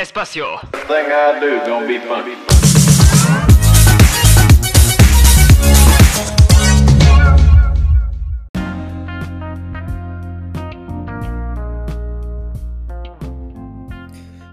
Espacio. 0.00 0.58
Thing 0.88 1.12
I 1.12 1.38
do 1.40 1.60
gonna 1.66 1.86
be 1.86 1.98
funny. 2.00 2.32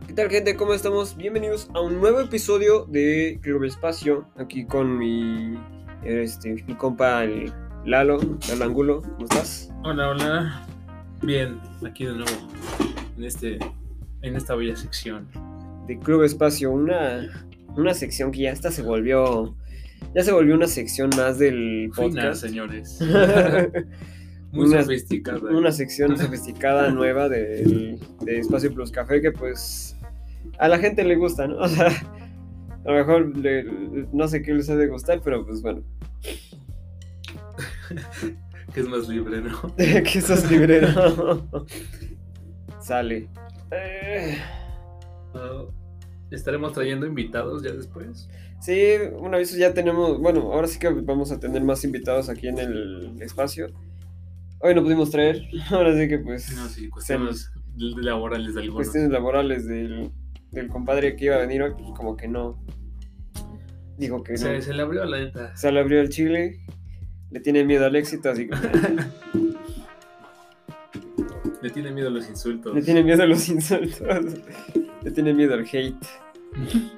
¿Qué 0.05 0.13
tal 0.13 0.29
gente? 0.29 0.57
¿Cómo 0.57 0.73
estamos? 0.73 1.15
Bienvenidos 1.15 1.70
a 1.73 1.79
un 1.79 2.02
nuevo 2.02 2.20
episodio 2.20 2.84
de 2.84 3.39
Club 3.41 3.64
Espacio. 3.64 4.27
Aquí 4.36 4.66
con 4.66 4.98
mi, 4.98 5.57
este, 6.04 6.61
mi 6.68 6.75
compa 6.75 7.23
el 7.23 7.54
Lalo, 7.86 8.20
Lalo 8.50 8.66
Angulo. 8.66 9.02
¿Cómo 9.02 9.23
estás? 9.23 9.71
Hola, 9.86 10.09
hola. 10.09 10.68
Bien, 11.21 11.61
aquí 11.86 12.04
de 12.04 12.16
nuevo 12.16 12.32
en 13.18 13.23
este 13.23 13.59
en 14.21 14.36
esta 14.36 14.55
bella 14.55 14.75
sección. 14.75 15.27
De 15.88 15.97
Club 15.99 16.23
Espacio, 16.23 16.71
una, 16.71 17.45
una 17.76 17.94
sección 17.94 18.31
que 18.31 18.40
ya 18.41 18.52
hasta 18.52 18.71
se 18.71 18.81
volvió, 18.81 19.55
ya 20.16 20.23
se 20.23 20.31
volvió 20.31 20.55
una 20.55 20.67
sección 20.67 21.09
más 21.16 21.40
del 21.40 21.91
Fina, 21.93 21.95
podcast. 21.95 22.41
señores. 22.41 22.99
Muy 24.52 24.67
Una- 24.67 24.81
sofisticada. 24.84 25.40
Una 25.40 25.71
sección 25.71 26.17
sofisticada 26.17 26.90
nueva 26.91 27.27
del- 27.30 27.99
de 28.21 28.40
Espacio 28.40 28.73
Plus 28.73 28.91
Café 28.91 29.21
que 29.21 29.31
pues 29.31 29.98
a 30.57 30.68
la 30.70 30.79
gente 30.79 31.04
le 31.04 31.15
gusta, 31.15 31.48
¿no? 31.48 31.57
O 31.62 31.68
sea, 31.68 31.88
a 31.88 32.91
lo 32.91 32.93
mejor 32.98 33.38
le- 33.38 33.65
no 34.13 34.27
sé 34.29 34.41
qué 34.41 34.54
les 34.54 34.70
ha 34.70 34.76
de 34.77 34.88
gustar, 34.88 35.21
pero 35.23 35.45
pues 35.45 35.62
bueno. 35.62 35.84
Que 38.73 38.79
es 38.81 38.88
más 38.88 39.07
libre, 39.07 39.41
¿no? 39.41 39.76
que 39.76 40.21
sos 40.21 40.49
librero. 40.49 41.45
Sale. 42.81 43.27
Eh, 43.71 44.38
Ah, 45.34 45.63
Estaremos 46.31 46.73
trayendo 46.73 47.05
invitados 47.05 47.63
ya 47.63 47.71
después. 47.71 48.27
sí, 48.59 48.96
una 49.20 49.37
vez 49.37 49.55
ya 49.55 49.73
tenemos, 49.73 50.20
bueno, 50.20 50.51
ahora 50.54 50.68
sí 50.68 50.77
que 50.79 50.90
vamos 50.90 51.32
a 51.32 51.40
tener 51.40 51.63
más 51.63 51.84
invitados 51.85 52.27
aquí 52.29 52.48
en 52.48 52.57
el 52.60 53.21
espacio. 53.21 53.68
Hoy 54.60 54.73
no 54.76 54.84
pudimos 54.84 55.10
traer, 55.12 55.43
ahora 55.71 55.95
sí 55.98 56.07
que 56.07 56.18
pues 56.20 56.54
No, 56.55 56.68
sí, 56.68 56.90
cuestiones 56.90 57.51
laborales 57.77 58.55
de 58.55 58.62
algunos. 58.62 58.76
cuestiones 58.88 59.12
laborales 59.12 59.68
del, 59.68 60.12
del 60.51 60.68
compadre 60.68 61.15
que 61.15 61.26
iba 61.26 61.35
a 61.35 61.40
venir 61.40 61.62
hoy, 61.62 61.73
pues 61.77 61.91
como 61.95 62.18
que 62.18 62.27
no. 62.27 62.62
Dijo 63.98 64.22
que 64.23 64.34
no. 64.34 64.38
Se, 64.40 64.62
se 64.62 64.73
le 64.73 64.81
abrió 64.81 65.06
la 65.06 65.19
neta. 65.19 65.56
Se 65.56 65.72
le 65.72 65.79
abrió 65.79 66.01
el 66.01 66.09
chile, 66.09 66.59
le 67.31 67.40
tiene 67.40 67.63
miedo 67.63 67.85
al 67.85 67.95
éxito, 67.95 68.29
así 68.29 68.47
que 68.50 68.56
Le 71.62 71.69
tiene 71.72 71.91
miedo 71.91 72.08
a 72.08 72.12
los 72.12 72.28
insultos. 72.30 72.74
le 72.75 72.81
tiene 72.81 73.03
miedo 73.03 73.24
a 73.24 73.25
los 73.25 73.47
insultos, 73.50 74.02
le 75.03 75.12
tiene 75.12 75.34
miedo 75.34 75.53
al 75.56 75.62
hate. 75.62 75.96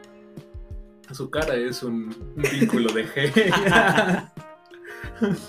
Su 1.12 1.30
cara 1.30 1.56
es 1.56 1.82
un, 1.82 2.16
un 2.36 2.44
vínculo 2.60 2.94
de 2.94 3.06
G. 3.08 4.30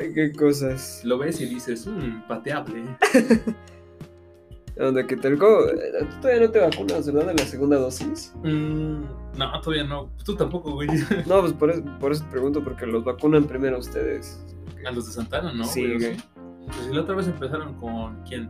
Ay, 0.00 0.12
qué 0.14 0.32
cosas. 0.32 1.02
Lo 1.04 1.18
ves 1.18 1.40
y 1.40 1.46
dices, 1.46 1.86
mmm, 1.86 2.22
pateable. 2.28 2.84
Onda, 4.78 5.06
¿qué 5.06 5.16
tal? 5.16 5.38
¿Cómo? 5.38 5.62
Eh, 5.66 5.92
Tú 6.00 6.20
todavía 6.20 6.46
no 6.46 6.50
te 6.52 6.58
vacunas, 6.60 7.06
¿verdad? 7.10 7.28
De 7.28 7.34
la 7.42 7.46
segunda 7.48 7.78
dosis. 7.78 8.32
Mm, 8.44 9.00
no, 9.38 9.60
todavía 9.62 9.84
no. 9.84 10.10
Tú 10.24 10.36
tampoco, 10.36 10.72
güey. 10.72 10.88
No, 11.26 11.40
pues 11.40 11.52
por 11.54 11.70
eso, 11.70 11.82
por 11.98 12.12
eso 12.12 12.22
te 12.24 12.30
pregunto, 12.30 12.62
porque 12.62 12.86
los 12.86 13.02
vacunan 13.02 13.44
primero 13.44 13.78
ustedes. 13.78 14.38
A 14.86 14.90
los 14.92 15.06
de 15.06 15.12
Santana, 15.12 15.52
¿no? 15.52 15.64
Sí, 15.64 15.94
güey, 15.94 16.16
Pues 16.66 16.88
la 16.92 17.00
otra 17.02 17.14
vez 17.14 17.26
empezaron 17.28 17.74
con 17.74 18.22
quién? 18.24 18.48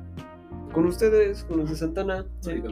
Con 0.72 0.86
ustedes, 0.86 1.44
con 1.44 1.58
los 1.58 1.70
de 1.70 1.76
Santana. 1.76 2.24
Sí, 2.40 2.62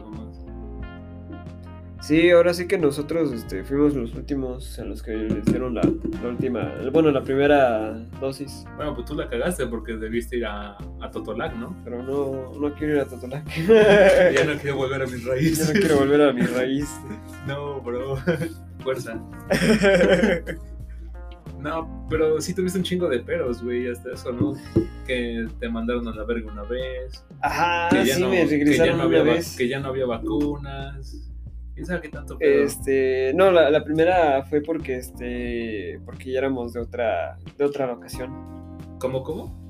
Sí, 2.01 2.29
ahora 2.29 2.53
sí 2.53 2.67
que 2.67 2.77
nosotros 2.77 3.31
este, 3.31 3.63
fuimos 3.63 3.95
los 3.95 4.13
últimos 4.13 4.77
a 4.77 4.85
los 4.85 5.01
que 5.01 5.11
les 5.13 5.43
dieron 5.45 5.73
la, 5.73 5.81
la 6.21 6.29
última, 6.29 6.71
bueno, 6.93 7.09
la 7.09 7.23
primera 7.23 7.93
dosis. 8.21 8.63
Bueno, 8.75 8.93
pues 8.93 9.07
tú 9.07 9.15
la 9.15 9.27
cagaste 9.27 9.65
porque 9.65 9.93
debiste 9.97 10.37
ir 10.37 10.45
a, 10.45 10.77
a 11.01 11.11
Totolac, 11.11 11.55
¿no? 11.55 11.75
Pero 11.83 12.03
no, 12.03 12.51
no 12.59 12.73
quiero 12.75 12.93
ir 12.93 12.99
a 12.99 13.05
Totolac. 13.05 13.43
ya 13.67 14.45
no 14.45 14.53
quiero 14.61 14.77
volver 14.77 15.01
a 15.01 15.05
mis 15.07 15.23
Ya 15.25 15.31
raíces. 15.31 15.73
no 15.73 15.79
quiero 15.79 15.97
volver 15.97 16.21
a 16.21 16.33
mi 16.33 16.41
raíz. 16.41 16.87
No, 17.47 17.81
bro. 17.81 18.17
Fuerza. 18.83 19.19
No, 21.69 22.05
pero 22.09 22.39
sí 22.39 22.53
tuviste 22.53 22.77
un 22.77 22.83
chingo 22.83 23.09
de 23.09 23.19
peros, 23.19 23.63
güey, 23.63 23.89
hasta 23.89 24.13
eso, 24.13 24.31
¿no? 24.31 24.53
Que 25.07 25.47
te 25.59 25.67
mandaron 25.67 26.07
a 26.07 26.15
la 26.15 26.23
verga 26.23 26.51
una 26.51 26.63
vez. 26.63 27.25
Ajá, 27.41 27.89
Que 27.89 28.05
ya 28.05 28.15
sí, 28.15 28.21
no, 28.21 28.29
me 28.29 28.35
que 28.37 28.45
ya 28.45 28.51
regresaron 28.51 28.97
no 28.99 29.07
una 29.07 29.19
había 29.19 29.33
vez. 29.33 29.57
Que 29.57 29.67
ya 29.67 29.79
no 29.79 29.87
había 29.89 30.05
vacunas. 30.05 31.31
¿Quién 31.73 31.85
sabe 31.87 32.01
qué 32.01 32.09
tanto 32.09 32.37
pedo? 32.37 32.63
Este, 32.63 33.33
no, 33.35 33.51
la, 33.51 33.69
la 33.69 33.83
primera 33.83 34.43
fue 34.43 34.61
porque 34.61 34.95
este, 34.95 35.99
porque 36.05 36.31
ya 36.31 36.39
éramos 36.39 36.71
de 36.73 36.79
otra, 36.81 37.37
de 37.57 37.65
otra 37.65 37.87
locación. 37.87 38.31
¿Cómo, 38.99 39.23
cómo? 39.23 39.65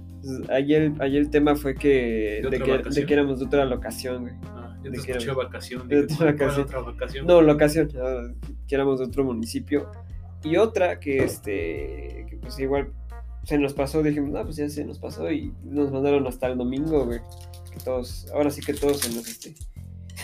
Ayer, 0.50 0.82
el- 0.82 1.02
ayer 1.02 1.22
el 1.22 1.30
tema 1.30 1.56
fue 1.56 1.76
que 1.76 2.42
¿De 2.50 2.60
que 2.60 2.78
de 2.90 3.06
que 3.06 3.14
éramos 3.14 3.40
de 3.40 3.46
otra 3.46 3.64
locación, 3.66 4.22
güey. 4.24 4.34
Ah, 4.46 4.76
yo 4.84 4.92
¿De 4.92 4.98
te 4.98 4.98
escuché 5.12 5.26
era? 5.26 5.34
vacación. 5.34 5.88
De 5.88 6.00
otra 6.02 6.36
¿cuál 6.36 6.84
vacación. 6.86 7.26
No, 7.28 7.42
locación, 7.42 7.88
que 8.68 8.76
éramos 8.76 9.00
de 9.00 9.06
otro 9.06 9.24
municipio. 9.24 9.90
Y 10.46 10.58
otra 10.58 11.00
que 11.00 11.18
este, 11.24 12.26
que 12.30 12.38
pues 12.42 12.60
igual 12.60 12.94
se 13.44 13.58
nos 13.58 13.74
pasó, 13.74 14.02
dijimos, 14.04 14.32
no, 14.32 14.44
pues 14.44 14.56
ya 14.56 14.70
se 14.70 14.86
nos 14.86 15.00
pasó 15.00 15.32
y 15.32 15.54
nos 15.64 15.92
mandaron 15.92 16.26
hasta 16.28 16.48
el 16.48 16.58
domingo, 16.58 17.06
güey. 17.06 17.20
Que 17.72 17.80
todos, 17.84 18.28
ahora 18.34 18.50
sí 18.50 18.62
que 18.62 18.74
todos 18.74 19.00
se 19.00 19.14
nos 19.16 19.28
este. 19.28 19.56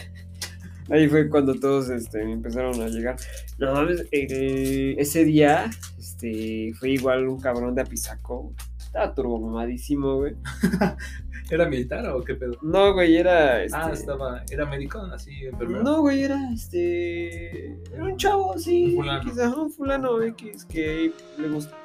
Ahí 0.90 1.08
fue 1.08 1.30
cuando 1.30 1.56
todos 1.56 1.90
este, 1.90 2.22
empezaron 2.22 2.80
a 2.82 2.88
llegar. 2.88 3.16
No 3.58 3.74
mames, 3.74 4.06
el- 4.12 4.96
ese 5.00 5.24
día 5.26 5.70
este, 5.98 6.74
fue 6.80 6.92
igual 6.92 7.28
un 7.28 7.40
cabrón 7.40 7.76
de 7.76 7.82
Apizaco. 7.82 8.54
Estaba 8.78 9.14
turbo 9.14 9.40
mamadísimo, 9.40 10.18
güey. 10.18 10.36
¿Era 11.52 11.68
militar 11.68 12.08
o 12.10 12.24
qué 12.24 12.36
pedo? 12.36 12.54
No, 12.62 12.94
güey, 12.94 13.18
era. 13.18 13.64
Este, 13.64 13.78
Ah, 13.78 13.92
estaba. 13.94 14.44
¿Era 14.50 14.66
médico? 14.66 15.00
Así, 15.14 15.46
enfermero. 15.46 15.84
No, 15.84 16.02
güey, 16.02 16.24
era 16.24 16.38
este. 16.54 17.68
Era 17.94 18.04
un 18.04 18.18
chavo. 18.18 18.54
Un 18.54 18.94
fulano. 18.96 19.62
Un 19.64 19.72
fulano 19.72 20.22
X 20.22 20.66
que 20.66 21.12
le 21.38 21.48
gusta. 21.50 21.76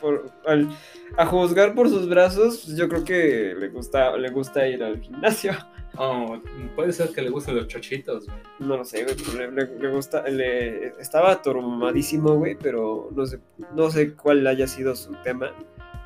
Por, 0.00 0.30
al- 0.46 0.68
a 1.16 1.24
juzgar 1.24 1.74
por 1.74 1.88
sus 1.88 2.06
brazos, 2.06 2.62
pues, 2.66 2.76
yo 2.76 2.86
creo 2.86 3.02
que 3.02 3.54
le 3.58 3.68
gusta, 3.70 4.14
le 4.18 4.28
gusta 4.30 4.66
ir 4.68 4.82
al 4.82 5.00
gimnasio. 5.00 5.52
Oh, 5.98 6.38
puede 6.74 6.92
ser 6.92 7.08
que 7.08 7.22
le 7.22 7.30
gusten 7.30 7.56
los 7.56 7.68
chochitos, 7.68 8.26
güey. 8.26 8.36
No 8.58 8.76
lo 8.76 8.84
sé, 8.84 9.04
güey, 9.04 9.16
pero 9.16 9.50
le, 9.50 9.64
le- 9.64 9.78
le 9.78 9.88
gusta. 9.90 10.28
Le, 10.28 10.88
estaba 11.00 11.40
turmadísimo, 11.40 12.34
güey, 12.34 12.54
pero 12.54 13.08
no 13.16 13.24
sé, 13.24 13.40
no 13.74 13.90
sé 13.90 14.12
cuál 14.12 14.46
haya 14.46 14.66
sido 14.66 14.94
su 14.94 15.14
tema. 15.24 15.52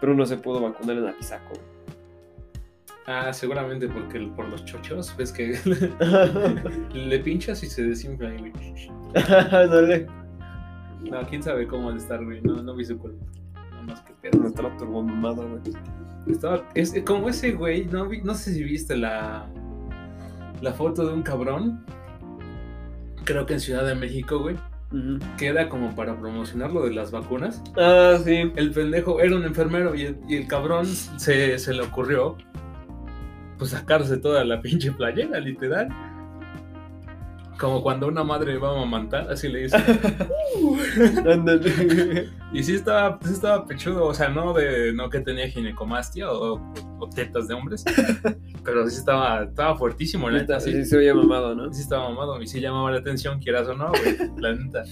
Pero 0.01 0.15
no 0.15 0.27
se 0.27 0.37
pudo 0.37 0.61
vacunar 0.61 0.97
en 0.97 1.09
Apizaco. 1.09 1.55
Ah, 3.13 3.33
seguramente 3.33 3.89
porque 3.89 4.19
el- 4.19 4.31
por 4.31 4.49
los 4.49 4.65
chochos, 4.65 5.13
ves 5.17 5.33
que 5.33 5.59
le 6.95 7.19
pinchas 7.19 7.61
y 7.65 7.67
se 7.67 7.83
desinfla, 7.83 8.31
güey. 8.39 8.53
Dale. 9.29 10.07
No, 11.11 11.21
quién 11.29 11.43
sabe 11.43 11.67
cómo 11.67 11.91
de 11.91 11.99
estar, 11.99 12.25
güey. 12.25 12.41
No, 12.43 12.63
no 12.63 12.75
vi 12.77 12.85
su 12.85 12.97
cuerpo. 12.99 13.19
No, 13.75 13.83
más 13.83 14.01
que 14.03 14.13
pedo. 14.21 14.39
No 14.43 14.49
estaba 14.49 14.77
turbomamado, 14.77 15.49
güey. 15.49 15.61
Estaba, 16.29 16.63
es, 16.75 16.95
como 17.05 17.29
ese 17.29 17.53
güey, 17.53 17.87
no, 17.87 18.07
vi- 18.07 18.21
no 18.23 18.35
sé 18.35 18.53
si 18.55 18.63
viste 18.63 18.97
la, 18.97 19.49
la 20.61 20.73
foto 20.73 21.05
de 21.07 21.13
un 21.15 21.23
cabrón. 21.23 21.85
Creo 23.25 23.45
que 23.47 23.55
en 23.55 23.61
Ciudad 23.61 23.85
de 23.87 23.95
México, 23.97 24.39
güey. 24.39 24.55
Ujú. 24.93 25.19
Que 25.37 25.47
era 25.49 25.69
como 25.69 25.95
para 25.97 26.17
promocionar 26.17 26.71
lo 26.73 26.85
de 26.85 26.93
las 26.93 27.11
vacunas. 27.11 27.61
Ah, 27.77 28.19
sí. 28.23 28.53
El 28.55 28.71
pendejo 28.71 29.21
era 29.21 29.35
un 29.35 29.45
enfermero 29.45 29.95
y 29.97 30.03
el, 30.03 30.19
y 30.29 30.37
el 30.37 30.47
cabrón 30.47 30.87
se, 30.87 31.59
se 31.59 31.75
le 31.75 31.83
ocurrió 31.83 32.37
pues 33.61 33.71
sacarse 33.71 34.17
toda 34.17 34.43
la 34.45 34.61
pinche 34.61 34.91
playera, 34.91 35.39
literal. 35.39 35.89
Como 37.59 37.83
cuando 37.83 38.09
una 38.09 38.25
madre 38.25 38.57
va 38.57 38.71
a 38.71 38.73
amamantar, 38.73 39.31
así 39.31 39.47
le 39.49 39.65
dice. 39.65 39.77
Y 42.53 42.65
sí 42.65 42.75
estaba, 42.75 43.17
sí 43.23 43.33
estaba 43.33 43.65
pechudo, 43.67 44.07
o 44.07 44.15
sea, 44.15 44.29
no 44.29 44.53
de 44.53 44.93
no 44.93 45.09
que 45.09 45.21
tenía 45.21 45.47
ginecomastia 45.49 46.31
o, 46.33 46.61
o 46.99 47.09
tetas 47.11 47.47
de 47.47 47.55
hombres, 47.55 47.85
pero 48.65 48.89
sí 48.89 48.97
estaba, 48.97 49.45
estaba 49.45 49.77
fuertísimo, 49.77 50.29
la 50.29 50.39
neta, 50.41 50.59
sí. 50.59 50.73
Sí, 50.73 50.85
se 50.85 50.97
oía 50.97 51.15
mamado, 51.15 51.55
¿no? 51.55 51.73
Sí 51.73 51.83
estaba 51.83 52.09
mamado 52.09 52.43
y 52.43 52.49
sí 52.49 52.61
llamaba 52.61 52.91
la 52.91 52.99
atención, 52.99 53.39
quieras 53.41 53.69
o 53.69 53.75
no, 53.75 53.91
güey, 53.91 54.17
la 54.39 54.53
neta. 54.55 54.83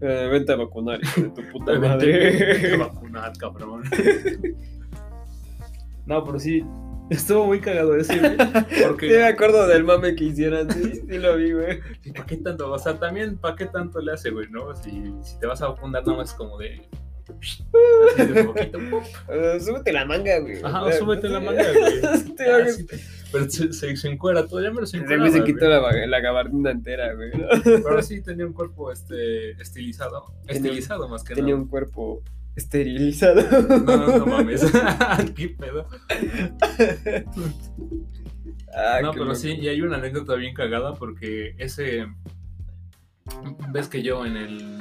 Eh, 0.00 0.28
vente 0.30 0.52
a 0.52 0.56
vacunar, 0.56 0.98
hijo 1.02 1.20
de 1.20 1.28
tu 1.30 1.42
puta 1.52 1.72
Vete- 1.72 1.80
vete 1.80 1.84
a 1.84 1.88
madre. 1.88 2.76
vacunar, 2.78 3.32
cabrón. 3.36 3.82
No, 6.06 6.24
pero 6.24 6.38
sí, 6.38 6.64
estuvo 7.10 7.46
muy 7.46 7.60
cagado 7.60 7.94
ese, 7.96 8.18
güey. 8.18 8.36
Sí, 8.68 8.76
me 8.80 8.86
Porque, 8.86 9.24
acuerdo 9.24 9.66
del 9.66 9.84
mame 9.84 10.14
que 10.14 10.24
hicieran, 10.24 10.70
sí, 10.70 11.02
sí 11.08 11.18
lo 11.18 11.36
vi, 11.36 11.52
güey. 11.52 11.80
¿para 12.14 12.26
qué 12.26 12.36
tanto? 12.38 12.70
O 12.70 12.78
sea, 12.78 12.98
también, 12.98 13.36
¿para 13.38 13.56
qué 13.56 13.66
tanto 13.66 14.00
le 14.00 14.12
hace, 14.12 14.30
güey, 14.30 14.48
no? 14.50 14.74
Si, 14.76 14.90
si 15.22 15.38
te 15.40 15.46
vas 15.46 15.60
a 15.62 15.68
vacunar, 15.68 16.04
nada 16.06 16.18
más 16.18 16.34
como 16.34 16.58
de. 16.58 16.88
Así 17.30 17.62
de 18.32 18.44
poquito. 18.44 18.78
Eh, 19.30 19.60
súbete 19.60 19.92
la 19.92 20.06
manga, 20.06 20.38
güey. 20.40 20.60
Ajá, 20.62 20.84
O 20.84 20.88
sea, 20.90 20.98
súbete 20.98 21.28
la 21.28 21.40
manga, 21.40 21.62
güey. 21.72 22.02
Así, 22.04 22.86
Pero 23.30 23.50
se, 23.50 23.70
se, 23.74 23.96
se 23.96 24.08
encuera 24.08 24.46
todo, 24.46 24.62
ya 24.62 24.70
me 24.70 24.80
lo 24.80 24.86
se 24.86 24.96
encuera. 24.96 25.30
se 25.30 25.44
quitó 25.44 25.68
la, 25.68 26.06
la 26.06 26.20
gabardina 26.20 26.70
entera, 26.70 27.12
güey. 27.14 27.30
¿no? 27.32 27.46
Pero 27.64 28.00
sí 28.02 28.22
tenía 28.22 28.46
un 28.46 28.54
cuerpo 28.54 28.90
este, 28.90 29.50
estilizado. 29.60 30.32
Tenía- 30.46 30.56
Estilizado 30.70 31.06
más 31.08 31.22
que 31.22 31.34
Tenía 31.34 31.52
nada. 31.52 31.62
un 31.64 31.68
cuerpo 31.68 32.22
esterilizado. 32.58 33.40
No, 33.80 33.96
no, 33.96 34.18
no 34.18 34.26
mames. 34.26 34.62
¿Qué 35.36 35.48
pedo? 35.48 35.86
Ah, 38.74 39.00
no, 39.02 39.12
pero 39.12 39.24
loco. 39.24 39.36
sí, 39.36 39.52
y 39.52 39.68
hay 39.68 39.80
una 39.80 39.96
anécdota 39.96 40.34
bien 40.34 40.54
cagada 40.54 40.94
porque 40.94 41.54
ese. 41.58 42.06
Ves 43.70 43.88
que 43.88 44.02
yo 44.02 44.24
en 44.26 44.36
el. 44.36 44.78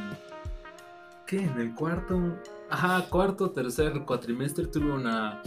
¿Qué? 1.25 1.37
En 1.37 1.59
el 1.59 1.73
cuarto. 1.75 2.37
Ajá, 2.69 3.05
cuarto, 3.09 3.51
tercer 3.51 4.01
cuatrimestre 4.05 4.67
tuve 4.67 4.91
una. 4.91 5.41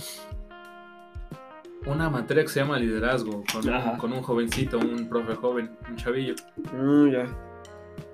Una 1.86 2.10
materia 2.10 2.42
que 2.42 2.50
se 2.50 2.60
llama 2.60 2.78
liderazgo 2.78 3.42
con 3.50 3.66
un, 3.66 3.74
Ajá. 3.74 3.96
con 3.96 4.12
un 4.12 4.20
jovencito, 4.22 4.78
un 4.78 5.08
profe 5.08 5.34
joven, 5.34 5.70
un 5.88 5.96
chavillo. 5.96 6.34
Mm, 6.74 7.08
ya. 7.10 7.26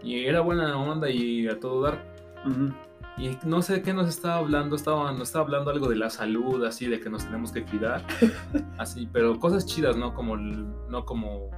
Y 0.04 0.24
era 0.24 0.40
buena 0.40 0.76
onda 0.78 1.10
y 1.10 1.48
a 1.48 1.58
todo 1.58 1.82
dar. 1.82 2.04
Ujú. 2.46 2.72
Y 3.18 3.38
no 3.44 3.62
sé 3.62 3.80
qué 3.80 3.94
nos 3.94 4.08
estaba 4.08 4.36
hablando, 4.36 4.76
estaba, 4.76 5.10
nos 5.12 5.28
estaba 5.28 5.44
hablando 5.44 5.70
algo 5.70 5.88
de 5.88 5.96
la 5.96 6.10
salud, 6.10 6.62
así, 6.64 6.86
de 6.86 7.00
que 7.00 7.08
nos 7.08 7.24
tenemos 7.24 7.50
que 7.50 7.64
cuidar, 7.64 8.04
así, 8.78 9.08
pero 9.10 9.38
cosas 9.40 9.64
chidas, 9.64 9.96
¿no? 9.96 10.12
Como, 10.12 10.36
no 10.36 11.04
como, 11.06 11.50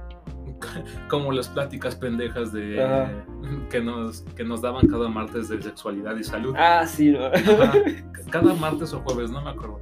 como 1.09 1.33
las 1.33 1.49
pláticas 1.49 1.95
pendejas 1.95 2.53
de, 2.53 2.81
Ajá. 2.81 3.11
que, 3.69 3.81
nos, 3.81 4.21
que 4.21 4.45
nos 4.45 4.61
daban 4.61 4.87
cada 4.87 5.09
martes 5.09 5.49
de 5.49 5.61
sexualidad 5.61 6.15
y 6.15 6.23
salud. 6.23 6.55
Ah, 6.57 6.85
sí, 6.87 7.11
¿no? 7.11 7.25
Ajá, 7.25 7.73
cada 8.31 8.53
martes 8.53 8.93
o 8.93 9.01
jueves, 9.01 9.29
no 9.29 9.41
me 9.41 9.49
acuerdo. 9.49 9.81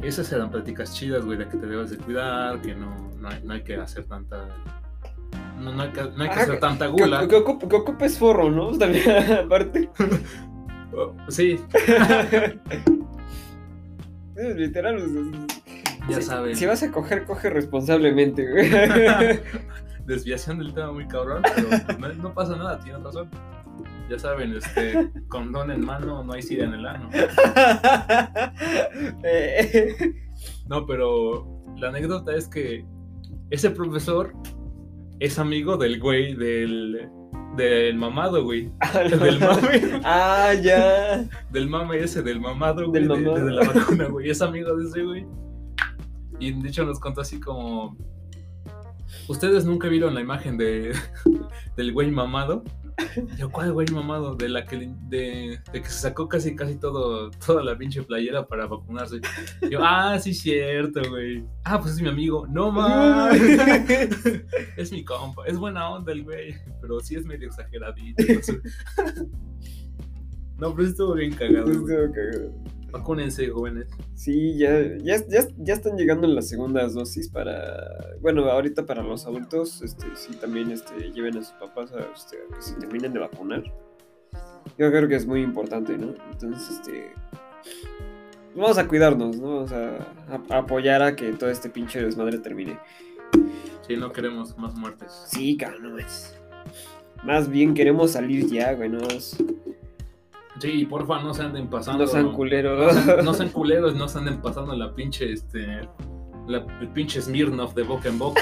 Esas 0.00 0.30
eran 0.32 0.48
pláticas 0.50 0.94
chidas, 0.94 1.24
güey, 1.24 1.38
de 1.38 1.48
que 1.48 1.56
te 1.56 1.66
debes 1.66 1.90
de 1.90 1.98
cuidar, 1.98 2.60
que 2.62 2.72
no, 2.72 2.94
no, 3.18 3.28
hay, 3.28 3.42
no 3.42 3.54
hay 3.54 3.64
que 3.64 3.76
hacer 3.76 4.04
tanta... 4.04 4.46
No, 5.60 5.72
no 5.72 5.82
hay 5.82 5.90
que, 5.90 6.02
no 6.02 6.22
hay 6.22 6.28
que 6.30 6.38
Ah, 6.38 6.42
hacer 6.42 6.60
tanta 6.60 6.86
gula. 6.86 7.26
que, 7.28 7.36
ocup- 7.36 7.68
que 7.68 7.76
ocupes 7.76 8.18
forro, 8.18 8.50
¿no? 8.50 8.70
También, 8.78 9.04
aparte. 9.44 9.90
Oh, 10.90 11.12
Sí, 11.28 11.60
Literal. 14.36 14.96
o 14.96 15.08
sea, 15.08 15.22
ya 16.08 16.16
si- 16.16 16.22
saben. 16.22 16.56
Si 16.56 16.66
vas 16.66 16.82
a 16.82 16.90
coger, 16.90 17.24
coge 17.24 17.50
responsablemente, 17.50 18.50
güey. 18.50 18.70
desviación 20.06 20.58
del 20.58 20.72
tema 20.72 20.92
muy 20.92 21.06
cabrón, 21.06 21.42
pero 21.54 21.68
no, 21.98 22.08
no 22.14 22.34
pasa 22.34 22.56
nada, 22.56 22.78
tienes 22.80 23.02
razón. 23.02 23.28
Ya 24.08 24.18
saben, 24.18 24.56
este, 24.56 25.10
condón 25.28 25.70
en 25.70 25.84
mano, 25.84 26.24
no 26.24 26.32
hay 26.32 26.42
sida 26.42 26.64
en 26.64 26.74
el 26.74 26.86
ano. 26.86 27.10
Eh, 29.22 30.14
No, 30.66 30.86
pero 30.86 31.46
la 31.76 31.88
anécdota 31.88 32.34
es 32.34 32.48
que 32.48 32.86
ese 33.50 33.70
profesor 33.70 34.32
es 35.20 35.38
amigo 35.38 35.76
del 35.76 35.98
güey 36.00 36.34
del, 36.34 37.08
del 37.56 37.96
mamado, 37.96 38.44
güey. 38.44 38.70
ah, 38.80 39.02
no. 39.10 39.16
Del 39.18 39.38
mame, 39.40 40.00
Ah, 40.04 40.52
ya. 40.62 41.24
del 41.50 41.68
mame 41.68 41.98
ese, 41.98 42.22
del 42.22 42.40
mamado, 42.40 42.88
güey, 42.88 43.02
Del 43.04 43.08
de, 43.08 43.16
mamado. 43.22 43.44
de 43.46 43.52
la 43.52 43.72
vacuna, 43.72 44.04
güey. 44.06 44.30
Es 44.30 44.40
amigo 44.42 44.76
de 44.76 44.84
ese 44.88 45.02
güey. 45.02 45.26
Y 46.40 46.52
de 46.52 46.68
hecho 46.68 46.84
nos 46.84 47.00
contó 47.00 47.20
así 47.20 47.40
como... 47.40 47.96
¿Ustedes 49.26 49.64
nunca 49.64 49.88
vieron 49.88 50.14
la 50.14 50.20
imagen 50.20 50.56
de, 50.56 50.92
del 51.76 51.92
güey 51.92 52.10
mamado? 52.10 52.62
Yo, 53.36 53.50
¿cuál 53.50 53.72
güey 53.72 53.86
mamado? 53.92 54.34
De 54.34 54.48
la 54.48 54.64
que 54.64 54.90
de, 55.08 55.60
de 55.72 55.82
que 55.82 55.88
se 55.88 56.00
sacó 56.00 56.28
casi 56.28 56.56
casi 56.56 56.76
todo, 56.76 57.30
toda 57.30 57.62
la 57.62 57.76
pinche 57.76 58.02
playera 58.02 58.46
para 58.46 58.66
vacunarse. 58.66 59.20
Yo, 59.70 59.80
ah, 59.82 60.18
sí, 60.18 60.34
cierto, 60.34 61.00
güey. 61.08 61.44
Ah, 61.64 61.80
pues 61.80 61.94
es 61.94 62.02
mi 62.02 62.08
amigo. 62.08 62.46
No 62.48 62.70
mames. 62.72 63.40
es 64.76 64.92
mi 64.92 65.04
compa. 65.04 65.46
Es 65.46 65.58
buena 65.58 65.88
onda 65.90 66.12
el 66.12 66.24
güey. 66.24 66.54
Pero 66.80 67.00
sí 67.00 67.14
es 67.14 67.24
medio 67.24 67.48
exageradito. 67.48 68.24
no 68.32 68.42
sé. 68.42 68.60
No, 70.58 70.74
pero 70.74 70.88
estuvo 70.88 71.14
bien 71.14 71.32
cagado. 71.34 71.70
Estuvo 71.70 71.86
cagado. 71.86 72.52
Vacúnense, 72.90 73.48
jóvenes. 73.50 73.86
Sí, 74.14 74.56
ya, 74.56 74.80
ya, 74.98 75.16
ya, 75.28 75.40
ya 75.58 75.74
están 75.74 75.96
llegando 75.96 76.26
las 76.26 76.48
segundas 76.48 76.94
dosis 76.94 77.28
para. 77.28 78.16
Bueno, 78.20 78.44
ahorita 78.50 78.86
para 78.86 79.02
los 79.02 79.26
adultos, 79.26 79.82
este, 79.82 80.06
sí, 80.14 80.34
también 80.36 80.70
este, 80.70 81.10
lleven 81.12 81.36
a 81.36 81.42
sus 81.42 81.52
papás 81.54 81.92
a, 81.92 82.00
este, 82.14 82.38
que 82.54 82.62
se 82.62 82.74
terminen 82.76 83.12
de 83.12 83.18
vacunar. 83.20 83.62
Yo 84.78 84.90
creo 84.90 85.06
que 85.08 85.16
es 85.16 85.26
muy 85.26 85.42
importante, 85.42 85.96
¿no? 85.98 86.14
Entonces, 86.32 86.78
este. 86.78 87.12
Vamos 88.56 88.78
a 88.78 88.88
cuidarnos, 88.88 89.38
¿no? 89.38 89.48
Vamos 89.56 89.72
a, 89.72 89.96
a- 89.98 90.54
a 90.54 90.58
apoyar 90.58 91.02
a 91.02 91.14
que 91.14 91.32
todo 91.32 91.50
este 91.50 91.68
pinche 91.68 92.02
desmadre 92.02 92.38
termine. 92.38 92.78
Sí, 93.86 93.96
no 93.96 94.12
queremos 94.12 94.56
más 94.58 94.74
muertes. 94.74 95.12
Sí, 95.26 95.56
cabrón. 95.56 95.98
Más 97.24 97.48
bien 97.50 97.74
queremos 97.74 98.12
salir 98.12 98.46
ya, 98.46 98.72
güey, 98.74 98.88
Sí, 100.60 100.84
porfa, 100.86 101.22
no 101.22 101.32
se 101.34 101.42
anden 101.42 101.68
pasando. 101.68 102.04
no 102.04 102.10
sean 102.10 102.32
culeros. 102.32 102.94
No 102.94 103.02
sean, 103.02 103.24
no 103.24 103.34
sean 103.34 103.48
culeros, 103.50 103.94
no 103.94 104.08
se 104.08 104.18
anden 104.18 104.40
pasando 104.40 104.74
la 104.74 104.94
pinche, 104.94 105.32
este. 105.32 105.88
La, 106.48 106.64
el 106.80 106.88
pinche 106.88 107.20
Smirnoff 107.20 107.74
de 107.74 107.82
boca 107.82 108.08
en 108.08 108.18
boca. 108.18 108.40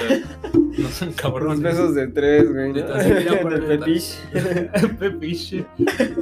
No 0.79 0.89
sean 0.89 1.11
Los 1.11 1.21
cabrones. 1.21 1.61
besos 1.61 1.95
de 1.97 2.07
tres, 2.07 2.53
güey, 2.53 2.73
¿no? 2.73 2.85
Tan 2.85 3.03
siquiera 3.03 3.41
el- 3.41 3.63
fetiche. 3.67 4.15
Pepiche. 5.01 5.67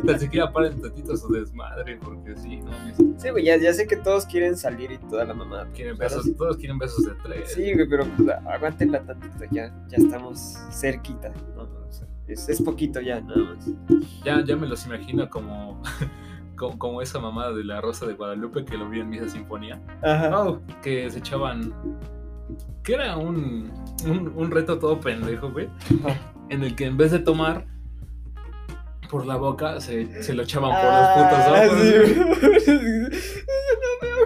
Tan 0.07 0.19
siquiera 0.19 0.51
paren 0.51 0.81
tantito 0.81 1.15
su 1.17 1.31
desmadre, 1.33 1.99
porque 2.03 2.35
sí, 2.37 2.57
no. 2.63 2.71
Sí, 3.19 3.29
güey, 3.29 3.45
ya, 3.45 3.59
ya 3.59 3.73
sé 3.75 3.87
que 3.87 3.97
todos 3.97 4.25
quieren 4.25 4.57
salir 4.57 4.93
y 4.93 4.99
toda 4.99 5.27
la 5.27 5.35
mamada. 5.35 5.69
Quieren 5.75 5.99
besos, 5.99 6.25
sí- 6.25 6.35
todos 6.35 6.57
quieren 6.57 6.79
besos 6.79 7.05
de 7.05 7.13
tres. 7.23 7.53
Sí, 7.53 7.75
güey, 7.75 7.87
pero 7.87 8.07
pues, 8.17 8.31
aguántenla 8.31 9.01
tantito, 9.03 9.45
ya, 9.51 9.71
ya 9.89 9.97
estamos 9.99 10.57
cerquita, 10.71 11.33
¿no? 11.55 11.84
Es, 12.27 12.49
es 12.49 12.63
poquito 12.63 13.01
ya, 13.01 13.21
nada 13.21 13.41
más. 13.43 13.71
Ya, 14.25 14.43
ya 14.45 14.57
me 14.57 14.67
los 14.67 14.87
imagino 14.87 15.29
como, 15.29 15.83
como, 16.57 16.79
como 16.79 17.03
esa 17.03 17.19
mamada 17.19 17.53
de 17.53 17.65
la 17.65 17.81
Rosa 17.81 18.07
de 18.07 18.15
Guadalupe 18.15 18.65
que 18.65 18.77
lo 18.79 18.89
vi 18.89 19.01
en 19.01 19.11
Misa 19.11 19.29
Sinfonía. 19.29 19.81
Ajá. 20.03 20.41
Oh, 20.43 20.61
que 20.83 21.11
se 21.11 21.19
echaban. 21.19 21.73
Que 22.83 22.95
era 22.95 23.17
un, 23.17 23.73
un, 24.07 24.33
un 24.37 24.51
reto 24.51 24.79
todo 24.79 25.01
pendejo, 25.01 25.51
güey. 25.51 25.69
En 26.51 26.63
el 26.63 26.75
que 26.77 26.87
en 26.87 26.97
vez 26.97 27.11
de 27.13 27.19
tomar 27.19 27.67
por 29.11 29.27
la 29.27 29.37
boca, 29.37 29.81
se, 29.81 30.23
se 30.23 30.35
lo 30.35 30.43
echaban 30.43 30.71
por 30.71 30.81
Ah, 30.83 31.15
los 31.17 31.29
putos 31.31 32.57
ojos. 32.57 32.63
sí, 32.65 33.19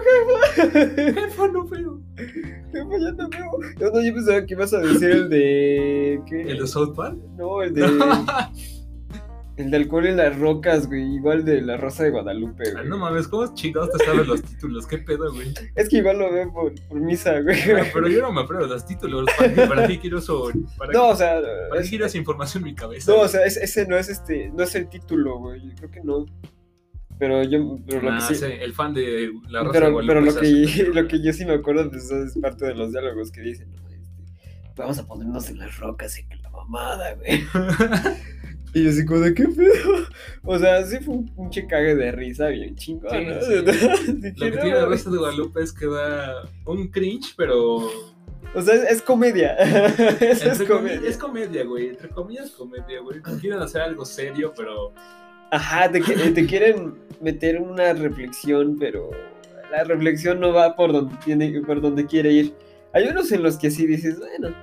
jefa. 0.01 1.21
Jefa, 1.21 1.47
no 1.47 1.67
veo. 1.67 2.01
Jefa, 2.17 2.97
ya 2.99 3.11
no 3.11 3.29
veo. 3.29 3.51
Yo, 3.79 3.91
no, 3.91 4.01
yo 4.01 4.13
pensaba 4.13 4.45
que 4.45 4.53
ibas 4.53 4.73
a 4.73 4.79
decir 4.79 5.09
el 5.09 5.29
de. 5.29 6.21
¿qué? 6.27 6.41
¿El 6.43 6.59
de 6.59 6.67
South 6.67 6.95
Park? 6.95 7.17
No, 7.37 7.61
el 7.61 7.73
de. 7.73 7.81
el 9.57 9.71
de 9.71 9.75
alcohol 9.77 10.05
en 10.07 10.17
las 10.17 10.39
rocas, 10.39 10.87
güey. 10.87 11.15
Igual 11.15 11.43
de 11.43 11.61
la 11.61 11.75
Rosa 11.77 12.03
de 12.05 12.11
Guadalupe, 12.11 12.63
Ah, 12.69 12.71
güey. 12.73 12.87
no 12.87 12.97
mames, 12.97 13.27
¿cómo 13.27 13.53
chingados 13.53 13.91
te 13.91 14.05
sabes 14.05 14.25
los 14.25 14.41
títulos? 14.41 14.87
¿Qué 14.87 14.99
pedo, 14.99 15.33
güey? 15.33 15.53
Es 15.75 15.89
que 15.89 15.97
igual 15.97 16.19
lo 16.19 16.31
veo 16.31 16.51
por, 16.53 16.73
por 16.87 16.99
misa, 17.01 17.41
güey. 17.41 17.59
Ah, 17.71 17.83
pero 17.93 18.07
yo 18.07 18.21
no 18.21 18.31
me 18.31 18.41
apruebo 18.41 18.65
los 18.67 18.85
títulos. 18.85 19.25
¿Para 19.37 19.53
qué, 19.53 19.61
para 19.67 19.87
qué 19.87 19.99
quiero 19.99 20.19
eso? 20.19 20.49
¿Para, 20.77 20.93
No, 20.93 21.07
qué, 21.07 21.11
o 21.11 21.15
sea. 21.15 21.41
para 21.41 21.71
qué 21.73 21.79
es- 21.83 21.89
quiero 21.89 22.05
esa 22.05 22.17
información 22.17 22.63
en 22.63 22.69
mi 22.69 22.75
cabeza? 22.75 23.11
No, 23.11 23.19
o 23.21 23.27
sea, 23.27 23.45
es- 23.45 23.57
ese 23.57 23.85
no 23.85 23.97
es 23.97 24.07
este, 24.09 24.49
no 24.55 24.63
es 24.63 24.73
el 24.75 24.87
título, 24.87 25.39
güey. 25.39 25.61
Yo 25.61 25.75
creo 25.75 25.91
que 25.91 26.01
no. 26.03 26.25
Pero 27.19 27.43
yo, 27.43 27.77
pero 27.85 28.01
lo 28.01 28.11
Ah, 28.13 28.17
que 28.27 28.33
sí, 28.33 28.35
sí, 28.39 28.45
el 28.45 28.73
fan 28.73 28.93
de 28.93 29.31
la 29.49 29.63
de 29.63 29.69
pero, 29.71 29.91
Guadalupe. 29.91 30.07
pero 30.07 30.21
lo 30.21 30.31
se 30.31 30.39
que, 30.39 30.83
lo 30.93 31.07
que 31.07 31.21
yo 31.21 31.33
sí 31.33 31.45
me 31.45 31.53
acuerdo, 31.53 31.89
pues 31.89 32.09
es 32.09 32.37
parte 32.39 32.65
de 32.65 32.75
los 32.75 32.91
diálogos 32.91 33.29
que 33.31 33.41
dicen, 33.41 33.69
¿no? 33.75 33.81
Este, 33.89 34.39
vamos 34.77 34.97
a 34.99 35.05
ponernos 35.05 35.49
en 35.49 35.59
las 35.59 35.77
rocas 35.77 36.17
y 36.17 36.25
que 36.27 36.37
la 36.37 36.49
mamada, 36.49 37.13
güey. 37.15 37.43
Y 38.71 38.83
yo 38.83 38.91
así 38.91 39.03
como 39.03 39.21
de 39.21 39.33
qué 39.33 39.45
pedo. 39.47 40.05
O 40.43 40.59
sea, 40.59 40.83
sí 40.85 40.99
fue 40.99 41.15
un 41.15 41.27
pinche 41.35 41.65
cague 41.65 41.95
de 41.95 42.11
risa 42.11 42.49
bien 42.49 42.75
chingón, 42.75 43.09
Sí, 43.09 43.25
¿no? 43.25 43.41
sí. 43.41 43.53
Lo 44.37 44.45
que 44.45 44.51
"No, 44.51 44.61
tiene 44.61 44.75
la 44.75 44.81
mames". 44.83 45.03
Rosa 45.03 45.09
de 45.09 45.17
Guadalupe 45.17 45.61
es 45.63 45.73
que 45.73 45.87
da 45.87 46.47
un 46.67 46.87
cringe, 46.89 47.33
pero. 47.35 47.77
O 48.53 48.61
sea, 48.61 48.75
es, 48.75 48.83
es 48.91 49.01
comedia. 49.01 49.55
Es 49.55 50.61
comedia. 50.67 51.01
es 51.09 51.17
comedia, 51.17 51.63
güey. 51.65 51.87
Entre 51.89 52.09
comillas, 52.09 52.51
comedia, 52.51 52.99
güey. 53.01 53.19
Quieren 53.41 53.59
hacer 53.59 53.81
algo 53.81 54.05
serio, 54.05 54.53
pero. 54.55 54.93
Ajá, 55.51 55.91
te, 55.91 56.01
qui- 56.01 56.33
te 56.33 56.45
quieren 56.45 56.95
meter 57.21 57.59
una 57.61 57.93
reflexión, 57.93 58.77
pero 58.79 59.09
la 59.71 59.83
reflexión 59.83 60.39
no 60.39 60.53
va 60.53 60.75
por 60.75 60.91
donde 60.93 61.15
tiene, 61.23 61.61
por 61.61 61.81
donde 61.81 62.05
quiere 62.05 62.31
ir. 62.33 62.53
Hay 62.93 63.07
unos 63.07 63.31
en 63.31 63.43
los 63.43 63.57
que 63.57 63.69
sí 63.71 63.85
dices, 63.85 64.17
bueno. 64.19 64.55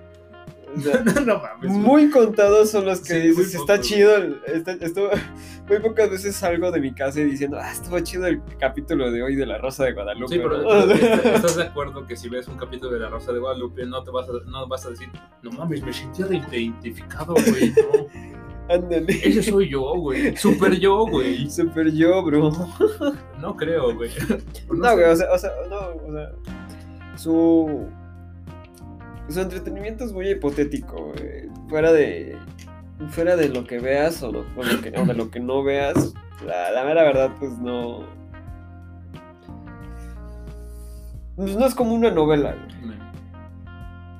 o 0.77 0.81
sea, 0.81 1.03
no 1.27 1.39
mames. 1.39 1.71
güey. 1.71 1.79
muy 1.79 2.11
contados 2.11 2.71
son 2.71 2.85
los 2.87 3.01
que 3.01 3.15
Sí, 3.21 3.29
dices, 3.29 3.55
está 3.55 3.81
chido. 3.81 4.13
está- 4.47 4.73
estuvo- 4.73 5.11
muy 5.69 5.79
pocas 5.81 6.11
veces 6.11 6.37
salgo 6.37 6.71
de 6.71 6.81
mi 6.81 6.93
casa 6.95 7.21
y 7.21 7.25
diciendo, 7.25 7.59
ah, 7.61 7.71
estuvo 7.73 7.99
chido 8.01 8.27
el 8.27 8.41
capítulo 8.59 9.11
de 9.11 9.23
hoy 9.23 9.35
de 9.37 9.47
La 9.47 9.59
Rosa 9.59 9.85
de 9.85 9.93
Guadalupe. 9.93 10.35
Sí, 10.35 10.41
pero 10.43 10.63
¿no? 10.63 10.81
¿estás- 10.93 11.25
estás 11.25 11.57
de 11.57 11.63
acuerdo 11.65 12.07
que 12.07 12.17
si 12.17 12.29
ves 12.29 12.47
un 12.49 12.57
capítulo 12.57 12.93
de 12.93 13.01
La 13.01 13.09
Rosa 13.09 13.33
de 13.33 13.39
Guadalupe 13.41 13.85
no 13.87 14.03
te 14.05 14.11
vas 14.11 14.29
a, 14.29 14.33
no 14.51 14.67
vas 14.69 14.87
a 14.87 14.91
decir, 14.91 15.09
no 15.43 15.51
mames, 15.53 15.83
me 15.83 15.93
sentí 15.93 16.23
identificado, 16.23 17.35
güey. 17.35 17.71
No, 17.71 18.07
Ándale. 18.69 19.07
ese 19.23 19.43
soy 19.43 19.69
yo, 19.71 19.95
güey. 19.95 20.37
Super 20.37 20.75
yo, 20.79 21.07
güey. 21.07 21.49
Super 21.51 21.91
yo, 21.93 22.23
bro. 22.25 22.51
No 23.41 23.57
creo, 23.57 23.95
güey. 23.95 24.11
No, 24.71 24.93
güey, 24.95 25.05
o 25.05 25.17
sea, 25.17 25.33
o 25.33 25.39
sea, 25.39 25.51
no, 25.71 25.77
o 25.79 26.13
sea, 26.13 26.33
su, 27.17 27.87
su 29.29 29.41
entretenimiento 29.41 30.05
es 30.05 30.13
muy 30.13 30.29
hipotético, 30.31 31.13
güey. 31.13 31.49
Fuera 31.69 31.93
de. 31.93 32.37
Fuera 33.11 33.37
de 33.37 33.49
lo 33.51 33.65
que 33.65 33.79
veas 33.79 34.23
o, 34.23 34.33
lo- 34.33 34.41
o 34.57 34.63
lo 34.65 34.81
que- 34.81 34.99
o 34.99 35.05
de 35.05 35.15
lo 35.15 35.31
que 35.31 35.39
no 35.39 35.63
veas, 35.63 36.15
la, 36.47 36.71
la 36.71 36.85
mera 36.85 37.03
verdad, 37.03 37.31
pues 37.39 37.59
no. 37.59 38.05
Pues 41.37 41.55
no 41.57 41.67
es 41.67 41.75
como 41.75 41.95
una 41.95 42.11
novela, 42.11 42.57
güey. 42.83 42.97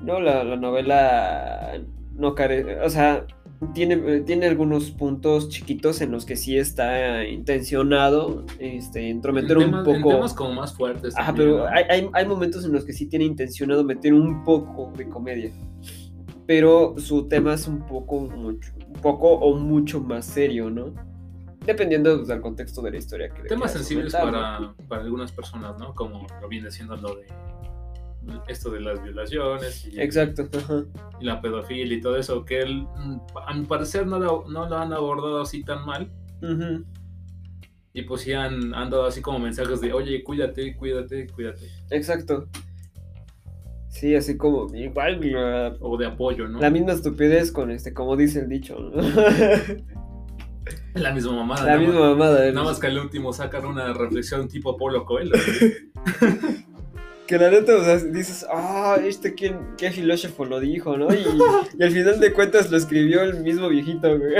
No, 0.01 0.19
la, 0.19 0.43
la 0.43 0.55
novela 0.55 1.73
no 2.15 2.35
carece. 2.35 2.79
O 2.81 2.89
sea, 2.89 3.25
tiene, 3.73 3.95
eh, 3.95 4.21
tiene 4.21 4.45
algunos 4.45 4.91
puntos 4.91 5.49
chiquitos 5.49 6.01
en 6.01 6.11
los 6.11 6.25
que 6.25 6.35
sí 6.35 6.57
está 6.57 7.25
intencionado 7.25 8.45
este, 8.59 9.09
entrometer 9.09 9.57
en 9.57 9.73
un 9.73 9.83
poco. 9.83 10.09
temas 10.09 10.33
como 10.33 10.53
más 10.53 10.75
fuertes. 10.75 11.15
Ajá, 11.17 11.27
también, 11.27 11.49
pero 11.49 11.63
¿no? 11.63 11.75
hay, 11.75 11.83
hay, 11.89 12.09
hay 12.13 12.25
momentos 12.27 12.65
en 12.65 12.73
los 12.73 12.85
que 12.85 12.93
sí 12.93 13.07
tiene 13.07 13.25
intencionado 13.25 13.83
meter 13.83 14.13
un 14.13 14.43
poco 14.43 14.91
de 14.95 15.09
comedia. 15.09 15.51
Pero 16.45 16.95
su 16.97 17.27
tema 17.27 17.55
es 17.55 17.67
un 17.67 17.85
poco, 17.85 18.21
mucho, 18.21 18.71
un 18.87 19.01
poco 19.01 19.29
o 19.29 19.57
mucho 19.57 19.99
más 19.99 20.25
serio, 20.25 20.69
¿no? 20.69 20.93
Dependiendo 21.65 22.15
pues, 22.15 22.29
del 22.29 22.39
contexto 22.39 22.81
de 22.81 22.91
la 22.91 22.97
historia 22.97 23.29
que 23.29 23.43
Temas 23.43 23.73
sensibles 23.73 24.13
para, 24.13 24.73
para 24.87 25.01
algunas 25.01 25.31
personas, 25.33 25.77
¿no? 25.77 25.93
Como 25.93 26.25
lo 26.41 26.47
viene 26.47 26.71
siendo 26.71 26.95
lo 26.95 27.15
de 27.15 27.25
esto 28.47 28.69
de 28.71 28.81
las 28.81 29.01
violaciones 29.03 29.87
y, 29.87 29.99
Exacto, 29.99 30.47
ajá. 30.57 30.85
y 31.19 31.25
la 31.25 31.41
pedofilia 31.41 31.97
y 31.97 32.01
todo 32.01 32.17
eso, 32.17 32.45
que 32.45 32.61
él, 32.61 32.83
mm, 32.83 33.17
a 33.47 33.53
mi 33.53 33.65
parecer 33.65 34.07
no 34.07 34.19
lo, 34.19 34.45
no 34.49 34.67
lo 34.67 34.77
han 34.77 34.93
abordado 34.93 35.41
así 35.41 35.63
tan 35.63 35.85
mal. 35.85 36.11
Y 37.93 38.03
pues 38.03 38.21
sí 38.21 38.33
han, 38.33 38.75
han 38.75 38.89
dado 38.91 39.05
así 39.05 39.21
como 39.21 39.39
mensajes 39.39 39.81
de, 39.81 39.91
oye, 39.91 40.23
cuídate, 40.23 40.75
cuídate, 40.75 41.27
cuídate. 41.27 41.67
Exacto. 41.89 42.47
Sí, 43.89 44.13
así 44.15 44.37
como, 44.37 44.73
igual 44.75 45.19
la, 45.21 45.75
O 45.79 45.97
de 45.97 46.05
apoyo, 46.05 46.47
¿no? 46.47 46.59
la 46.59 46.69
misma 46.69 46.91
estupidez 46.93 47.51
con 47.51 47.71
este, 47.71 47.95
como 47.95 48.15
dice 48.15 48.41
el 48.41 48.49
dicho, 48.49 48.77
¿no? 48.77 49.01
La 50.93 51.13
misma 51.13 51.33
mamada. 51.33 51.65
la 51.65 51.77
misma 51.77 51.99
mamada. 51.99 52.45
¿no? 52.47 52.53
Nada 52.53 52.65
más 52.67 52.79
que 52.79 52.87
al 52.87 52.97
último 52.97 53.31
sacan 53.31 53.65
una 53.65 53.93
reflexión 53.93 54.47
tipo 54.47 54.77
Polo 54.77 55.05
Coelho. 55.05 55.35
Que 57.27 57.37
la 57.37 57.51
neta, 57.51 57.75
o 57.75 57.83
sea, 57.83 57.97
dices, 57.97 58.45
ah, 58.49 58.97
este 59.03 59.33
quién, 59.35 59.59
qué 59.77 59.91
filósofo 59.91 60.45
lo 60.45 60.59
dijo, 60.59 60.97
¿no? 60.97 61.13
Y, 61.13 61.25
y 61.77 61.83
al 61.83 61.91
final 61.91 62.19
de 62.19 62.31
cuentas 62.31 62.71
lo 62.71 62.77
escribió 62.77 63.21
el 63.21 63.41
mismo 63.41 63.67
viejito, 63.67 64.17
güey. 64.17 64.33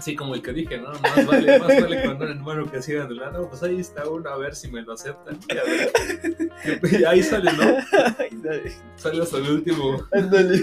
Sí, 0.00 0.16
como 0.16 0.34
el 0.34 0.42
que 0.42 0.52
dije, 0.52 0.78
¿no? 0.78 0.92
Más 0.92 1.26
vale, 1.26 1.58
más 1.58 1.68
vale 1.68 2.02
con 2.02 2.16
un 2.16 2.22
hermano 2.22 2.70
que 2.70 2.80
siga 2.80 3.06
de 3.06 3.14
lado. 3.14 3.48
Pues 3.48 3.62
ahí 3.62 3.80
está 3.80 4.08
uno, 4.08 4.30
a 4.30 4.38
ver 4.38 4.54
si 4.54 4.70
me 4.70 4.82
lo 4.82 4.94
aceptan. 4.94 5.38
Y, 5.48 5.58
a 5.58 5.62
ver. 5.64 7.00
Y 7.00 7.04
ahí 7.04 7.22
sale, 7.22 7.50
¿no? 7.52 7.76
Sale 8.96 9.22
hasta 9.22 9.36
el 9.36 9.50
último. 9.50 10.02
Ándale. 10.12 10.62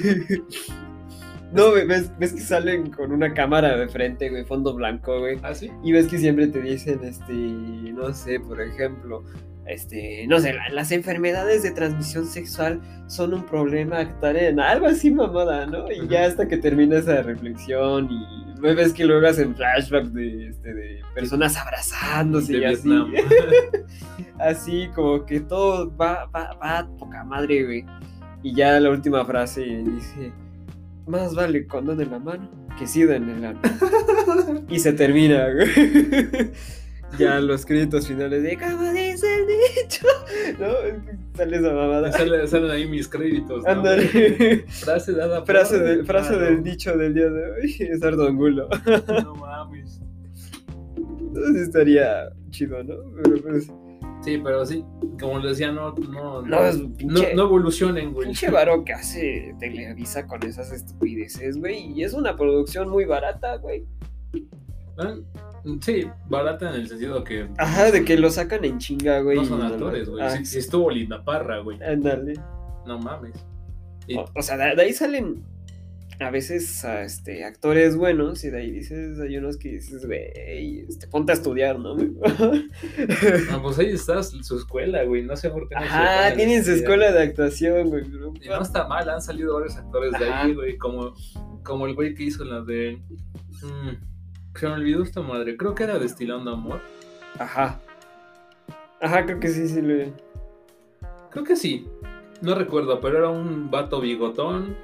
No, 1.54 1.72
ves, 1.72 2.12
ves 2.18 2.34
que 2.34 2.42
salen 2.42 2.90
con 2.92 3.12
una 3.12 3.34
cámara 3.34 3.78
de 3.78 3.88
frente, 3.88 4.30
güey, 4.30 4.44
fondo 4.44 4.74
blanco, 4.74 5.20
güey. 5.20 5.40
¿Ah, 5.44 5.54
sí? 5.54 5.72
Y 5.84 5.92
ves 5.92 6.08
que 6.08 6.18
siempre 6.18 6.48
te 6.48 6.62
dicen, 6.62 7.04
este, 7.04 7.34
no 7.34 8.14
sé, 8.14 8.40
por 8.40 8.60
ejemplo, 8.60 9.24
este, 9.68 10.26
no 10.28 10.40
sé, 10.40 10.54
la- 10.54 10.70
las 10.70 10.92
enfermedades 10.92 11.64
de 11.64 11.72
transmisión 11.72 12.26
sexual 12.26 12.82
son 13.08 13.34
un 13.34 13.46
problema 13.46 14.00
actual 14.00 14.38
en 14.38 14.60
algo 14.60 14.88
así, 14.88 15.12
mamada, 15.12 15.66
¿no? 15.66 15.92
Y 15.92 16.08
ya 16.08 16.26
hasta 16.26 16.48
que 16.48 16.58
termina 16.58 16.98
esa 16.98 17.22
reflexión 17.22 18.10
y 18.12 18.60
ves 18.62 18.92
que 18.94 19.06
luego 19.06 19.28
hacen 19.28 19.56
flashbacks 19.56 20.14
de, 20.14 20.48
este, 20.50 20.74
de 20.74 21.02
personas 21.14 21.56
abrazándose 21.58 22.54
De 22.54 22.60
y 22.60 22.66
así. 22.66 22.88
Vietnam. 22.90 23.12
así 24.40 24.90
como 24.96 25.26
que 25.26 25.40
todo 25.40 25.96
va, 25.96 26.26
va, 26.28 26.54
va 26.62 26.80
a 26.80 26.88
poca 26.98 27.24
madre, 27.24 27.64
güey. 27.66 27.86
Y 28.44 28.54
ya 28.56 28.80
la 28.80 28.90
última 28.90 29.26
frase 29.26 29.62
dice, 29.62 30.32
más 31.06 31.34
vale 31.36 31.66
condón 31.68 32.02
en 32.02 32.12
la 32.12 32.20
mano 32.20 32.50
que 32.78 32.88
sida 32.88 33.16
en 33.16 33.30
el 33.30 33.46
ano. 33.46 33.60
y 34.70 34.80
se 34.80 34.94
termina, 34.94 35.48
güey. 35.52 36.52
ya 37.20 37.40
los 37.40 37.66
créditos 37.66 38.08
finales 38.08 38.44
de, 38.44 38.58
como 38.58 38.92
dice 38.92 39.27
el 39.50 39.84
dicho, 39.84 40.08
¿no? 40.60 40.68
Sale 41.36 41.58
esa 41.58 41.74
mamada. 41.74 42.12
Sale- 42.12 42.48
salen 42.48 42.72
ahí 42.72 42.88
mis 42.88 43.08
créditos. 43.08 43.64
¿no? 43.64 43.70
Ándale. 43.70 44.66
Frase 44.68 45.14
dada 45.14 45.40
por- 45.44 45.48
frase 45.56 45.80
del, 45.80 46.06
frase 46.06 46.30
Claro. 46.36 46.46
del 46.46 46.64
dicho 46.64 46.98
del 46.98 47.14
día 47.14 47.30
de 47.30 47.52
hoy, 47.52 47.76
es 47.92 48.04
Ardangulo. 48.04 48.68
No 49.24 49.36
mames. 49.36 50.02
Entonces 50.98 51.64
estaría 51.68 52.30
chido, 52.50 52.84
¿no? 52.84 52.96
Pero 53.24 53.42
pues, 53.42 53.72
Sí, 54.24 54.42
pero 54.44 54.66
sí, 54.66 54.84
como 55.20 55.38
les 55.40 55.52
decía, 55.52 55.72
no, 55.72 55.94
no, 55.94 56.42
no, 56.42 56.60
no 57.36 57.44
evolucionen, 57.44 58.14
güey. 58.14 58.26
Pinche 58.26 58.50
varo 58.50 58.84
que 58.84 58.92
hace 58.92 59.56
Televisa 59.60 60.26
con 60.26 60.44
esas 60.44 60.74
estupideces, 60.74 61.58
güey. 61.60 61.92
Y 61.94 62.04
es 62.04 62.14
una 62.14 62.36
producción 62.36 62.90
muy 62.90 63.06
barata, 63.06 63.58
güey. 63.58 63.86
Ah, 64.98 65.16
Sí, 65.82 66.08
barata 66.30 66.70
en 66.74 66.82
el 66.82 66.88
sentido 66.88 67.24
que 67.24 67.48
Ajá, 67.58 67.92
de 67.92 68.06
que 68.06 68.18
lo 68.18 68.30
sacan 68.30 68.64
en 68.64 68.78
chinga, 68.80 69.20
güey. 69.20 69.38
no 69.38 69.46
son 69.46 69.62
actores, 69.62 70.08
güey. 70.10 70.24
Ah, 70.24 70.32
Si, 70.38 70.46
si 70.46 70.60
estuvo 70.60 70.90
Linda 70.90 71.24
Parra, 71.26 71.60
güey. 71.60 71.82
Ándale. 71.84 72.34
No 72.86 72.98
mames. 73.00 73.34
Y- 74.08 74.16
O, 74.18 74.26
o 74.34 74.42
sea, 74.42 74.56
de, 74.58 74.76
de 74.76 74.82
ahí 74.82 74.94
salen 74.94 75.44
a 76.20 76.32
veces 76.32 76.84
a, 76.86 77.04
este, 77.04 77.44
actores 77.44 77.96
buenos 77.98 78.44
y 78.46 78.50
de 78.50 78.58
ahí 78.60 78.72
dices, 78.72 79.20
hay 79.20 79.38
unos 79.38 79.58
que 79.58 79.74
dices, 79.74 80.06
güey, 80.06 80.86
este, 80.88 81.08
ponte 81.08 81.32
a 81.34 81.36
estudiar, 81.36 81.78
¿no? 81.80 81.94
güey? 81.96 82.12
Ah, 83.52 83.60
pues 83.62 83.78
ahí 83.80 83.92
está 83.92 84.24
su 84.24 84.58
escuela, 84.58 85.04
güey. 85.04 85.24
No 85.24 85.36
sé 85.36 85.50
por 85.50 85.68
qué 85.68 85.76
no 85.76 85.82
Ajá, 85.82 86.34
tienen 86.34 86.64
su 86.64 86.72
escuela 86.72 87.12
de 87.12 87.22
actuación, 87.24 87.90
güey. 87.90 88.06
Y 88.42 88.48
no 88.48 88.62
está 88.62 88.88
mal, 88.88 89.08
han 89.10 89.22
salido 89.22 89.56
varios 89.56 89.76
actores 89.76 90.12
de 90.18 90.26
Ajá. 90.30 90.44
ahí, 90.44 90.54
güey. 90.56 90.78
Como, 90.78 91.14
como 91.64 91.86
el 91.88 91.94
güey 91.94 92.16
que 92.16 92.24
hizo 92.24 92.46
la 92.46 92.62
de. 92.62 92.98
mm, 93.62 94.17
se 94.60 94.68
me 94.68 94.74
olvidó 94.74 95.04
esta 95.04 95.22
madre. 95.22 95.58
Creo 95.58 95.76
que 95.76 95.84
era 95.84 95.98
Destilando 96.00 96.52
Amor. 96.52 96.82
Ajá. 97.40 97.80
Ajá, 99.02 99.26
creo 99.26 99.40
que 99.40 99.48
sí, 99.50 99.68
sí, 99.68 99.82
lo 99.82 100.12
Creo 101.32 101.44
que 101.44 101.56
sí. 101.56 101.88
No 102.42 102.56
recuerdo, 102.56 103.00
pero 103.00 103.18
era 103.20 103.30
un 103.30 103.70
vato 103.70 104.00
bigotón. 104.02 104.76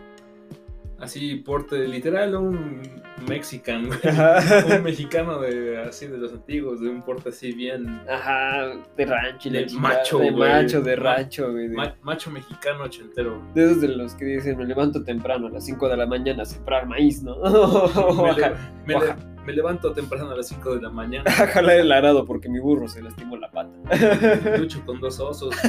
Así, 1.00 1.36
porte 1.36 1.86
literal, 1.88 2.34
un 2.36 2.82
mexican, 3.28 3.88
güey. 3.88 4.00
Un 4.78 4.84
mexicano 4.84 5.38
de 5.40 5.82
así 5.82 6.08
de 6.08 6.18
los 6.18 6.32
antiguos, 6.32 6.80
de 6.80 6.88
un 6.90 7.02
porte 7.02 7.30
así 7.30 7.52
bien. 7.52 8.02
Ajá, 8.10 8.72
de 8.96 9.06
rancho 9.06 9.50
De 9.50 9.66
chingada, 9.66 9.96
macho, 9.98 10.20
De 10.20 10.32
güey. 10.32 10.50
macho, 10.50 10.82
de 10.82 10.96
rancho, 10.96 11.52
güey. 11.52 11.68
de- 11.68 11.76
ma- 11.76 11.96
macho 12.04 12.32
mexicano 12.32 12.86
ochentero. 12.86 13.42
De 13.54 13.66
esos 13.66 13.82
de 13.82 13.90
los 13.90 14.14
que 14.16 14.24
dicen, 14.26 14.58
me 14.58 14.66
levanto 14.66 15.04
temprano 15.04 15.48
a 15.48 15.50
las 15.50 15.66
5 15.66 15.90
de 15.90 15.98
la 15.98 16.06
mañana 16.06 16.44
a 16.44 16.46
sembrar 16.46 16.88
maíz, 16.88 17.22
¿no? 17.22 17.34
A, 17.44 18.32
le- 18.38 18.54
me 18.86 18.94
le-. 19.00 19.33
Me 19.46 19.54
levanto 19.54 19.92
temprano 19.94 20.32
a 20.32 20.36
las 20.38 20.48
5 20.48 20.76
de 20.76 20.82
la 20.82 20.90
mañana. 20.90 21.24
a 21.30 21.48
jalar 21.48 21.78
el 21.78 21.92
arado 21.92 22.26
porque 22.26 22.50
mi 22.50 22.60
burro 22.60 22.88
se 22.88 23.02
lastimó 23.02 23.38
la 23.38 23.50
pata. 23.52 24.58
Lucho 24.58 24.86
con 24.86 25.00
dos 25.00 25.20
osos. 25.20 25.56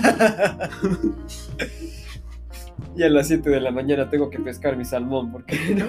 y 2.97 3.02
a 3.02 3.09
las 3.09 3.28
7 3.28 3.50
de 3.50 3.61
la 3.61 3.71
mañana 3.71 4.09
tengo 4.11 4.31
que 4.31 4.38
pescar 4.38 4.76
mi 4.76 4.85
salmón 4.85 5.33
porque 5.33 5.57
no. 5.75 5.87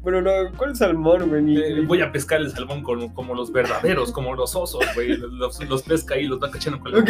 Bueno, 0.00 0.22
no, 0.22 0.30
¿cuál 0.56 0.76
salmón, 0.76 1.28
güey? 1.28 1.56
Eh, 1.58 1.80
Voy 1.84 2.02
a 2.02 2.12
pescar 2.12 2.40
el 2.40 2.52
salmón 2.52 2.84
con- 2.84 3.08
como 3.14 3.34
los 3.34 3.50
verdaderos, 3.50 4.12
como 4.12 4.32
los 4.34 4.54
osos, 4.54 4.84
güey. 4.94 5.16
Los, 5.16 5.58
los 5.68 5.82
pesca 5.82 6.14
ahí, 6.14 6.26
los 6.26 6.40
va 6.40 6.52
cachando 6.52 6.78
con 6.78 6.92
la 6.92 7.04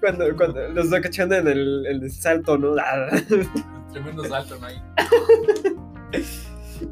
cuando, 0.00 0.36
cuando 0.36 0.68
los 0.70 0.92
va 0.92 1.00
cachando 1.00 1.36
en 1.36 1.46
el, 1.46 1.86
el 1.86 2.10
salto, 2.10 2.58
¿no? 2.58 2.74
Tremendo 3.92 4.24
salto, 4.24 4.56
¿no? 4.58 4.66
Ahí. 4.66 4.82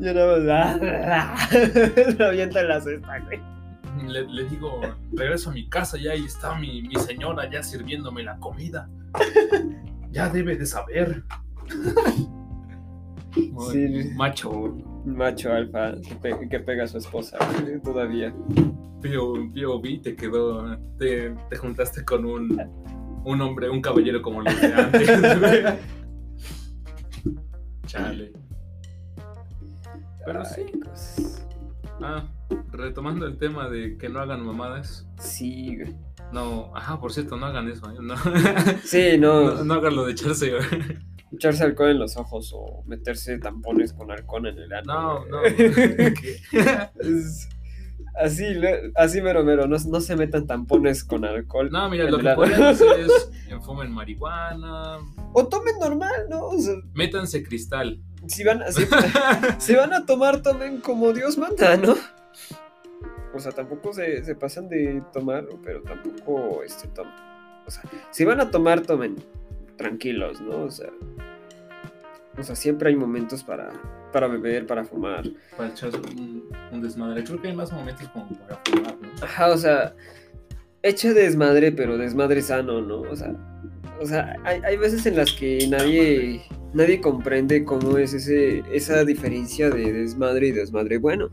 Yo 0.00 0.12
nada 0.14 0.76
más. 0.78 1.50
Lo 2.18 2.26
avienta 2.26 2.60
en 2.60 2.68
la 2.68 2.80
cesta, 2.80 3.18
güey. 3.20 3.40
Le, 4.08 4.26
le 4.26 4.44
digo, 4.48 4.80
regreso 5.14 5.50
a 5.50 5.52
mi 5.54 5.68
casa 5.68 5.96
ya 5.98 6.14
y 6.14 6.24
está 6.24 6.54
mi, 6.58 6.82
mi 6.82 6.96
señora 6.96 7.50
ya 7.50 7.62
sirviéndome 7.62 8.22
la 8.22 8.36
comida. 8.38 8.88
Ya 10.10 10.28
debe 10.28 10.56
de 10.56 10.66
saber. 10.66 11.22
Sí. 13.70 14.12
Macho, 14.14 14.74
Macho 15.04 15.52
alfa 15.52 15.92
que, 16.00 16.14
pe- 16.14 16.48
que 16.48 16.58
pega 16.60 16.84
a 16.84 16.86
su 16.86 16.96
esposa, 16.96 17.36
todavía. 17.84 18.32
Pío, 19.02 19.34
Pío 19.52 19.78
vi, 19.78 19.98
te 19.98 20.16
quedó. 20.16 20.74
Te, 20.98 21.34
te 21.50 21.56
juntaste 21.56 22.02
con 22.02 22.24
un, 22.24 22.58
un 23.26 23.40
hombre, 23.42 23.68
un 23.68 23.82
caballero 23.82 24.22
como 24.22 24.40
los 24.40 24.58
de 24.58 24.72
antes. 24.72 25.10
Chale. 27.86 28.32
Pero 30.26 30.44
sí. 30.44 30.62
Cosas. 30.80 31.46
Ah, 32.02 32.28
retomando 32.72 33.26
el 33.26 33.38
tema 33.38 33.70
de 33.70 33.96
que 33.96 34.08
no 34.10 34.20
hagan 34.20 34.44
mamadas. 34.44 35.06
Sí, 35.18 35.76
güey. 35.76 35.96
No, 36.32 36.70
ajá, 36.76 37.00
por 37.00 37.12
cierto, 37.12 37.36
no 37.36 37.46
hagan 37.46 37.68
eso. 37.70 37.88
¿eh? 37.90 37.94
No, 38.00 38.14
Sí, 38.84 39.16
no, 39.18 39.54
no, 39.54 39.64
no 39.64 39.74
hagan 39.74 39.96
lo 39.96 40.04
de 40.04 40.12
echarse. 40.12 40.50
güey. 40.50 40.64
echarse 41.32 41.64
alcohol 41.64 41.90
en 41.90 41.98
los 42.00 42.16
ojos 42.16 42.52
o 42.54 42.82
meterse 42.86 43.38
tampones 43.38 43.92
con 43.92 44.10
halcón 44.10 44.46
en 44.46 44.58
el 44.58 44.72
ano. 44.72 45.24
No, 45.26 45.40
güey. 45.40 45.54
no. 45.58 47.10
Así, 48.18 48.44
así 48.94 49.20
mero 49.20 49.44
mero, 49.44 49.66
no, 49.66 49.76
no 49.76 50.00
se 50.00 50.16
metan 50.16 50.46
tampones 50.46 51.04
con 51.04 51.24
alcohol. 51.24 51.70
No, 51.70 51.88
mira, 51.90 52.10
lo 52.10 52.18
que 52.18 52.34
pueden 52.34 52.62
hacer 52.62 53.00
es 53.00 53.30
eh, 53.48 53.58
fumen 53.60 53.92
marihuana, 53.92 54.98
O 55.32 55.46
tomen 55.46 55.78
normal, 55.78 56.26
¿no? 56.30 56.46
O 56.46 56.58
sea, 56.58 56.74
métanse 56.94 57.42
cristal. 57.42 58.00
si 58.26 58.42
van, 58.42 58.62
si, 58.72 58.86
si 59.58 59.74
van 59.74 59.92
a 59.92 60.06
tomar, 60.06 60.42
tomen 60.42 60.80
como 60.80 61.12
Dios 61.12 61.36
manda, 61.36 61.76
¿no? 61.76 61.94
O 63.34 63.38
sea, 63.38 63.52
tampoco 63.52 63.92
se, 63.92 64.24
se 64.24 64.34
pasan 64.34 64.68
de 64.68 65.02
tomar, 65.12 65.46
pero 65.62 65.82
tampoco 65.82 66.62
este, 66.62 66.88
toman. 66.88 67.14
O 67.66 67.70
sea, 67.70 67.82
si 68.10 68.24
van 68.24 68.40
a 68.40 68.50
tomar, 68.50 68.80
tomen 68.80 69.16
tranquilos, 69.76 70.40
¿no? 70.40 70.64
O 70.64 70.70
sea, 70.70 70.90
o 72.38 72.42
sea 72.42 72.56
siempre 72.56 72.88
hay 72.88 72.96
momentos 72.96 73.44
para, 73.44 73.70
para 74.12 74.28
beber, 74.28 74.66
para 74.66 74.84
fumar. 74.84 75.24
para 75.56 75.70
echar 75.70 75.90
un, 75.94 76.48
un 76.72 76.82
desmadre. 76.82 77.24
Creo 77.24 77.40
que 77.40 77.48
hay 77.48 77.56
más 77.56 77.72
momentos 77.72 78.08
como 78.08 78.28
para 78.28 78.60
fumar, 78.64 78.96
¿no? 79.00 79.08
Ajá, 79.24 79.48
o 79.48 79.56
sea, 79.56 79.94
echa 80.82 81.12
desmadre, 81.12 81.72
pero 81.72 81.98
desmadre 81.98 82.42
sano, 82.42 82.80
¿no? 82.80 83.00
O 83.02 83.16
sea, 83.16 83.34
o 84.00 84.06
sea 84.06 84.36
hay, 84.44 84.60
hay 84.64 84.76
veces 84.76 85.06
en 85.06 85.16
las 85.16 85.32
que 85.32 85.66
nadie, 85.68 86.42
nadie 86.72 87.00
comprende 87.00 87.64
cómo 87.64 87.98
es 87.98 88.14
ese, 88.14 88.62
esa 88.72 89.04
diferencia 89.04 89.70
de 89.70 89.92
desmadre 89.92 90.48
y 90.48 90.52
desmadre 90.52 90.98
bueno. 90.98 91.30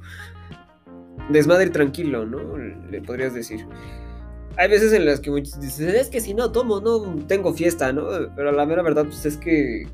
Desmadre 1.30 1.70
tranquilo, 1.70 2.26
¿no? 2.26 2.58
Le 2.58 3.02
podrías 3.02 3.34
decir. 3.34 3.66
Hay 4.58 4.70
veces 4.70 4.94
en 4.94 5.06
las 5.06 5.20
que 5.20 5.32
muchos 5.32 5.60
dicen, 5.60 5.90
es 5.90 6.10
que 6.10 6.22
si 6.22 6.34
no 6.34 6.52
tomo, 6.52 6.80
no 6.80 7.26
tengo 7.26 7.54
fiesta, 7.54 7.92
¿no? 7.92 8.06
Pero 8.36 8.52
la 8.52 8.66
mera 8.66 8.84
verdad, 8.84 9.06
pues 9.06 9.26
es 9.26 9.38
que 9.38 9.88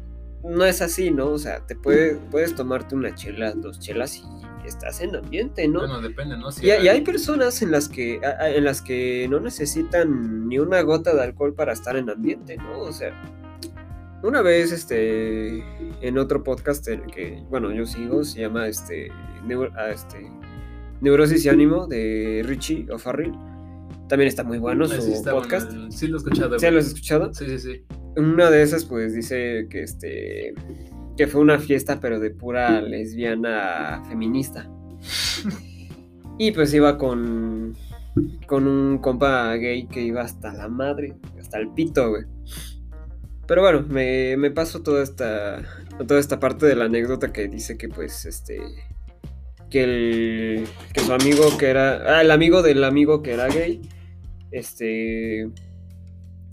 no 0.43 0.65
es 0.65 0.81
así, 0.81 1.11
¿no? 1.11 1.27
O 1.27 1.37
sea, 1.37 1.65
te 1.65 1.75
puede, 1.75 2.15
puedes 2.31 2.55
tomarte 2.55 2.95
una 2.95 3.13
chela, 3.15 3.53
dos 3.53 3.79
chelas 3.79 4.17
y 4.17 4.23
estás 4.65 5.01
en 5.01 5.15
ambiente, 5.15 5.67
¿no? 5.67 5.79
Bueno, 5.79 6.01
depende, 6.01 6.37
¿no? 6.37 6.51
Si 6.51 6.65
Y, 6.65 6.69
y 6.69 6.87
hay 6.87 7.01
personas 7.01 7.61
en 7.61 7.71
las 7.71 7.89
que 7.89 8.19
en 8.23 8.63
las 8.63 8.81
que 8.81 9.27
no 9.29 9.39
necesitan 9.39 10.47
ni 10.47 10.59
una 10.59 10.81
gota 10.81 11.13
de 11.13 11.23
alcohol 11.23 11.53
para 11.53 11.73
estar 11.73 11.97
en 11.97 12.09
ambiente, 12.09 12.57
¿no? 12.57 12.79
O 12.79 12.91
sea, 12.91 13.13
una 14.23 14.41
vez 14.41 14.71
este 14.71 15.63
en 16.01 16.17
otro 16.17 16.43
podcast 16.43 16.87
el 16.87 17.01
que 17.07 17.43
bueno, 17.49 17.71
yo 17.71 17.85
sigo, 17.85 18.23
se 18.23 18.41
llama 18.41 18.67
este, 18.67 19.11
ah, 19.75 19.89
este 19.89 20.29
Neurosis 21.01 21.45
y 21.45 21.49
Ánimo 21.49 21.87
de 21.87 22.43
Richie 22.45 22.87
O'Farrill. 22.91 23.33
También 24.09 24.27
está 24.27 24.43
muy 24.43 24.57
bueno 24.57 24.87
su 24.87 24.95
está 24.95 25.31
podcast. 25.31 25.71
Sí, 25.91 26.07
lo 26.07 26.17
he 26.17 26.17
escuchado. 26.17 26.57
¿Sí 26.57 26.69
lo 26.71 26.79
has 26.79 26.87
escuchado? 26.87 27.31
Sí, 27.31 27.45
sí, 27.45 27.59
sí. 27.59 27.83
Una 28.17 28.49
de 28.49 28.63
esas 28.63 28.83
pues 28.85 29.13
dice 29.13 29.67
que 29.69 29.83
este 29.83 30.55
que 31.15 31.27
fue 31.27 31.41
una 31.41 31.59
fiesta 31.59 31.99
pero 31.99 32.19
de 32.19 32.31
pura 32.31 32.81
lesbiana 32.81 34.01
feminista. 34.09 34.67
y 36.39 36.51
pues 36.51 36.73
iba 36.73 36.97
con 36.97 37.77
con 38.47 38.67
un 38.67 38.97
compa 38.97 39.53
gay 39.53 39.85
que 39.85 40.01
iba 40.01 40.23
hasta 40.23 40.53
la 40.53 40.67
madre, 40.67 41.15
hasta 41.39 41.59
el 41.59 41.69
pito, 41.69 42.09
güey. 42.09 42.23
Pero 43.47 43.61
bueno, 43.61 43.85
me, 43.87 44.37
me 44.37 44.49
paso 44.49 44.81
toda 44.81 45.03
esta 45.03 45.61
toda 46.07 46.19
esta 46.19 46.39
parte 46.39 46.65
de 46.65 46.75
la 46.75 46.85
anécdota 46.85 47.31
que 47.31 47.47
dice 47.47 47.77
que 47.77 47.89
pues 47.89 48.25
este 48.25 48.59
que 49.69 49.83
el 49.83 50.67
que 50.93 51.01
su 51.01 51.13
amigo 51.13 51.55
que 51.59 51.67
era 51.67 52.17
ah, 52.17 52.21
el 52.21 52.31
amigo 52.31 52.63
del 52.63 52.83
amigo 52.83 53.21
que 53.21 53.33
era 53.33 53.47
gay 53.47 53.81
este 54.51 55.49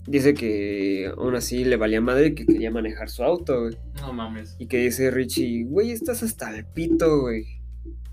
dice 0.07 0.33
que 0.33 1.11
aún 1.17 1.35
así 1.35 1.65
le 1.65 1.75
valía 1.75 2.01
madre 2.01 2.33
que 2.33 2.45
quería 2.45 2.71
manejar 2.71 3.09
su 3.09 3.23
auto, 3.23 3.61
güey. 3.61 3.77
No 4.01 4.13
mames. 4.13 4.55
Y 4.57 4.67
que 4.67 4.77
dice 4.77 5.11
Richie, 5.11 5.65
güey, 5.65 5.91
estás 5.91 6.23
hasta 6.23 6.55
el 6.55 6.65
pito, 6.65 7.21
güey. 7.21 7.45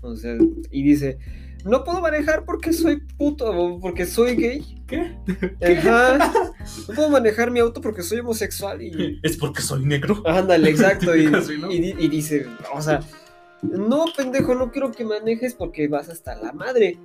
O 0.01 0.15
sea, 0.15 0.35
y 0.69 0.83
dice, 0.83 1.17
no 1.63 1.83
puedo 1.83 2.01
manejar 2.01 2.45
porque 2.45 2.73
soy 2.73 2.97
puto, 3.17 3.79
porque 3.81 4.05
soy 4.05 4.35
gay. 4.35 4.83
¿Qué? 4.87 5.17
Ajá. 5.61 6.31
No 6.87 6.95
puedo 6.95 7.09
manejar 7.11 7.51
mi 7.51 7.59
auto 7.59 7.79
porque 7.79 8.01
soy 8.01 8.19
homosexual 8.19 8.81
y... 8.81 9.19
Es 9.21 9.37
porque 9.37 9.61
soy 9.61 9.85
negro. 9.85 10.23
Ándale, 10.25 10.71
exacto. 10.71 11.15
Y 11.15 12.07
dice, 12.07 12.47
o 12.73 12.81
sea, 12.81 13.01
no, 13.61 14.05
pendejo, 14.15 14.55
no 14.55 14.71
quiero 14.71 14.91
que 14.91 15.05
manejes 15.05 15.53
porque 15.53 15.87
vas 15.87 16.09
hasta 16.09 16.35
la 16.35 16.53
madre. 16.53 16.97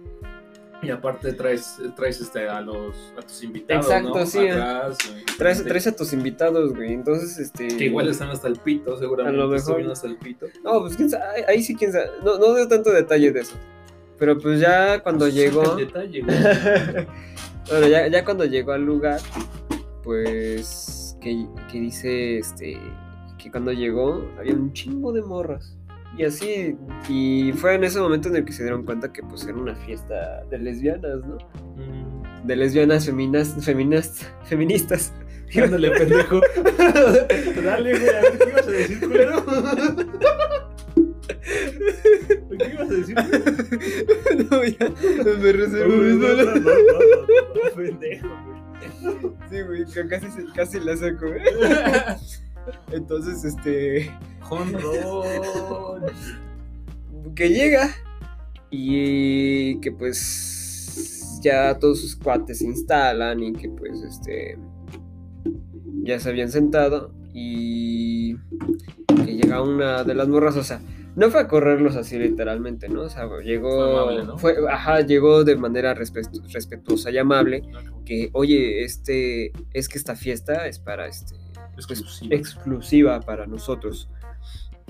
Y 0.82 0.90
aparte 0.90 1.34
traes, 1.34 1.76
traes 1.94 2.20
este, 2.20 2.48
a 2.48 2.60
los 2.62 3.12
a 3.18 3.22
tus 3.22 3.42
invitados. 3.42 3.84
Exacto, 3.86 4.18
¿no? 4.18 4.26
sí. 4.26 4.48
Atrás, 4.48 4.96
güey. 5.10 5.24
Traes, 5.36 5.64
traes 5.64 5.86
a 5.86 5.96
tus 5.96 6.12
invitados, 6.14 6.74
güey. 6.74 6.92
Entonces, 6.94 7.38
este... 7.38 7.68
Que 7.68 7.84
igual 7.86 8.08
están 8.08 8.30
hasta 8.30 8.48
el 8.48 8.56
pito, 8.56 8.96
seguramente. 8.98 9.38
A 9.38 9.44
lo 9.44 9.48
mejor. 9.50 9.76
bien 9.76 9.90
hasta 9.90 10.06
el 10.06 10.16
pito. 10.16 10.46
No, 10.64 10.80
pues 10.80 10.96
quién 10.96 11.10
sabe, 11.10 11.24
ahí- 11.36 11.44
ahí 11.48 11.62
sí 11.62 11.74
quién 11.74 11.92
sabe. 11.92 12.10
No, 12.24 12.38
no 12.38 12.54
dio 12.54 12.66
tanto 12.66 12.90
detalle 12.90 13.30
de 13.30 13.40
eso. 13.40 13.56
Pero 14.18 14.38
pues 14.38 14.60
ya 14.60 15.02
cuando 15.02 15.26
Saca 15.26 15.36
llegó... 15.36 15.78
el 15.78 15.86
detalle, 15.86 16.20
güey. 16.22 16.36
bueno, 17.70 17.86
ya, 17.88 18.06
ya 18.08 18.24
cuando 18.24 18.44
llegó 18.46 18.72
al 18.72 18.82
lugar, 18.84 19.20
pues 20.02 21.16
que, 21.20 21.46
que 21.70 21.80
dice 21.80 22.38
este 22.38 22.78
que 23.38 23.50
cuando 23.50 23.72
llegó 23.72 24.28
había 24.38 24.54
un 24.54 24.72
chingo 24.72 25.12
de 25.12 25.22
morras. 25.22 25.76
Y 26.18 26.24
así, 26.24 26.76
y 27.08 27.52
fue 27.52 27.74
en 27.74 27.84
ese 27.84 28.00
momento 28.00 28.28
en 28.28 28.36
el 28.36 28.44
que 28.44 28.52
se 28.52 28.62
dieron 28.64 28.84
cuenta 28.84 29.12
que 29.12 29.22
pues 29.22 29.44
era 29.44 29.56
una 29.56 29.74
fiesta 29.74 30.44
de 30.50 30.58
lesbianas, 30.58 31.20
¿no? 31.24 31.38
Mm, 31.76 32.46
De 32.46 32.56
lesbianas 32.56 33.06
feminas, 33.06 33.56
feminas, 33.64 34.26
feministas. 34.44 35.12
Ándale, 35.56 35.90
pendejo. 35.98 36.40
Dale, 37.64 37.98
güey, 37.98 38.08
a 38.08 38.20
ver 38.20 38.38
qué 38.38 38.48
ibas 38.50 38.66
a 38.66 38.70
decir, 38.70 39.00
culero. 39.00 39.44
¿Qué 42.58 42.72
ibas 42.72 42.90
a 42.90 42.92
decir? 42.92 43.16
no, 44.50 44.64
ya, 44.64 44.92
me 45.38 45.52
reservo 45.52 45.94
No, 45.96 46.34
no, 46.34 46.44
no, 46.44 46.54
no, 46.54 47.76
pendejo, 47.76 48.28
güey. 48.28 48.60
Sí, 49.48 49.62
güey, 49.62 50.08
casi, 50.08 50.26
casi 50.54 50.80
la 50.80 50.96
saco, 50.96 51.26
¿eh? 51.26 51.42
Entonces, 52.92 53.44
este... 53.44 54.10
Jonrón. 54.40 56.02
que 57.34 57.48
llega 57.50 57.90
y 58.70 59.80
que 59.80 59.92
pues 59.92 61.38
ya 61.42 61.78
todos 61.78 62.00
sus 62.00 62.16
cuates 62.16 62.58
se 62.58 62.66
instalan 62.66 63.42
y 63.42 63.52
que 63.52 63.68
pues 63.68 64.02
este 64.02 64.58
ya 66.02 66.18
se 66.18 66.28
habían 66.30 66.50
sentado 66.50 67.12
y 67.32 68.34
que 69.24 69.36
llega 69.36 69.62
una 69.62 70.02
de 70.04 70.14
las 70.14 70.28
morras, 70.28 70.56
o 70.56 70.64
sea, 70.64 70.80
no 71.16 71.30
fue 71.30 71.40
a 71.40 71.48
correrlos 71.48 71.96
así 71.96 72.18
literalmente, 72.18 72.88
¿no? 72.88 73.02
O 73.02 73.08
sea, 73.10 73.28
llegó 73.44 73.70
Fue 73.70 73.92
amable, 74.02 74.24
¿no? 74.24 74.38
fue- 74.38 74.56
ajá, 74.70 75.00
llegó 75.00 75.44
de 75.44 75.56
manera 75.56 75.94
respetu- 75.94 76.42
respetuosa 76.52 77.10
y 77.10 77.18
amable 77.18 77.62
que 78.04 78.30
oye, 78.32 78.84
este 78.84 79.52
es 79.72 79.88
que 79.88 79.98
esta 79.98 80.16
fiesta 80.16 80.66
es 80.66 80.78
para 80.78 81.06
este 81.06 81.34
Exclusiva. 81.84 82.34
exclusiva 82.34 83.20
para 83.20 83.46
nosotros 83.46 84.08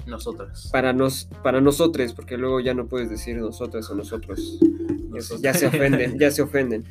Nosotras. 0.07 0.69
para 0.73 0.93
nos 0.93 1.27
para 1.43 1.61
nosotros, 1.61 2.13
porque 2.15 2.37
luego 2.37 2.61
ya 2.61 2.75
no 2.75 2.87
puedes 2.89 3.11
decir 3.11 3.37
nosotras 3.37 3.89
o 3.91 3.95
nosotros. 3.95 4.59
Ya 5.43 5.53
se 5.55 5.67
ofenden, 5.67 6.19
ya 6.19 6.31
se 6.31 6.43
ofenden. 6.43 6.85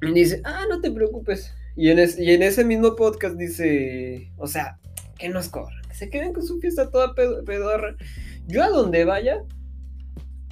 Y 0.00 0.12
dice, 0.12 0.40
ah, 0.44 0.64
no 0.68 0.80
te 0.80 0.90
preocupes. 0.90 1.52
Y 1.76 1.90
en, 1.90 1.98
es- 1.98 2.18
y 2.18 2.30
en 2.32 2.42
ese 2.42 2.64
mismo 2.64 2.96
podcast 2.96 3.36
dice, 3.36 4.32
o 4.36 4.46
sea, 4.46 4.78
que 5.18 5.28
nos 5.28 5.48
corran, 5.48 5.82
que 5.88 5.94
se 5.94 6.08
queden 6.10 6.32
con 6.32 6.44
su 6.44 6.58
fiesta 6.60 6.90
toda 6.90 7.14
pedo- 7.14 7.44
pedorra. 7.44 7.96
Yo 8.46 8.62
a 8.64 8.68
donde 8.68 9.04
vaya, 9.04 9.42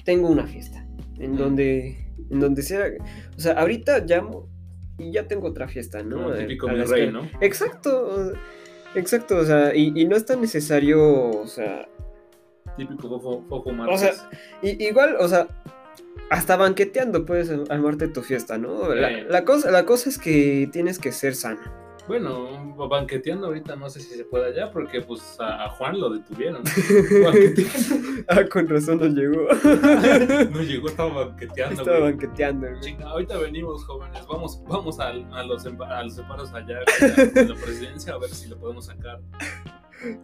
tengo 0.05 0.29
una 0.29 0.47
fiesta. 0.47 0.85
En 1.19 1.35
donde, 1.35 2.07
en 2.29 2.39
donde 2.39 2.61
sea. 2.63 2.85
O 3.37 3.39
sea, 3.39 3.53
ahorita 3.53 3.99
llamo 4.05 4.49
y 5.07 5.11
ya 5.11 5.27
tengo 5.27 5.47
otra 5.47 5.67
fiesta, 5.67 6.03
¿no? 6.03 6.23
Como 6.23 6.33
típico 6.33 6.67
mi 6.67 6.83
rey. 6.83 7.11
¿no? 7.11 7.29
Exacto, 7.41 8.33
exacto, 8.95 9.37
o 9.37 9.43
sea, 9.45 9.75
y, 9.75 9.91
y 9.95 10.05
no 10.05 10.15
es 10.15 10.25
tan 10.25 10.41
necesario, 10.41 11.29
o 11.29 11.47
sea, 11.47 11.87
Típico 12.77 13.09
fofo, 13.09 13.43
fofo 13.49 13.69
O 13.89 13.97
sea, 13.97 14.11
i- 14.61 14.81
igual, 14.85 15.17
o 15.19 15.27
sea, 15.27 15.47
hasta 16.29 16.55
banqueteando 16.55 17.25
puedes 17.25 17.51
armarte 17.69 18.07
tu 18.07 18.21
fiesta, 18.21 18.57
¿no? 18.57 18.93
La, 18.95 19.09
la 19.23 19.43
cosa, 19.43 19.71
la 19.71 19.85
cosa 19.85 20.09
es 20.09 20.17
que 20.17 20.69
tienes 20.71 20.97
que 20.97 21.11
ser 21.11 21.35
sano. 21.35 21.59
Bueno, 22.11 22.75
banqueteando 22.89 23.47
ahorita 23.47 23.77
no 23.77 23.89
sé 23.89 24.01
si 24.01 24.15
se 24.15 24.25
puede 24.25 24.47
allá 24.51 24.69
porque 24.69 24.99
pues 25.01 25.37
a, 25.39 25.63
a 25.63 25.69
Juan 25.69 25.97
lo 25.97 26.09
detuvieron. 26.09 26.61
Ah, 28.27 28.41
con 28.51 28.67
razón 28.67 28.99
no 28.99 29.07
llegó. 29.07 29.47
no 30.51 30.61
llegó, 30.61 30.89
estaba 30.89 31.25
banqueteando. 31.25 31.81
Estaba 31.81 31.99
güey. 31.99 32.11
banqueteando, 32.11 32.67
güey. 32.67 32.79
Chinga, 32.81 33.07
ahorita 33.09 33.37
venimos 33.39 33.83
jóvenes, 33.85 34.21
vamos, 34.27 34.61
vamos 34.67 34.99
a, 34.99 35.13
los 35.13 35.65
empa- 35.65 35.89
a 35.89 36.03
los 36.03 36.15
separos 36.15 36.53
allá 36.53 36.79
en 36.99 37.47
la 37.49 37.55
presidencia 37.55 38.13
a 38.13 38.19
ver 38.19 38.29
si 38.29 38.47
lo 38.49 38.57
podemos 38.59 38.85
sacar. 38.85 39.21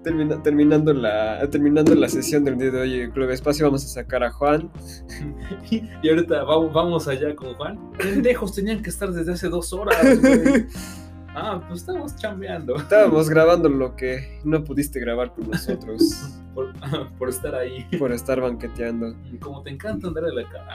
Termina- 0.04 0.41
terminando, 0.43 0.93
la, 0.93 1.47
terminando 1.50 1.95
la 1.95 2.10
sesión 2.10 2.43
del 2.43 2.58
día 2.58 2.71
de 2.71 2.82
hoy 2.82 3.02
en 3.02 3.12
Club 3.12 3.30
Espacio, 3.32 3.65
vamos 3.65 3.86
a 3.86 3.88
sacar 3.88 4.23
a 4.23 4.32
Juan. 4.32 4.69
Y 6.02 6.10
ahorita 6.10 6.43
vamos, 6.43 6.73
vamos 6.73 7.08
allá 7.08 7.36
con 7.36 7.54
Juan. 7.56 7.91
Pendejos, 7.97 8.54
tenían 8.54 8.82
que 8.82 8.89
estar 8.89 9.10
desde 9.12 9.32
hace 9.34 9.50
dos 9.50 9.71
horas, 9.73 10.19
güey. 10.21 10.65
Ah, 11.39 11.62
pues 11.67 11.82
estamos 11.82 12.15
chambeando. 12.15 12.78
Estábamos 12.78 13.30
grabando 13.30 13.69
lo 13.69 13.95
que 13.95 14.39
no 14.43 14.63
pudiste 14.63 15.00
grabar 15.00 15.32
con 15.36 15.52
nosotros. 15.52 16.41
por, 16.56 16.73
por 17.19 17.30
estar 17.30 17.54
ahí. 17.54 17.86
por 18.00 18.12
estar 18.12 18.41
banqueteando. 18.41 19.15
Como 19.39 19.62
te 19.62 19.69
encanta 19.69 20.08
andar 20.08 20.23
en 20.23 20.36
la 20.36 20.50
cara. 20.50 20.73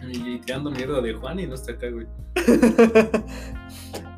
y 0.08 0.38
tirando 0.38 0.70
mierda 0.70 1.00
de 1.00 1.12
Juan 1.14 1.40
y 1.40 1.48
no 1.48 1.56
está 1.56 1.72
acá, 1.72 1.88
güey. 1.90 2.06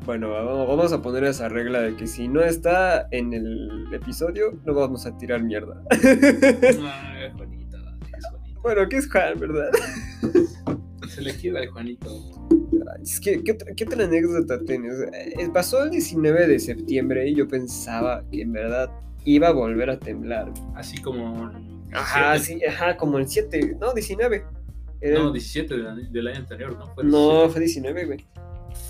Bueno, 0.05 0.29
vamos 0.29 0.67
vamos 0.67 0.93
a 0.93 1.01
poner 1.01 1.23
esa 1.23 1.49
regla 1.49 1.81
de 1.81 1.95
que 1.95 2.05
si 2.05 2.27
no 2.27 2.43
está 2.43 3.07
en 3.09 3.33
el 3.33 3.91
episodio, 3.91 4.59
no 4.63 4.75
vamos 4.75 5.07
a 5.07 5.17
tirar 5.17 5.41
mierda. 5.41 5.81
Ay, 5.89 7.31
Juanito, 7.35 7.77
es 8.15 8.25
Juanito. 8.29 8.61
Bueno, 8.61 8.87
¿qué 8.89 8.97
es 8.97 9.11
Juan, 9.11 9.39
verdad? 9.39 9.71
Se 11.09 11.21
le 11.23 11.35
quiere 11.35 11.61
al 11.61 11.67
Juanito. 11.69 12.07
Que, 13.21 13.43
¿qué, 13.43 13.51
otra, 13.53 13.73
qué 13.75 13.83
otra 13.83 14.05
anécdota 14.05 14.59
tienes? 14.65 14.93
Eh, 15.13 15.49
Pasó 15.53 15.83
el 15.83 15.91
19 15.91 16.47
de 16.47 16.59
septiembre 16.59 17.27
y 17.29 17.35
yo 17.35 17.47
pensaba 17.47 18.23
que 18.31 18.41
en 18.41 18.51
verdad 18.53 18.89
iba 19.25 19.47
a 19.49 19.51
volver 19.53 19.89
a 19.89 19.99
temblar. 19.99 20.51
Así 20.75 21.01
como. 21.01 21.51
Ajá, 21.93 22.33
17. 22.33 22.59
sí, 22.59 22.65
ajá, 22.65 22.97
como 22.97 23.17
el 23.17 23.27
7, 23.27 23.77
no, 23.79 23.93
19. 23.93 24.43
Era 24.99 25.19
No, 25.19 25.27
el- 25.27 25.33
17 25.33 25.75
del, 25.77 25.87
año- 25.87 26.09
del 26.11 26.27
año 26.27 26.39
anterior, 26.39 26.77
¿no? 26.77 26.87
Fue 26.95 27.03
no, 27.03 27.47
17. 27.47 27.49
fue 27.51 27.61
19, 27.61 28.05
güey. 28.05 28.25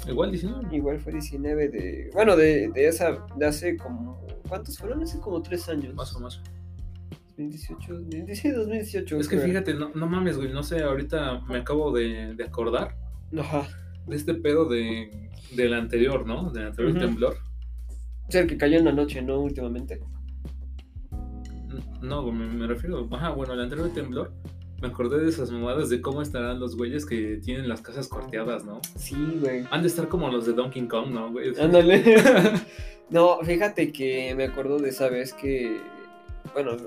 Igual 0.08 0.32
19. 0.32 0.76
Igual 0.76 1.00
fue 1.00 1.12
19 1.14 1.70
de. 1.70 2.10
Bueno, 2.14 2.36
de, 2.36 2.70
de 2.70 2.88
esa. 2.88 3.26
De 3.36 3.46
hace 3.46 3.78
como. 3.78 4.26
¿Cuántos 4.48 4.78
fueron? 4.78 5.04
Hace 5.04 5.20
como 5.20 5.42
3 5.42 5.70
años. 5.70 5.94
Más 5.96 6.16
o 6.16 6.20
más. 6.22 6.42
2018. 7.38 7.94
2018, 7.94 8.58
2018. 8.58 9.18
Es 9.20 9.28
que 9.28 9.36
creo. 9.36 9.48
fíjate, 9.48 9.74
no, 9.76 9.90
no 9.94 10.08
mames, 10.08 10.38
güey. 10.38 10.52
No 10.52 10.64
sé, 10.64 10.82
ahorita 10.82 11.42
me 11.48 11.58
acabo 11.60 11.92
de, 11.92 12.34
de 12.36 12.44
acordar 12.44 12.96
Ajá. 13.38 13.68
De 14.08 14.16
este 14.16 14.34
pedo 14.34 14.66
de, 14.66 15.30
del 15.56 15.74
anterior, 15.74 16.26
¿no? 16.26 16.52
Del 16.52 16.68
anterior 16.68 16.96
Ujú. 16.96 17.06
temblor. 17.06 17.38
O 18.28 18.32
sea, 18.32 18.42
el 18.42 18.48
que 18.48 18.58
cayó 18.58 18.78
en 18.78 18.86
la 18.86 18.92
noche, 18.92 19.22
¿no? 19.22 19.40
Últimamente. 19.40 20.00
No, 22.02 22.32
me, 22.32 22.46
me 22.48 22.68
refiero. 22.68 23.08
Ajá, 23.12 23.30
bueno, 23.32 23.54
el 23.54 23.62
anterior 23.62 23.90
temblor. 23.94 24.32
Me 24.82 24.90
acordé 24.90 25.20
de 25.20 25.30
esas 25.30 25.50
mamadas 25.50 25.90
de 25.90 26.02
cómo 26.02 26.22
estarán 26.22 26.60
los 26.60 26.78
güeyes 26.78 27.06
que 27.06 27.38
tienen 27.44 27.68
las 27.68 27.82
casas 27.82 28.08
cuarteadas, 28.08 28.64
¿no? 28.64 28.80
Sí, 28.96 29.16
güey. 29.42 29.64
Han 29.72 29.82
de 29.82 29.88
estar 29.88 30.08
como 30.08 30.30
los 30.30 30.46
de 30.46 30.54
Donkey 30.54 30.88
Kong, 30.88 31.10
¿no, 31.10 31.32
güey? 31.32 31.60
Ándale. 31.60 32.04
no, 33.10 33.40
fíjate 33.44 33.92
que 33.92 34.36
me 34.36 34.46
acuerdo 34.46 34.78
de 34.78 34.90
esa 34.90 35.10
vez 35.10 35.34
que. 35.34 35.78
Bueno, 36.54 36.78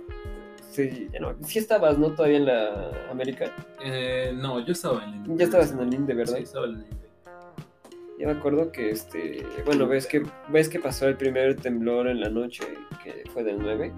sí, 0.70 1.08
no, 1.20 1.34
sí 1.44 1.58
estabas, 1.58 1.98
¿no? 1.98 2.12
Todavía 2.12 2.36
en 2.36 2.46
la 2.46 2.92
América. 3.10 3.52
Eh, 3.84 4.32
no, 4.36 4.64
yo 4.64 4.72
estaba 4.72 5.04
en 5.04 5.24
el 5.24 5.38
Ya 5.38 5.44
estabas 5.46 5.72
en 5.72 5.80
el 5.80 5.92
INDE, 5.92 6.14
¿verdad? 6.14 6.36
Sí, 6.36 6.42
estaba 6.44 6.66
en 6.66 6.74
el 6.76 6.82
Inde. 6.82 6.99
Ya 8.20 8.26
me 8.26 8.32
acuerdo 8.32 8.70
que 8.70 8.90
este. 8.90 9.46
Bueno, 9.64 9.86
ves 9.88 10.06
que 10.06 10.22
ves 10.48 10.68
que 10.68 10.78
pasó 10.78 11.08
el 11.08 11.16
primer 11.16 11.56
temblor 11.56 12.06
en 12.06 12.20
la 12.20 12.28
noche, 12.28 12.64
que 13.02 13.24
fue 13.32 13.42
del 13.42 13.58
9. 13.58 13.92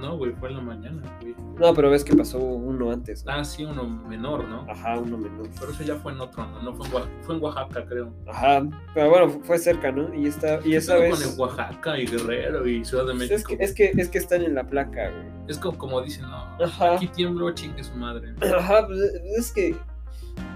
No, 0.00 0.16
güey, 0.18 0.32
fue 0.32 0.50
en 0.50 0.56
la 0.56 0.60
mañana, 0.60 1.02
güey. 1.22 1.34
No, 1.58 1.72
pero 1.74 1.88
ves 1.90 2.04
que 2.04 2.14
pasó 2.14 2.38
uno 2.38 2.92
antes. 2.92 3.24
¿no? 3.24 3.32
Ah, 3.32 3.42
sí, 3.44 3.64
uno 3.64 3.82
menor, 3.88 4.46
¿no? 4.46 4.66
Ajá, 4.70 4.98
uno 4.98 5.16
menor. 5.16 5.48
Pero 5.58 5.72
eso 5.72 5.82
ya 5.84 5.96
fue 5.96 6.12
en 6.12 6.20
otro, 6.20 6.46
¿no? 6.46 6.62
No 6.62 6.74
fue 6.74 6.86
en, 6.86 6.92
Oaxaca, 6.94 7.14
fue 7.22 7.34
en 7.36 7.42
Oaxaca, 7.42 7.86
creo. 7.86 8.12
Ajá, 8.28 8.66
pero 8.94 9.08
bueno, 9.08 9.30
fu- 9.30 9.40
fue 9.40 9.58
cerca, 9.58 9.90
¿no? 9.90 10.14
Y 10.14 10.26
esta, 10.26 10.60
y 10.64 10.74
esa 10.76 10.96
vez. 10.98 11.18
con 11.18 11.22
el 11.32 11.38
Oaxaca 11.40 11.98
y 11.98 12.06
Guerrero 12.06 12.68
y 12.68 12.84
Ciudad 12.84 13.06
de 13.06 13.14
México. 13.14 13.34
es, 13.36 13.44
que, 13.46 13.64
es 13.88 13.94
que 13.94 14.00
es 14.02 14.08
que 14.10 14.18
están 14.18 14.42
en 14.42 14.54
la 14.54 14.64
placa, 14.64 15.10
güey. 15.10 15.26
Es 15.48 15.58
como, 15.58 15.78
como 15.78 16.02
dicen, 16.02 16.26
no, 16.26 16.36
Ajá. 16.62 16.96
aquí 16.96 17.08
tiemblo, 17.08 17.50
chingue 17.52 17.82
su 17.82 17.94
madre. 17.94 18.34
Ajá, 18.54 18.86
pues 18.86 19.00
es 19.00 19.50
que 19.50 19.74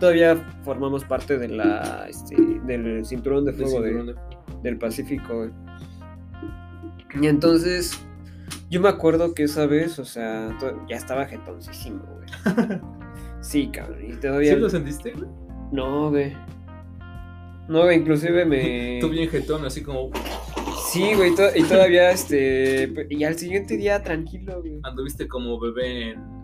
todavía 0.01 0.37
formamos 0.65 1.05
parte 1.05 1.39
de 1.39 1.49
la 1.49 2.07
este, 2.09 2.37
del 2.67 3.05
cinturón 3.05 3.45
de 3.45 3.53
fuego 3.53 3.83
cinturón 3.85 4.07
de 4.07 4.15
del 4.63 4.79
Pacífico. 4.79 5.37
güey. 5.37 5.51
Y 7.21 7.27
entonces, 7.27 8.01
yo 8.71 8.81
me 8.81 8.89
acuerdo 8.89 9.35
que 9.35 9.45
esa 9.45 9.67
vez, 9.67 9.99
o 9.99 10.05
sea, 10.05 10.57
ya 10.89 10.97
estaba 10.97 11.27
jetoncísimo, 11.27 12.03
güey. 12.05 12.81
Sí, 13.41 13.71
cabrón, 13.73 14.05
y 14.07 14.13
todavía. 14.17 14.53
¿Sí 14.55 14.61
lo 14.61 14.69
sentiste, 14.69 15.13
güey? 15.13 15.27
No, 15.73 16.11
güey. 16.11 16.37
No, 17.69 17.85
güey, 17.85 17.99
inclusive 17.99 18.45
me. 18.45 18.99
Tú 19.01 19.09
bien 19.09 19.31
jetón, 19.31 19.65
así 19.65 19.83
como 19.83 20.11
Sí, 20.91 21.15
güey, 21.15 21.33
y 21.55 21.63
todavía, 21.63 22.11
este. 22.11 22.93
Y 23.09 23.25
al 23.25 23.37
siguiente 23.39 23.77
día, 23.77 24.03
tranquilo, 24.03 24.61
güey. 24.61 24.81
anduviste 24.83 25.27
como 25.27 25.59
bebé 25.59 26.11
en. 26.11 26.40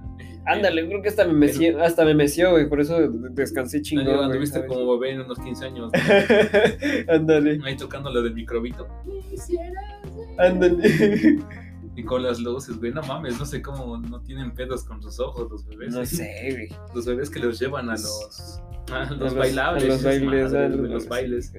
Ándale, 0.46 0.87
creo 0.87 1.02
que 1.02 1.09
hasta 1.09 1.26
me 1.26 1.32
meció, 1.32 1.82
hasta 1.82 2.04
me 2.04 2.14
meció, 2.14 2.52
güey, 2.52 2.68
por 2.68 2.80
eso 2.80 2.96
descansé 3.30 3.82
chingón, 3.82 4.04
güey. 4.06 4.24
anduviste 4.24 4.64
como 4.66 4.98
bebé 4.98 5.14
en 5.14 5.22
unos 5.22 5.38
15 5.40 5.64
años. 5.64 5.90
¿no? 5.92 7.12
Ándale, 7.12 7.59
Ahí 7.64 7.76
tocando 7.76 8.11
lo 8.12 8.22
del 8.22 8.35
microbito. 8.35 8.87
ándale. 10.38 11.38
Y 11.96 12.02
con 12.04 12.22
las 12.22 12.38
luces, 12.40 12.78
güey. 12.78 12.92
No 12.92 13.02
mames, 13.02 13.38
no 13.38 13.46
sé 13.46 13.62
cómo 13.62 13.96
no 13.96 14.20
tienen 14.20 14.52
pedos 14.52 14.85
con 14.85 15.02
sus 15.02 15.18
ojos 15.18 15.50
los 15.50 15.66
bebés. 15.66 15.94
No 15.94 16.04
sé, 16.04 16.48
güey. 16.52 16.68
Los 16.94 17.06
bebés 17.06 17.30
que 17.30 17.38
los 17.40 17.59
llevan 17.59 17.88
a 17.88 17.92
los. 17.92 18.61
A 18.92 19.11
los, 19.14 19.32
A 19.32 19.38
bailables. 19.38 19.85
a 19.85 19.87
los 19.88 20.02
bailes, 20.04 20.52
madre, 20.52 20.64
a 20.66 20.68
los 20.68 21.09
bailes. 21.09 21.52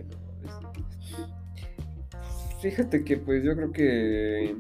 Fíjate 2.62 3.04
que 3.04 3.18
pues 3.18 3.44
yo 3.44 3.56
creo 3.56 3.72
que 3.72 4.56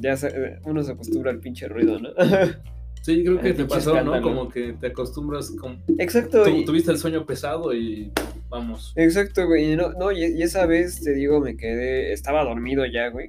ya 0.00 0.16
se- 0.16 0.60
uno 0.64 0.82
se 0.82 0.92
acostumbra 0.92 1.30
al 1.30 1.38
pinche 1.40 1.68
ruido, 1.68 1.98
¿no? 1.98 2.10
Sí, 3.02 3.22
creo 3.24 3.40
que 3.40 3.52
te 3.52 3.64
pasó, 3.64 4.02
¿no? 4.02 4.22
Como 4.22 4.48
que 4.48 4.72
te 4.74 4.86
acostumbras. 4.86 5.50
Como... 5.50 5.76
Exacto, 5.98 6.44
tu- 6.44 6.50
y- 6.50 6.64
tuviste 6.64 6.90
el 6.92 6.98
sueño 6.98 7.26
pesado 7.26 7.74
y 7.74 8.10
vamos. 8.48 8.92
exacto, 8.96 9.46
güey. 9.46 9.76
No, 9.76 9.92
no, 9.92 10.12
y, 10.12 10.24
y 10.24 10.42
esa 10.42 10.64
vez 10.66 11.00
te 11.02 11.12
digo, 11.12 11.40
me 11.40 11.56
quedé, 11.56 12.12
estaba 12.12 12.44
dormido 12.44 12.86
ya, 12.86 13.08
güey. 13.08 13.28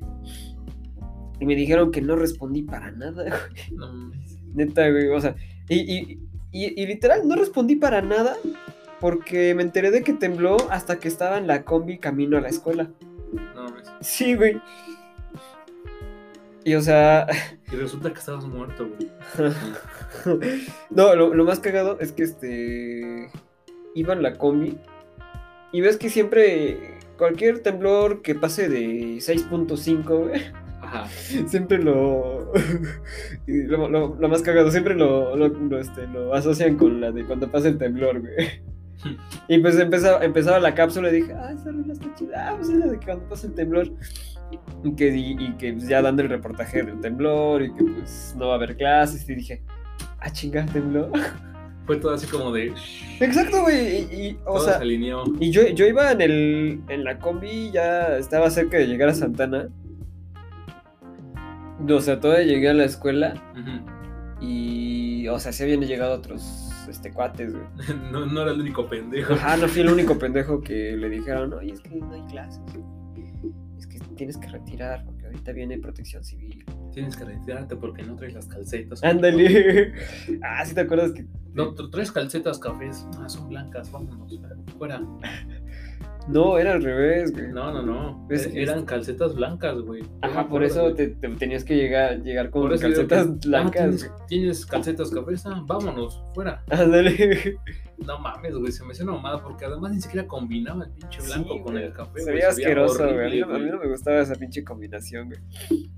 Y 1.40 1.46
me 1.46 1.56
dijeron 1.56 1.92
que 1.92 2.02
no 2.02 2.16
respondí 2.16 2.62
para 2.62 2.92
nada, 2.92 3.24
güey. 3.50 3.78
No 3.78 3.92
mames. 3.92 4.38
Neta, 4.54 4.90
güey. 4.90 5.08
O 5.10 5.20
sea, 5.20 5.36
y, 5.68 5.80
y, 5.80 6.20
y, 6.52 6.82
y 6.82 6.86
literal 6.86 7.28
no 7.28 7.36
respondí 7.36 7.76
para 7.76 8.02
nada 8.02 8.36
porque 9.00 9.54
me 9.56 9.64
enteré 9.64 9.90
de 9.92 10.04
que 10.04 10.14
tembló 10.14 10.56
hasta 10.70 11.00
que 11.00 11.08
estaba 11.08 11.38
en 11.38 11.48
la 11.48 11.64
combi 11.64 11.98
camino 11.98 12.38
a 12.38 12.42
la 12.42 12.50
escuela. 12.50 12.92
No 13.56 13.64
mames. 13.64 13.90
Sí, 14.02 14.36
güey. 14.36 14.62
Y 16.66 16.76
o 16.76 16.82
sea, 16.82 17.28
Y 17.72 17.76
resulta 17.76 18.12
que 18.14 18.20
estabas 18.20 18.46
muerto, 18.46 18.88
güey. 18.88 19.12
no, 20.90 21.16
lo, 21.16 21.34
lo 21.34 21.44
más 21.46 21.60
cagado 21.60 22.00
es 22.00 22.12
que 22.12 22.24
este 22.24 23.30
iba 23.96 24.14
en 24.14 24.24
la 24.24 24.38
combi 24.38 24.78
y 25.72 25.82
ves 25.82 25.98
que 25.98 26.10
siempre 26.10 26.98
cualquier 27.18 27.60
temblor 27.60 28.22
que 28.22 28.36
pase 28.36 28.70
de 28.70 29.16
6.5, 29.18 30.04
güey, 30.28 30.42
Ajá. 30.82 31.08
siempre 31.48 31.78
lo, 31.80 32.52
lo, 33.48 33.90
lo- 33.90 34.16
lo 34.20 34.30
más 34.30 34.42
cagado, 34.42 34.72
siempre 34.72 34.96
lo, 34.96 35.36
lo, 35.36 35.48
lo, 35.50 35.80
este, 35.80 36.08
lo 36.08 36.34
asocian 36.34 36.78
con 36.78 37.02
la 37.02 37.12
de 37.12 37.26
cuando 37.26 37.50
pasa 37.52 37.68
el 37.68 37.78
temblor, 37.78 38.22
güey. 38.22 38.62
Y 39.50 39.58
pues 39.58 39.78
empezaba, 39.80 40.24
empezaba 40.24 40.60
la 40.60 40.74
cápsula 40.76 41.10
y 41.10 41.16
dije, 41.16 41.34
ah, 41.34 41.52
esa 41.54 41.72
rola 41.72 41.92
está 41.92 42.16
chida, 42.16 42.50
ah, 42.50 42.56
pues 42.56 42.70
es 42.70 42.76
la 42.78 42.86
de 42.88 42.98
cuando 43.00 43.28
pasa 43.28 43.48
el 43.48 43.54
temblor. 43.54 43.90
Y 44.84 44.96
que, 44.96 45.16
y, 45.16 45.32
y 45.40 45.54
que 45.54 45.74
pues, 45.74 45.88
ya 45.88 46.02
dando 46.02 46.22
el 46.22 46.30
reportaje 46.30 46.84
del 46.84 47.00
temblor 47.00 47.64
y 47.64 47.74
que 47.74 47.84
pues 47.84 48.36
no 48.38 48.48
va 48.48 48.54
a 48.54 48.58
haber 48.58 48.76
clases 48.76 49.28
y 49.30 49.36
dije, 49.36 49.64
ah, 50.20 50.32
chinga, 50.32 50.66
tembló. 50.66 51.12
Fue 51.86 51.98
todo 51.98 52.14
así 52.14 52.28
como 52.28 52.52
de. 52.54 52.74
Exacto, 53.20 53.62
güey. 53.62 54.08
Y, 54.10 54.28
y, 54.28 54.40
o 54.46 54.54
todo 54.54 54.66
sea, 54.66 54.78
se 54.78 54.84
alineó. 54.84 55.24
y 55.40 55.52
yo, 55.52 55.68
yo 55.68 55.86
iba 55.86 56.12
en 56.12 56.22
el 56.22 56.82
en 56.88 57.04
la 57.04 57.20
combi, 57.20 57.72
ya 57.72 58.18
estaba 58.18 58.50
cerca 58.50 58.78
de 58.78 58.88
llegar 58.88 59.10
a 59.10 59.14
Santana. 59.14 59.68
O 61.90 62.00
sea, 62.00 62.20
todavía 62.20 62.46
llegué 62.46 62.70
a 62.70 62.74
la 62.74 62.86
escuela 62.86 63.34
y, 64.40 65.28
o 65.28 65.40
sea, 65.40 65.52
sí 65.52 65.64
habían 65.64 65.82
llegado 65.82 66.16
otros 66.16 66.72
este, 66.90 67.12
cuates, 67.12 67.54
güey. 67.54 67.66
No, 68.12 68.26
no 68.26 68.42
era 68.42 68.52
el 68.52 68.62
único 68.62 68.88
pendejo. 68.88 69.34
Ajá, 69.34 69.58
no 69.58 69.68
fui 69.68 69.82
el 69.82 69.90
único 69.90 70.18
pendejo 70.20 70.62
que 70.62 70.96
le 70.96 71.10
dijeron, 71.10 71.54
oye, 71.54 71.74
es 71.74 71.82
que 71.82 71.96
no 71.96 72.14
hay 72.14 72.22
clases. 72.32 72.62
Tienes 74.16 74.38
que 74.38 74.48
retirar 74.48 75.04
porque 75.06 75.26
ahorita 75.26 75.52
viene 75.52 75.78
protección 75.80 76.24
civil. 76.24 76.64
Tienes 76.94 77.16
que 77.18 77.26
retirarte 77.26 77.76
porque 77.76 78.04
no 78.04 78.16
traes 78.16 78.34
las 78.34 78.48
calcetas. 78.48 79.04
Ándale. 79.04 79.94
Ah, 80.44 80.66
sí 80.66 80.74
te 80.76 80.82
acuerdas 80.82 81.12
que. 81.12 81.26
No, 81.54 81.74
tra- 81.76 81.90
traes 81.92 82.12
calcetas 82.12 82.60
cafés. 82.60 83.06
Ah, 83.20 83.28
son 83.30 83.50
blancas, 83.50 83.92
vámonos. 83.92 84.40
Fuera. 84.78 85.02
No, 86.28 86.58
era 86.58 86.74
al 86.74 86.84
revés, 86.84 87.32
güey. 87.34 87.50
No, 87.52 87.72
no, 87.72 87.82
no. 87.82 88.28
Es- 88.30 88.46
Eh, 88.48 88.62
Eran 88.62 88.86
calcetas 88.86 89.36
blancas, 89.36 89.80
güey. 89.82 90.04
Ajá, 90.22 90.48
por 90.48 90.64
eso 90.64 90.94
te, 90.94 91.08
te 91.08 91.28
tenías 91.30 91.64
que 91.66 91.76
llegar, 91.76 92.22
llegar 92.24 92.50
con 92.50 92.70
calcetas 92.70 93.26
que, 93.28 93.32
ah, 93.34 93.38
blancas. 93.46 93.74
¿tienes, 93.82 94.08
güey. 94.08 94.28
tienes 94.28 94.66
calcetas 94.66 95.12
Ah, 95.46 95.64
vámonos, 95.66 96.24
fuera. 96.34 96.64
Ándale. 96.70 97.58
No 98.06 98.20
mames, 98.20 98.56
güey, 98.56 98.72
se 98.72 98.84
me 98.84 98.92
hizo 98.94 99.04
una 99.04 99.14
mamada 99.14 99.42
porque 99.44 99.66
además 99.66 99.92
ni 99.94 100.02
siquiera 100.02 100.28
combinaba 100.28 100.86
el 100.86 100.92
pinche 100.92 101.22
blanco 101.22 101.54
Sí, 101.56 101.62
con 101.62 101.74
güey. 101.74 101.84
el 101.86 101.94
café. 101.94 102.20
Se 102.22 102.32
veía 102.32 102.50
asqueroso, 102.50 103.04
güey. 103.14 103.28
A 103.28 103.30
mí, 103.30 103.40
no- 103.42 103.56
a 103.56 103.60
mí 103.60 103.70
no 103.70 103.80
me 103.80 103.88
gustaba 103.88 104.20
esa 104.22 104.36
pinche 104.36 104.64
combinación, 104.64 105.30
güey. 105.30 105.90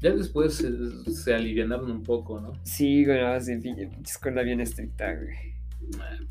Ya 0.00 0.12
después 0.12 0.54
se, 0.54 0.70
se 1.12 1.34
alivianaron 1.34 1.90
un 1.90 2.02
poco, 2.02 2.40
¿no? 2.40 2.52
Sí, 2.62 3.04
güey, 3.04 3.20
no, 3.20 3.38
sí, 3.40 3.56
pinche 3.56 3.86
pinche 3.86 4.12
escuela 4.12 4.42
bien 4.42 4.60
estricta, 4.60 5.12
güey. 5.14 5.49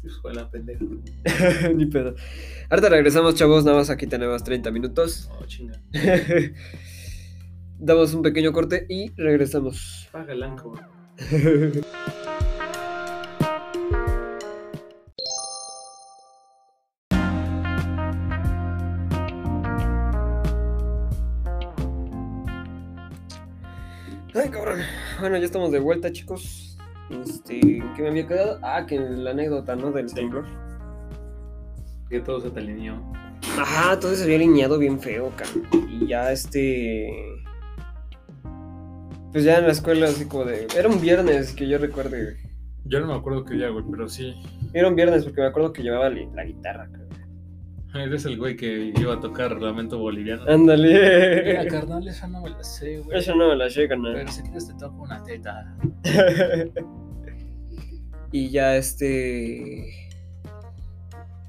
Pues 0.01 0.17
fue 0.21 0.33
la 0.33 0.49
pendeja. 0.49 0.85
Ni 1.75 1.85
pedo. 1.85 2.15
Ahorita 2.69 2.89
regresamos, 2.89 3.35
chavos. 3.35 3.65
Nada 3.65 3.77
más 3.77 3.89
aquí 3.89 4.07
tenemos 4.07 4.43
30 4.43 4.71
minutos. 4.71 5.29
Oh, 5.39 5.45
chinga. 5.45 5.81
damos 7.79 8.13
un 8.13 8.21
pequeño 8.21 8.51
corte 8.51 8.85
y 8.89 9.09
regresamos. 9.15 10.07
Paga 10.12 10.33
el 10.33 10.43
anco. 10.43 10.79
Ay, 24.35 24.49
cabrón. 24.49 24.79
Bueno, 25.19 25.38
ya 25.38 25.45
estamos 25.45 25.71
de 25.71 25.79
vuelta, 25.79 26.12
chicos. 26.12 26.68
Este, 27.10 27.60
¿qué 27.60 28.02
me 28.02 28.10
había 28.10 28.28
quedado? 28.28 28.60
Ah, 28.62 28.86
que 28.86 29.00
la 29.00 29.32
anécdota, 29.32 29.76
¿no? 29.76 29.91
Del 29.91 30.10
Sí. 30.10 30.15
temblor. 30.15 30.45
Que 32.10 32.19
todo 32.19 32.39
se 32.41 32.50
te 32.52 32.60
alineó. 32.60 33.02
Ajá, 33.58 34.00
todo 34.00 34.13
se 34.15 34.24
había 34.24 34.36
alineado 34.38 34.78
bien 34.78 35.00
feo, 35.00 35.32
cabrón. 35.36 35.67
Y 35.89 36.08
ya 36.08 36.32
este. 36.32 37.10
Pues 39.32 39.43
ya 39.43 39.60
en 39.60 39.65
la 39.65 39.72
escuela, 39.72 40.08
así 40.08 40.26
como 40.26 40.45
de. 40.45 40.67
Era 40.76 40.89
un 40.89 41.00
viernes 41.00 41.54
que 41.54 41.67
yo 41.67 41.78
recuerde. 41.78 42.38
Yo 42.86 43.00
no 43.00 43.08
me 43.08 43.13
acuerdo 43.13 43.45
qué 43.45 43.54
día, 43.56 43.69
güey, 43.69 43.86
pero 43.89 44.10
sí. 44.10 44.34
Era 44.74 44.88
un 44.88 44.95
viernes 44.95 45.24
porque 45.24 45.41
me 45.41 45.48
acuerdo 45.48 45.72
que 45.74 45.84
llevaba 45.84 46.10
la 46.10 46.43
guitarra. 46.43 46.89
Eres 47.93 48.25
el 48.25 48.38
güey 48.38 48.56
que 48.56 48.93
iba 48.95 49.15
a 49.15 49.19
tocar 49.19 49.60
Lamento 49.60 49.97
Boliviano. 49.97 50.43
Mira, 50.43 50.54
Ándale. 50.54 51.67
carnal, 51.69 52.08
esa 52.08 52.28
no 52.28 52.41
me 52.41 52.52
la 52.52 52.63
sé, 52.63 52.99
güey. 52.99 53.17
Eso 53.17 53.36
no 53.36 53.49
me 53.49 53.56
la 53.56 53.67
llega, 53.67 53.95
¿no? 53.95 54.13
Pero 54.13 54.32
si 54.32 54.43
quieres 54.43 54.67
te 54.67 54.73
toco 54.75 55.02
una 55.02 55.23
teta. 55.23 55.75
y 58.32 58.49
ya 58.49 58.75
este. 58.75 60.10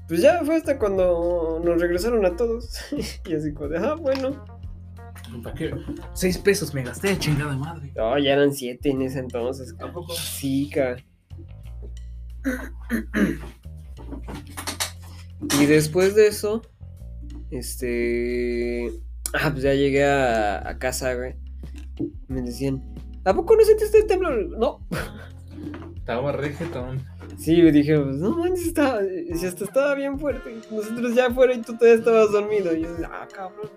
Pues 0.07 0.21
ya 0.21 0.43
fue 0.43 0.55
hasta 0.55 0.79
cuando 0.79 1.61
nos 1.63 1.79
regresaron 1.79 2.25
a 2.25 2.35
todos. 2.35 2.75
y 3.29 3.35
así 3.35 3.53
como 3.53 3.69
de, 3.69 3.77
ah, 3.77 3.95
bueno. 3.95 4.43
¿Para 5.43 5.55
qué? 5.55 5.73
Seis 6.13 6.39
pesos 6.39 6.73
me 6.73 6.83
gasté, 6.83 7.17
chingada 7.19 7.55
madre. 7.55 7.93
No, 7.95 8.17
ya 8.17 8.33
eran 8.33 8.51
siete 8.51 8.89
en 8.89 9.03
ese 9.03 9.19
entonces. 9.19 9.75
Tampoco. 9.77 10.11
Sí, 10.13 10.69
ca. 10.73 10.97
Y 15.59 15.65
después 15.65 16.15
de 16.15 16.27
eso, 16.27 16.61
este. 17.49 18.91
Ah, 19.33 19.49
pues 19.51 19.63
ya 19.63 19.73
llegué 19.73 20.05
a, 20.05 20.67
a 20.67 20.77
casa, 20.77 21.13
güey. 21.15 21.35
Me 22.27 22.41
decían, 22.41 22.83
¿a 23.25 23.33
poco 23.33 23.55
no 23.55 23.63
sentiste 23.63 23.99
el 23.99 24.07
temblor? 24.07 24.57
No. 24.57 24.79
Estaba 25.95 26.31
regetón. 26.31 27.05
Sí, 27.37 27.61
me 27.61 27.71
dije, 27.71 27.97
pues 27.97 28.17
no 28.17 28.37
manches, 28.37 28.67
estaba, 28.67 28.99
si 29.01 29.45
hasta 29.45 29.63
estaba 29.65 29.95
bien 29.95 30.19
fuerte. 30.19 30.55
Nosotros 30.71 31.15
ya 31.15 31.27
afuera 31.27 31.53
y 31.53 31.61
tú 31.61 31.73
todavía 31.77 31.99
estabas 31.99 32.31
dormido. 32.31 32.75
Y 32.75 32.81
yo, 32.83 32.89
ah, 33.05 33.27
cabrón. 33.33 33.69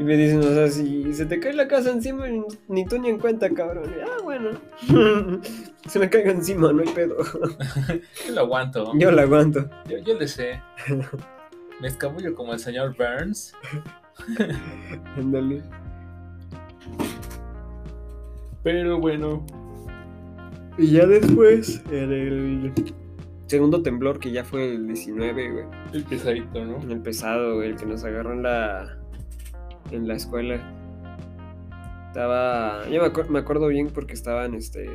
Y 0.00 0.02
me 0.02 0.16
dicen, 0.16 0.38
o 0.38 0.44
sea, 0.44 0.66
si 0.70 1.12
se 1.12 1.26
te 1.26 1.38
cae 1.38 1.52
la 1.52 1.68
casa 1.68 1.90
encima, 1.90 2.24
ni- 2.68 2.86
tú 2.86 2.98
ni 2.98 3.10
en 3.10 3.18
cuenta, 3.18 3.50
cabrón. 3.50 3.84
Y, 3.94 4.00
ah, 4.00 4.16
bueno. 4.24 4.52
se 5.86 5.98
me 5.98 6.08
caiga 6.08 6.30
encima, 6.30 6.72
no 6.72 6.80
hay 6.80 6.88
pedo. 6.88 7.18
Yo 8.26 8.32
lo 8.32 8.40
aguanto. 8.40 8.92
Yo 8.98 9.10
la 9.10 9.22
aguanto. 9.22 9.68
Yo, 9.90 9.98
yo 9.98 10.18
le 10.18 10.26
sé. 10.26 10.58
Me 11.82 11.88
escabullo 11.88 12.34
como 12.34 12.54
el 12.54 12.60
señor 12.60 12.96
Burns. 12.96 13.52
Ándale. 15.18 15.62
Pero 18.62 18.98
bueno. 19.00 19.44
Y 20.78 20.92
ya 20.92 21.04
después, 21.04 21.82
en 21.90 22.12
el 22.12 22.72
segundo 23.48 23.82
temblor, 23.82 24.18
que 24.18 24.30
ya 24.30 24.44
fue 24.44 24.76
el 24.76 24.86
19, 24.86 25.50
güey. 25.50 25.64
El 25.92 26.04
pesadito, 26.04 26.64
¿no? 26.64 26.78
El 26.90 27.02
pesado, 27.02 27.56
güey, 27.56 27.68
el 27.68 27.76
que 27.76 27.84
nos 27.84 28.02
agarró 28.02 28.32
en 28.32 28.44
la, 28.44 28.99
en 29.90 30.06
la 30.08 30.14
escuela. 30.14 30.60
Estaba. 32.08 32.88
Yo 32.88 33.00
me, 33.02 33.08
acuer- 33.08 33.28
me 33.28 33.38
acuerdo 33.38 33.68
bien 33.68 33.88
porque 33.88 34.14
estaban 34.14 34.54
este, 34.54 34.88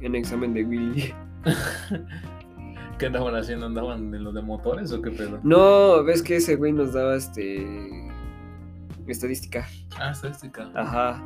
en 0.00 0.14
examen 0.14 0.54
de 0.54 0.64
Willy. 0.64 1.12
¿Qué 2.98 3.06
andaban 3.06 3.34
haciendo? 3.36 3.66
¿Andaban 3.66 4.12
en 4.14 4.24
los 4.24 4.34
de 4.34 4.42
motores 4.42 4.90
o 4.92 5.00
qué 5.02 5.10
pedo? 5.10 5.38
No, 5.42 6.02
ves 6.04 6.22
que 6.22 6.36
ese 6.36 6.56
güey 6.56 6.72
nos 6.72 6.92
daba 6.94 7.14
este. 7.16 8.08
Estadística. 9.06 9.66
Ah, 9.98 10.10
estadística. 10.10 10.70
Ajá. 10.74 11.22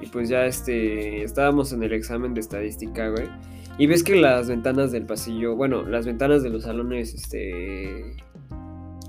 Y 0.00 0.06
pues 0.06 0.28
ya 0.28 0.46
este. 0.46 1.22
Estábamos 1.22 1.72
en 1.72 1.82
el 1.82 1.92
examen 1.92 2.32
de 2.34 2.40
estadística, 2.40 3.08
güey. 3.08 3.28
Y 3.78 3.86
ves 3.86 4.02
que 4.04 4.16
las 4.16 4.48
ventanas 4.48 4.92
del 4.92 5.04
pasillo. 5.06 5.56
Bueno, 5.56 5.82
las 5.82 6.06
ventanas 6.06 6.42
de 6.42 6.50
los 6.50 6.62
salones, 6.64 7.14
este. 7.14 8.16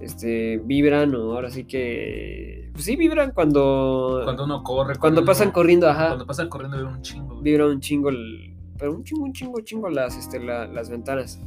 Este. 0.04 0.58
Vibran, 0.64 1.16
o 1.16 1.34
ahora 1.34 1.50
sí 1.50 1.64
que. 1.66 2.70
Pues 2.74 2.86
sí, 2.86 2.96
vibran 2.96 3.32
cuando. 3.32 4.22
Cuando 4.24 4.44
uno 4.46 4.62
corre. 4.64 4.96
Cuando 4.98 5.22
uno- 5.22 5.28
pasan 5.28 5.52
corriendo, 5.52 5.90
ajá. 5.90 6.08
Cuando 6.08 6.26
pasan 6.26 6.50
corriendo 6.50 6.78
vibra 6.78 6.92
un 6.94 7.02
chingo. 7.02 7.28
güey. 7.36 7.44
Vibra 7.44 7.68
un 7.68 7.80
chingo 7.80 8.10
el- 8.10 8.56
Pero 8.78 8.94
un 8.94 9.04
chingo, 9.04 9.24
un 9.24 9.34
chingo, 9.34 9.60
chingo 9.62 9.90
las, 9.90 10.18
este, 10.18 10.40
la- 10.40 10.68
las 10.68 10.90
ventanas. 10.90 11.40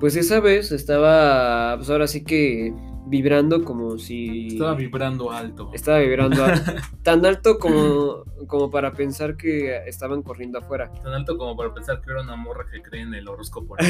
Pues 0.00 0.16
esa 0.16 0.40
vez 0.40 0.72
estaba. 0.72 1.76
Pues 1.76 1.88
ahora 1.90 2.06
sí 2.06 2.24
que. 2.24 2.74
Vibrando 3.06 3.62
como 3.64 3.98
si. 3.98 4.46
Estaba 4.46 4.74
vibrando 4.74 5.30
alto. 5.30 5.70
Estaba 5.74 5.98
vibrando 5.98 6.42
a- 6.42 6.54
tan 7.02 7.24
alto 7.26 7.58
como, 7.58 8.24
como 8.46 8.70
para 8.70 8.94
pensar 8.94 9.36
que 9.36 9.76
estaban 9.86 10.22
corriendo 10.22 10.58
afuera. 10.58 10.90
Tan 11.02 11.12
alto 11.12 11.36
como 11.36 11.54
para 11.54 11.74
pensar 11.74 12.00
que 12.00 12.10
era 12.10 12.22
una 12.22 12.34
morra 12.34 12.64
que 12.72 12.80
cree 12.80 13.02
en 13.02 13.12
el 13.12 13.28
horóscopo. 13.28 13.76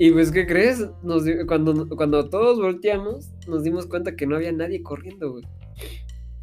y 0.00 0.10
pues, 0.12 0.32
¿qué 0.32 0.46
crees? 0.46 0.82
Nos 1.02 1.24
cuando, 1.46 1.86
cuando 1.90 2.30
todos 2.30 2.58
volteamos, 2.58 3.34
nos 3.46 3.62
dimos 3.62 3.84
cuenta 3.84 4.16
que 4.16 4.26
no 4.26 4.36
había 4.36 4.50
nadie 4.50 4.82
corriendo, 4.82 5.30
güey. 5.30 5.44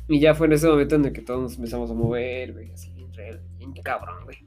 Y 0.08 0.20
ya 0.20 0.36
fue 0.36 0.46
en 0.46 0.54
ese 0.54 0.68
momento 0.68 0.94
en 0.94 1.06
el 1.06 1.12
que 1.12 1.24
todos 1.24 1.42
nos 1.42 1.56
empezamos 1.56 1.90
a 1.90 1.96
mover, 1.96 2.54
güey, 2.54 2.72
así, 2.72 2.94
bien, 2.94 3.74
cabrón, 3.84 4.26
güey. 4.26 4.38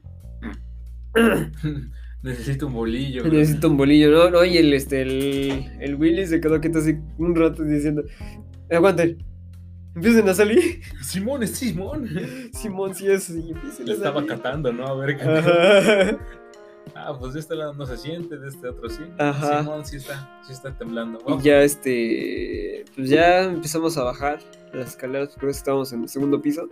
Necesito 2.23 2.67
un 2.67 2.73
bolillo. 2.73 3.23
güey. 3.23 3.33
Necesito 3.33 3.67
un 3.67 3.75
bolillo, 3.75 4.11
¿no? 4.11 4.29
No, 4.29 4.45
y 4.45 4.57
el, 4.57 4.73
este, 4.73 5.01
el, 5.01 5.65
el 5.81 5.95
Willy 5.95 6.25
se 6.25 6.39
quedó 6.39 6.61
quieto 6.61 6.79
así 6.79 6.95
un 7.17 7.35
rato 7.35 7.65
diciendo, 7.65 8.05
aguanten, 8.71 9.17
empiecen 9.93 10.29
a 10.29 10.33
salir. 10.33 10.83
Simón, 11.03 11.43
es 11.43 11.51
Simón. 11.51 12.09
Simón, 12.53 12.95
sí 12.95 13.11
es, 13.11 13.29
y 13.29 13.51
empiecen 13.51 13.87
Le 13.87 13.91
a 13.91 13.95
estaba 13.95 14.25
catando, 14.25 14.71
¿no? 14.71 14.87
A 14.87 14.95
ver 14.95 15.17
qué. 15.17 16.17
Ah, 17.07 17.17
pues 17.19 17.33
de 17.33 17.39
este 17.39 17.55
lado 17.55 17.73
no 17.73 17.85
se 17.85 17.97
siente, 17.97 18.37
de 18.37 18.47
este 18.47 18.67
otro 18.69 18.89
sí. 18.89 19.03
Ajá. 19.17 19.59
Simón 19.59 19.85
sí 19.85 19.97
está, 19.97 20.41
sí 20.45 20.53
está 20.53 20.73
temblando. 20.75 21.19
Y 21.19 21.23
Vamos. 21.23 21.43
ya 21.43 21.61
este, 21.61 22.85
pues 22.95 23.09
ya 23.09 23.43
empezamos 23.43 23.97
a 23.97 24.03
bajar 24.03 24.39
las 24.73 24.89
escaleras, 24.89 25.29
porque 25.33 25.49
estábamos 25.49 25.91
en 25.93 26.03
el 26.03 26.09
segundo 26.09 26.41
piso. 26.41 26.69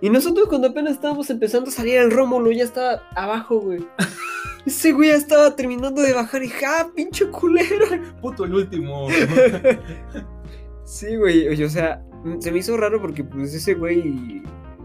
Y 0.00 0.10
nosotros 0.10 0.48
cuando 0.48 0.68
apenas 0.68 0.92
estábamos 0.94 1.28
empezando 1.30 1.70
a 1.70 1.72
salir 1.72 1.96
el 1.98 2.10
Rómulo 2.10 2.52
ya 2.52 2.64
estaba 2.64 3.02
abajo, 3.14 3.60
güey. 3.60 3.86
Ese 4.66 4.92
güey 4.92 5.10
ya 5.10 5.16
estaba 5.16 5.54
terminando 5.54 6.02
de 6.02 6.12
bajar 6.12 6.42
y 6.42 6.48
¡ja, 6.48 6.90
pinche 6.94 7.26
culero! 7.30 7.86
Puto 8.20 8.44
el 8.44 8.54
último. 8.54 9.08
Sí, 10.86 11.16
güey, 11.16 11.48
o 11.64 11.68
sea, 11.68 12.00
se 12.38 12.52
me 12.52 12.60
hizo 12.60 12.76
raro 12.76 13.00
porque 13.00 13.24
pues 13.24 13.52
ese 13.52 13.74
güey, 13.74 14.40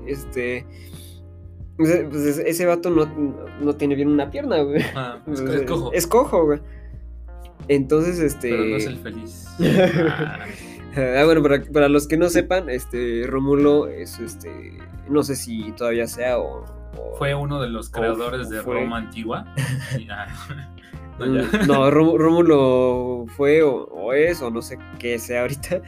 este, 0.08 0.66
pues, 1.78 1.90
ese- 2.46 2.66
vato 2.66 2.90
no, 2.90 3.06
no 3.62 3.76
tiene 3.76 3.96
bien 3.96 4.10
una 4.10 4.30
pierna, 4.30 4.62
güey. 4.62 4.82
Ah, 4.96 5.20
es, 5.32 5.42
cojo. 5.64 5.92
es 5.94 6.08
cojo, 6.08 6.46
güey. 6.46 6.60
Entonces, 7.68 8.20
este... 8.20 8.50
Pero 8.50 8.66
no 8.66 8.76
es 8.76 8.86
el 8.86 8.98
feliz. 8.98 9.48
Ah, 10.08 10.40
Ah, 10.94 11.24
bueno, 11.24 11.42
para, 11.42 11.64
para 11.64 11.88
los 11.88 12.06
que 12.06 12.18
no 12.18 12.28
sepan, 12.28 12.70
este 12.70 13.24
Rómulo 13.26 13.88
es 13.88 14.20
este. 14.20 14.78
No 15.08 15.24
sé 15.24 15.38
si 15.38 15.72
todavía 15.72 16.06
sea 16.06 16.38
o. 16.38 16.66
o- 16.98 17.16
Fue 17.18 17.34
uno 17.34 17.62
de 17.62 17.70
los 17.70 17.90
creadores 17.90 18.50
de 18.50 18.60
fue. 18.62 18.74
Roma 18.82 18.98
Antigua. 18.98 19.46
Y, 19.98 20.10
ah, 20.10 20.28
no, 21.18 21.26
Mm. 21.28 21.68
No, 21.68 21.90
Ró- 21.92 22.18
Rómulo 22.18 23.26
fue 23.38 23.62
o 23.64 24.12
es, 24.12 24.42
o 24.42 24.52
no 24.52 24.62
sé 24.62 24.78
qué 25.00 25.18
sea 25.18 25.44
ahorita. 25.44 25.82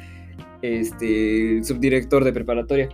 Este. 0.62 1.62
Subdirector 1.66 2.24
de 2.24 2.32
preparatoria. 2.32 2.88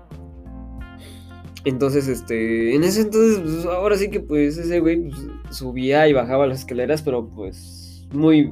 Entonces, 1.65 2.07
este. 2.07 2.73
En 2.75 2.83
ese 2.83 3.01
entonces, 3.01 3.39
pues, 3.43 3.65
ahora 3.65 3.97
sí 3.97 4.09
que 4.09 4.19
pues 4.21 4.57
ese 4.57 4.79
güey 4.79 5.09
pues, 5.09 5.27
subía 5.57 6.07
y 6.07 6.13
bajaba 6.13 6.47
las 6.47 6.59
escaleras, 6.59 7.01
pero 7.01 7.27
pues. 7.29 8.07
Muy. 8.11 8.51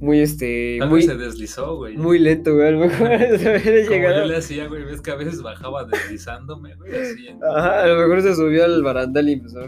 Muy 0.00 0.18
este. 0.18 0.78
Tal 0.80 0.88
muy, 0.90 1.02
se 1.02 1.14
deslizó, 1.16 1.76
güey. 1.76 1.96
muy 1.96 2.18
lento, 2.18 2.54
güey. 2.56 2.66
A 2.66 2.70
lo 2.72 2.80
mejor 2.80 3.08
se 3.38 3.86
Como 3.86 4.02
yo 4.02 4.24
le 4.26 4.36
hacía, 4.36 4.66
güey. 4.66 4.82
Ves 4.84 5.00
que 5.00 5.12
a 5.12 5.14
veces 5.14 5.40
bajaba 5.42 5.84
deslizándome, 5.84 6.74
güey. 6.74 6.90
Así. 6.92 7.28
en- 7.28 7.38
Ajá, 7.44 7.82
a 7.84 7.86
lo 7.86 8.00
mejor 8.00 8.22
se 8.22 8.34
subió 8.34 8.64
al 8.64 8.82
barandal 8.82 9.28
y 9.28 9.34
empezó. 9.34 9.60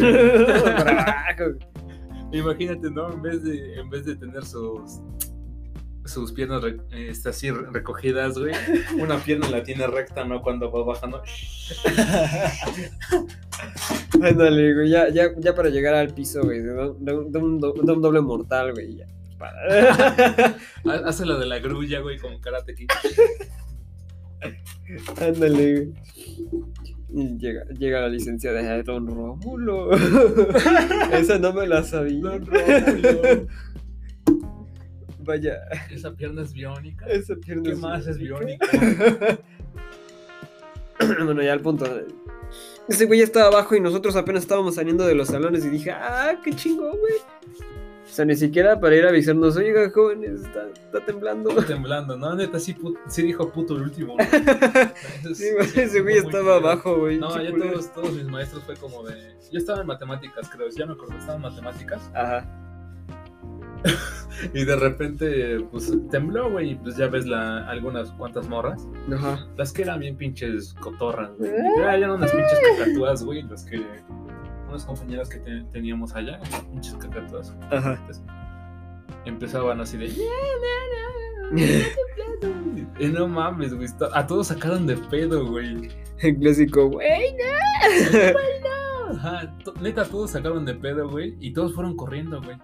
para 0.00 0.80
abajo. 1.36 1.58
Imagínate, 2.32 2.90
¿no? 2.92 3.12
En 3.12 3.22
vez 3.22 3.42
de, 3.42 3.74
en 3.80 3.90
vez 3.90 4.04
de 4.04 4.14
tener 4.14 4.44
sus 4.44 5.00
sus 6.04 6.32
piernas 6.32 6.62
re- 6.62 6.80
este, 6.90 7.28
así 7.28 7.50
re- 7.50 7.70
recogidas, 7.72 8.38
güey. 8.38 8.54
Una 9.00 9.18
pierna 9.18 9.48
la 9.50 9.62
tiene 9.62 9.86
recta, 9.86 10.24
¿no? 10.24 10.42
Cuando 10.42 10.70
va 10.72 10.84
bajando. 10.84 11.22
Ándale, 14.22 14.74
güey, 14.74 14.90
ya, 14.90 15.08
ya, 15.10 15.28
ya 15.38 15.54
para 15.54 15.68
llegar 15.70 15.94
al 15.94 16.12
piso, 16.14 16.42
güey, 16.42 16.60
de, 16.60 16.72
un- 16.72 17.04
de 17.04 17.14
un, 17.38 17.60
de 17.60 17.68
doble 18.00 18.20
mortal, 18.20 18.72
güey, 18.72 18.96
ya. 18.96 19.06
Hace 21.06 21.24
la 21.24 21.38
de 21.38 21.46
la 21.46 21.58
grulla, 21.60 22.00
güey, 22.00 22.18
con 22.18 22.38
karate 22.40 22.74
kid. 22.74 22.88
Ándale, 25.20 25.74
güey. 25.74 25.92
Y 27.12 27.38
llega, 27.38 27.64
llega 27.76 28.00
la 28.02 28.08
licenciada 28.08 28.60
de 28.62 28.82
Don 28.84 29.06
Rómulo. 29.06 29.90
Esa 31.12 31.38
no 31.38 31.52
me 31.52 31.66
la 31.66 31.82
sabía. 31.82 32.20
Don 32.20 32.46
Rómulo. 32.46 33.46
Vaya, 35.30 35.62
Esa 35.92 36.10
pierna 36.12 36.42
es 36.42 36.52
biónica. 36.52 37.06
esa 37.06 37.36
pierna 37.36 37.70
¿Qué 37.70 37.76
más 37.76 38.04
es 38.04 38.18
biónica. 38.18 38.66
biónica? 38.72 39.38
bueno, 41.24 41.40
ya 41.40 41.52
al 41.52 41.60
punto. 41.60 41.86
Ese 42.88 43.06
güey 43.06 43.20
estaba 43.20 43.46
abajo 43.46 43.76
y 43.76 43.80
nosotros 43.80 44.16
apenas 44.16 44.42
estábamos 44.42 44.74
saliendo 44.74 45.06
de 45.06 45.14
los 45.14 45.28
salones 45.28 45.64
y 45.64 45.68
dije, 45.68 45.92
ah, 45.92 46.36
qué 46.42 46.52
chingón, 46.52 46.98
güey. 46.98 47.14
O 47.14 48.12
sea, 48.12 48.24
ni 48.24 48.34
siquiera 48.34 48.80
para 48.80 48.96
ir 48.96 49.06
a 49.06 49.10
avisarnos, 49.10 49.56
oiga, 49.56 49.88
jóvenes, 49.90 50.40
está, 50.40 50.66
está 50.68 51.06
temblando. 51.06 51.50
Está 51.50 51.64
temblando, 51.64 52.16
¿no? 52.16 52.34
Neta, 52.34 52.58
sí, 52.58 52.76
sí 53.06 53.22
dijo 53.22 53.52
puto 53.52 53.76
el 53.76 53.82
último. 53.82 54.16
Sí, 55.32 55.44
güey, 55.54 55.68
ese 55.76 56.00
güey 56.00 56.16
estaba 56.16 56.56
abajo, 56.56 56.98
güey. 56.98 57.20
No, 57.20 57.40
ya 57.40 57.56
todos, 57.56 57.94
todos 57.94 58.12
mis 58.14 58.24
maestros 58.24 58.64
fue 58.64 58.74
como 58.74 59.04
de. 59.04 59.14
Yo 59.52 59.60
estaba 59.60 59.82
en 59.82 59.86
matemáticas, 59.86 60.50
creo, 60.50 60.68
ya 60.70 60.86
me 60.86 60.94
acuerdo, 60.94 61.16
estaba 61.16 61.36
en 61.36 61.42
matemáticas. 61.42 62.10
Ajá. 62.14 62.69
Y 64.54 64.64
de 64.64 64.74
repente, 64.74 65.60
pues 65.70 65.92
tembló, 66.10 66.50
güey, 66.50 66.70
y 66.70 66.74
pues 66.76 66.96
ya 66.96 67.08
ves 67.08 67.26
la, 67.26 67.68
algunas 67.68 68.10
cuantas 68.12 68.48
morras. 68.48 68.88
Ajá. 69.12 69.46
Las 69.58 69.70
que 69.70 69.82
eran 69.82 70.00
bien 70.00 70.16
pinches 70.16 70.72
cotorras, 70.80 71.30
güey. 71.36 71.50
Ya 71.76 71.94
eran 71.94 72.12
unas 72.12 72.30
pinches 72.32 72.58
cacatúas, 72.78 73.22
güey, 73.22 73.42
las 73.42 73.64
que. 73.66 73.84
Unas 74.68 74.86
compañeras 74.86 75.28
que 75.28 75.40
te- 75.40 75.62
teníamos 75.72 76.14
allá, 76.14 76.38
unas 76.48 76.60
pinches 76.72 76.94
cacatúas. 76.94 77.54
Ajá. 77.70 77.94
Entonces, 78.00 78.22
empezaban 79.26 79.78
así 79.82 79.98
de. 79.98 80.10
Y 82.98 83.06
no 83.08 83.28
mames, 83.28 83.74
güey. 83.74 83.88
A 84.14 84.26
todos 84.26 84.46
sacaron 84.48 84.86
de 84.86 84.96
pedo, 84.96 85.46
güey. 85.46 85.88
El 86.20 86.36
clásico, 86.38 86.88
güey. 86.88 87.08
Ajá, 89.10 89.54
to- 89.64 89.74
neta, 89.80 90.04
todos 90.04 90.30
sacaron 90.30 90.64
de 90.64 90.74
pedo, 90.74 91.08
güey. 91.08 91.36
Y 91.40 91.52
todos 91.52 91.74
fueron 91.74 91.96
corriendo, 91.96 92.40
güey. 92.40 92.56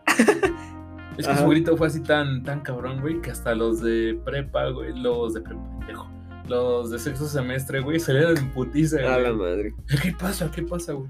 Es 1.19 1.27
que 1.27 1.33
Ajá. 1.33 1.43
su 1.43 1.49
grito 1.49 1.77
fue 1.77 1.87
así 1.87 2.01
tan, 2.03 2.43
tan 2.43 2.61
cabrón, 2.61 3.01
güey, 3.01 3.21
que 3.23 3.31
hasta 3.31 3.55
los 3.55 3.81
de 3.81 4.19
prepa, 4.25 4.69
güey, 4.71 4.99
los 4.99 5.35
de 5.35 5.41
prepa, 5.41 5.61
pendejo, 5.79 6.09
los 6.49 6.91
de 6.91 6.99
sexto 6.99 7.25
semestre, 7.27 7.81
güey, 7.81 7.99
salieron 7.99 8.37
en 8.37 8.51
putiza, 8.53 8.99
A 8.99 9.19
la 9.19 9.31
güey. 9.31 9.51
madre. 9.51 9.75
¿Qué 10.03 10.13
pasa? 10.19 10.51
¿Qué 10.51 10.63
pasa, 10.63 10.93
güey? 10.93 11.09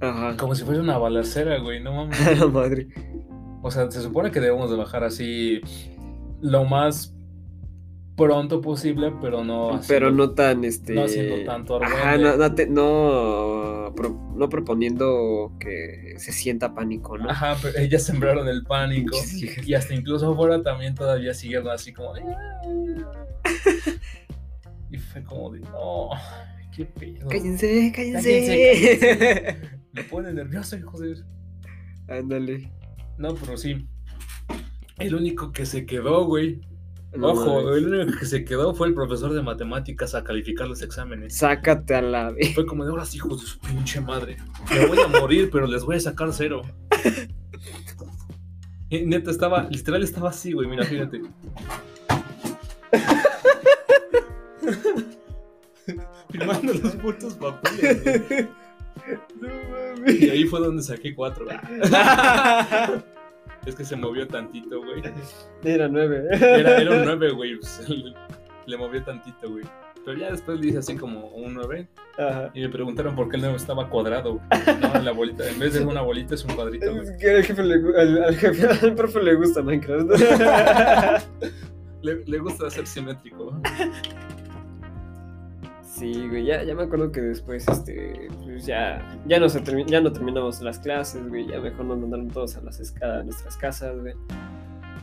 Ajá. 0.00 0.36
Como 0.36 0.54
si 0.54 0.64
fuera 0.64 0.80
una 0.80 0.98
balacera, 0.98 1.58
güey, 1.60 1.82
no 1.82 1.92
mames. 1.94 2.20
A 2.26 2.32
la 2.32 2.46
madre. 2.46 2.88
O 3.62 3.70
sea, 3.70 3.90
se 3.90 4.02
supone 4.02 4.30
que 4.30 4.40
debemos 4.40 4.70
de 4.70 4.76
bajar 4.76 5.04
así 5.04 5.60
lo 6.42 6.64
más 6.64 7.13
pronto 8.16 8.60
posible, 8.60 9.12
pero 9.20 9.44
no. 9.44 9.80
Pero 9.88 10.10
no 10.10 10.30
tan, 10.30 10.64
este... 10.64 10.94
no 10.94 11.04
haciendo 11.04 11.44
tanto 11.44 11.82
Ajá, 11.82 12.16
no, 12.16 12.36
no, 12.36 12.54
te- 12.54 12.66
no, 12.68 13.92
pro- 13.96 14.32
no 14.36 14.48
proponiendo 14.48 15.52
que 15.58 16.14
se 16.18 16.32
sienta 16.32 16.74
pánico, 16.74 17.18
¿no? 17.18 17.30
Ajá, 17.30 17.56
pero 17.60 17.78
ellas 17.78 18.04
sembraron 18.04 18.46
el 18.48 18.62
pánico. 18.64 19.16
Sí. 19.16 19.50
Y 19.64 19.74
hasta 19.74 19.94
incluso 19.94 20.32
afuera 20.32 20.62
también 20.62 20.94
todavía 20.94 21.34
siguieron 21.34 21.68
así 21.68 21.92
como 21.92 22.14
de... 22.14 22.22
Y 24.90 24.98
fue 24.98 25.24
como 25.24 25.50
de, 25.50 25.60
no, 25.60 26.10
qué 26.76 26.84
pedo. 26.84 27.28
Cállense, 27.28 27.92
cállense. 27.94 29.56
Me 29.92 30.04
pone 30.04 30.32
nervioso, 30.32 30.76
joder. 30.84 31.24
Ándale. 32.08 32.70
No, 33.18 33.34
pero 33.34 33.56
sí. 33.56 33.88
El 34.98 35.16
único 35.16 35.50
que 35.50 35.66
se 35.66 35.84
quedó, 35.84 36.26
güey. 36.26 36.60
No 37.16 37.28
Ojo, 37.28 37.62
mames. 37.62 37.76
el 37.78 37.94
único 37.94 38.18
que 38.18 38.26
se 38.26 38.44
quedó 38.44 38.74
fue 38.74 38.88
el 38.88 38.94
profesor 38.94 39.32
de 39.32 39.42
matemáticas 39.42 40.14
a 40.14 40.24
calificar 40.24 40.66
los 40.66 40.82
exámenes. 40.82 41.36
Sácate 41.36 41.94
a 41.94 42.02
la 42.02 42.30
vez. 42.30 42.54
Fue 42.54 42.66
como 42.66 42.84
de 42.84 42.90
ahora 42.90 43.04
sí, 43.04 43.18
hijos 43.18 43.40
de 43.40 43.46
su 43.46 43.58
pinche 43.60 44.00
madre. 44.00 44.36
Me 44.70 44.86
voy 44.86 44.98
a 44.98 45.06
morir, 45.06 45.48
pero 45.52 45.66
les 45.66 45.84
voy 45.84 45.96
a 45.96 46.00
sacar 46.00 46.32
cero. 46.32 46.62
Y 48.90 49.06
neta, 49.06 49.30
estaba, 49.30 49.66
literal 49.70 50.02
estaba 50.04 50.28
así, 50.30 50.52
güey, 50.52 50.68
mira, 50.68 50.84
fíjate. 50.84 51.22
Firmando 56.30 56.74
los 56.74 56.94
putos 56.96 57.34
papeles, 57.34 58.28
güey. 58.28 58.48
No 59.40 59.48
mames. 59.48 60.14
Y 60.20 60.30
ahí 60.30 60.44
fue 60.44 60.60
donde 60.60 60.82
saqué 60.82 61.14
cuatro. 61.14 61.46
Es 63.66 63.74
que 63.74 63.84
se 63.84 63.96
movió 63.96 64.26
tantito, 64.28 64.80
güey. 64.80 65.02
Era 65.62 65.88
nueve. 65.88 66.26
Era, 66.32 66.78
era 66.78 66.90
un 66.90 67.04
9, 67.06 67.30
güey. 67.32 67.58
le, 68.66 68.76
movió 68.76 69.02
tantito, 69.02 69.50
güey. 69.50 69.64
Pero 70.04 70.18
ya 70.18 70.30
después 70.30 70.60
le 70.60 70.66
hice 70.68 70.78
así 70.78 70.96
como 70.96 71.28
un 71.28 71.54
9. 71.54 71.88
Ajá. 72.18 72.50
Y 72.52 72.60
me 72.60 72.68
preguntaron 72.68 73.16
por 73.16 73.28
qué 73.30 73.36
el 73.36 73.42
9 73.42 73.56
estaba 73.56 73.88
cuadrado. 73.88 74.38
No, 74.80 75.02
la 75.02 75.12
bolita. 75.12 75.48
En 75.48 75.58
vez 75.58 75.72
de 75.72 75.84
una 75.84 76.02
bolita 76.02 76.34
es 76.34 76.44
un 76.44 76.54
cuadrito, 76.54 76.92
güey. 76.92 77.04
Es 77.04 77.12
que 77.18 77.30
al 77.30 77.42
jefe 77.44 77.62
le, 77.62 77.74
al, 77.98 78.24
al 78.24 78.36
jefe, 78.36 78.68
al 78.86 78.94
profe 78.94 79.22
le 79.22 79.34
gusta 79.34 79.62
Minecraft. 79.62 80.10
Le, 82.02 82.22
le 82.26 82.38
gusta 82.38 82.68
ser 82.68 82.86
simétrico. 82.86 83.58
Sí, 85.96 86.26
güey, 86.28 86.44
ya, 86.44 86.64
ya 86.64 86.74
me 86.74 86.82
acuerdo 86.82 87.12
que 87.12 87.20
después, 87.20 87.68
este, 87.68 88.28
pues 88.42 88.66
ya, 88.66 89.16
ya 89.26 89.38
no, 89.38 89.48
se 89.48 89.62
termi- 89.62 89.86
ya 89.86 90.00
no 90.00 90.12
terminamos 90.12 90.60
las 90.60 90.80
clases, 90.80 91.28
güey, 91.28 91.46
ya 91.46 91.60
mejor 91.60 91.84
nos 91.84 91.98
mandaron 91.98 92.26
todos 92.28 92.56
a, 92.56 92.62
las 92.62 92.80
esca- 92.80 93.20
a 93.20 93.22
nuestras 93.22 93.56
casas, 93.56 94.00
güey. 94.00 94.14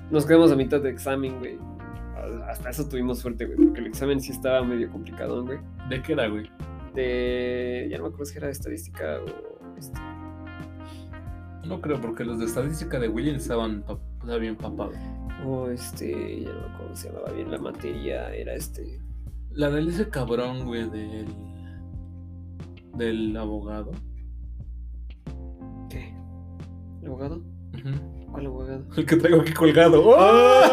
Nos 0.09 0.25
quedamos 0.25 0.51
a 0.51 0.57
mitad 0.57 0.81
de 0.81 0.89
examen, 0.89 1.39
güey. 1.39 1.57
Hasta 2.49 2.71
eso 2.71 2.89
tuvimos 2.89 3.19
suerte, 3.19 3.45
güey, 3.45 3.57
porque 3.57 3.79
el 3.79 3.87
examen 3.87 4.19
sí 4.19 4.33
estaba 4.33 4.63
medio 4.63 4.91
complicado, 4.91 5.45
güey. 5.45 5.59
¿De 5.87 6.01
qué 6.01 6.11
era, 6.11 6.27
güey? 6.27 6.51
De, 6.93 7.87
ya 7.89 7.97
no 7.97 8.03
me 8.03 8.09
acuerdo 8.09 8.25
si 8.25 8.37
era 8.37 8.47
de 8.47 8.53
estadística 8.53 9.19
o, 9.21 9.77
este, 9.77 9.97
No 11.65 11.79
creo, 11.79 12.01
porque 12.01 12.25
los 12.25 12.37
de 12.39 12.45
estadística 12.45 12.99
de 12.99 13.07
William 13.07 13.37
estaban 13.37 13.85
bien 14.41 14.57
papados. 14.57 14.97
o 15.45 15.69
este, 15.69 16.41
ya 16.41 16.51
no 16.51 16.59
me 16.67 16.73
acuerdo 16.75 16.95
se 16.97 17.07
llamaba 17.07 17.31
bien 17.31 17.49
la 17.49 17.57
materia, 17.59 18.29
era 18.35 18.53
este, 18.55 18.99
La 19.53 19.79
ese 19.79 20.09
cabrón, 20.09 20.65
güey, 20.65 20.89
del. 20.89 21.27
del 22.95 23.37
abogado. 23.37 23.91
¿qué? 25.89 26.13
¿El 27.01 27.07
abogado? 27.07 27.43
¿Cuál 28.31 28.45
abogado? 28.45 28.85
El 28.95 29.05
que 29.05 29.15
traigo 29.17 29.41
aquí 29.41 29.53
colgado. 29.53 30.01
¡Oh! 30.05 30.15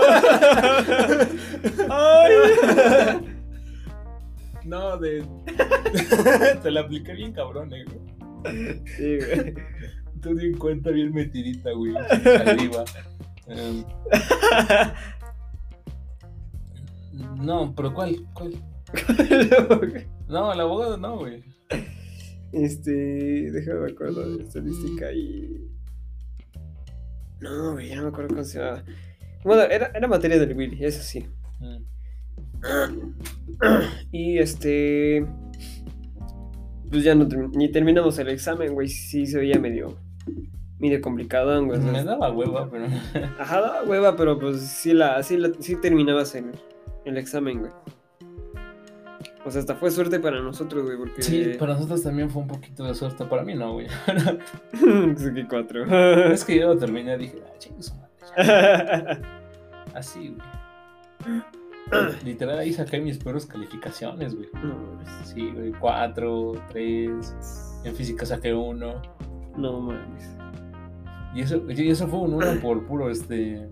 ¡Ay! 1.91 2.33
No, 4.65 4.99
de. 4.99 5.25
Te 6.63 6.71
la 6.71 6.81
apliqué 6.81 7.15
bien 7.15 7.33
cabrón, 7.33 7.73
eh, 7.73 7.87
güey. 7.87 8.83
Sí, 8.85 9.17
güey. 9.17 9.55
Tú 10.21 10.35
di 10.35 10.49
en 10.49 10.59
cuenta 10.59 10.91
bien 10.91 11.15
metidita, 11.15 11.73
güey. 11.73 11.97
Arriba. 11.97 12.85
Em, 13.47 13.83
no, 17.41 17.73
pero 17.75 17.95
¿cuál? 17.95 18.17
¿Cuál? 18.35 18.53
No, 20.29 20.53
el 20.53 20.61
abogado 20.61 20.97
no, 20.99 21.19
güey. 21.19 21.43
Este, 22.53 23.51
déjame 23.51 23.81
me 23.81 23.91
acuerdo 23.93 24.37
de 24.37 24.43
estadística 24.45 25.11
y. 25.13 25.71
No, 27.41 27.73
güey, 27.73 27.89
ya 27.89 27.97
no 27.97 28.03
me 28.03 28.09
acuerdo 28.09 28.29
cómo 28.31 28.45
se 28.45 28.59
llama. 28.59 28.85
Bueno, 29.45 29.63
era, 29.63 29.87
era 29.95 30.09
materia 30.09 30.39
del 30.39 30.57
Willy, 30.57 30.85
eso 30.85 31.03
sí. 31.03 31.27
Mm. 31.61 31.85
Y 34.13 34.39
este. 34.39 35.27
Pues 36.91 37.05
ya 37.05 37.15
no 37.15 37.25
ni 37.53 37.71
terminamos 37.71 38.19
el 38.19 38.29
examen, 38.29 38.73
güey. 38.75 38.89
Sí 38.89 39.27
se 39.27 39.39
veía 39.39 39.59
medio. 39.59 39.97
medio 40.79 41.01
complicado, 41.01 41.65
güey. 41.65 41.79
Me 41.81 42.03
daba 42.05 42.31
hueva, 42.33 42.69
pero. 42.71 42.87
Ajá, 43.39 43.61
daba 43.61 43.85
hueva, 43.85 44.17
pero 44.17 44.39
pues 44.39 44.61
sí, 44.61 44.93
la, 44.95 45.23
sí, 45.23 45.37
la- 45.37 45.53
sí 45.61 45.77
terminabas 45.77 46.35
el, 46.35 46.51
el 47.05 47.17
examen, 47.19 47.61
güey. 47.61 47.73
O 49.49 49.51
sea, 49.51 49.61
hasta 49.61 49.77
fue 49.77 49.91
suerte 49.91 50.21
para 50.21 50.43
nosotros, 50.43 50.85
güey, 50.85 50.99
porque. 50.99 51.23
Sí, 51.23 51.53
para 51.59 51.73
nosotros 51.73 52.03
también 52.03 52.29
fue 52.29 52.43
un 52.43 52.49
poquito 52.49 52.85
de 52.85 52.95
suerte. 52.95 53.25
Para 53.25 53.45
mí 53.45 53.55
no, 53.55 53.73
güey. 53.73 53.87
Saqué 55.17 55.47
cuatro. 55.49 55.87
es 56.31 56.45
que 56.45 56.59
yo 56.59 56.75
lo 56.75 56.79
terminé 56.79 57.15
y 57.15 57.19
dije, 57.19 57.43
ah, 57.47 57.55
chingue 57.59 57.83
su 57.83 57.95
madre. 57.95 58.13
ya". 58.37 59.21
Así, 59.95 60.37
güey. 60.37 61.43
Literal, 62.27 62.59
ahí 62.59 62.75
saqué 62.75 63.01
mis 63.01 63.17
peores 63.17 63.47
calificaciones, 63.47 64.35
güey. 64.35 64.51
no, 64.63 64.75
mames. 64.75 65.09
Sí, 65.25 65.51
güey, 65.51 65.73
cuatro, 65.73 66.53
tres. 66.69 67.35
En 67.85 67.97
física 67.97 68.27
saqué 68.27 68.53
uno. 68.53 69.01
no 69.57 69.81
mames. 69.81 70.29
Y 71.35 71.41
eso, 71.41 71.63
y 71.71 71.89
eso 71.89 72.07
fue 72.07 72.19
un 72.19 72.35
uno 72.35 72.61
por 72.61 72.87
puro, 72.87 73.09
este. 73.09 73.67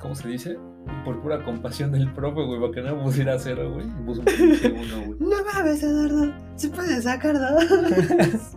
¿Cómo 0.00 0.16
se 0.16 0.28
dice? 0.28 0.58
Por 1.04 1.20
pura 1.20 1.42
compasión 1.44 1.92
del 1.92 2.10
profe, 2.12 2.42
güey, 2.44 2.60
para 2.60 2.72
que 2.72 2.82
no 2.82 2.96
me 2.96 3.02
pusiera 3.04 3.38
cero, 3.38 3.72
güey. 3.72 3.86
Me 3.86 4.02
puso 4.06 4.20
uno, 4.66 5.06
güey. 5.06 5.16
No 5.20 5.44
mames, 5.52 5.82
Eduardo. 5.82 6.32
Se 6.56 6.68
puede 6.70 7.00
sacar 7.02 7.38
dos. 7.38 8.56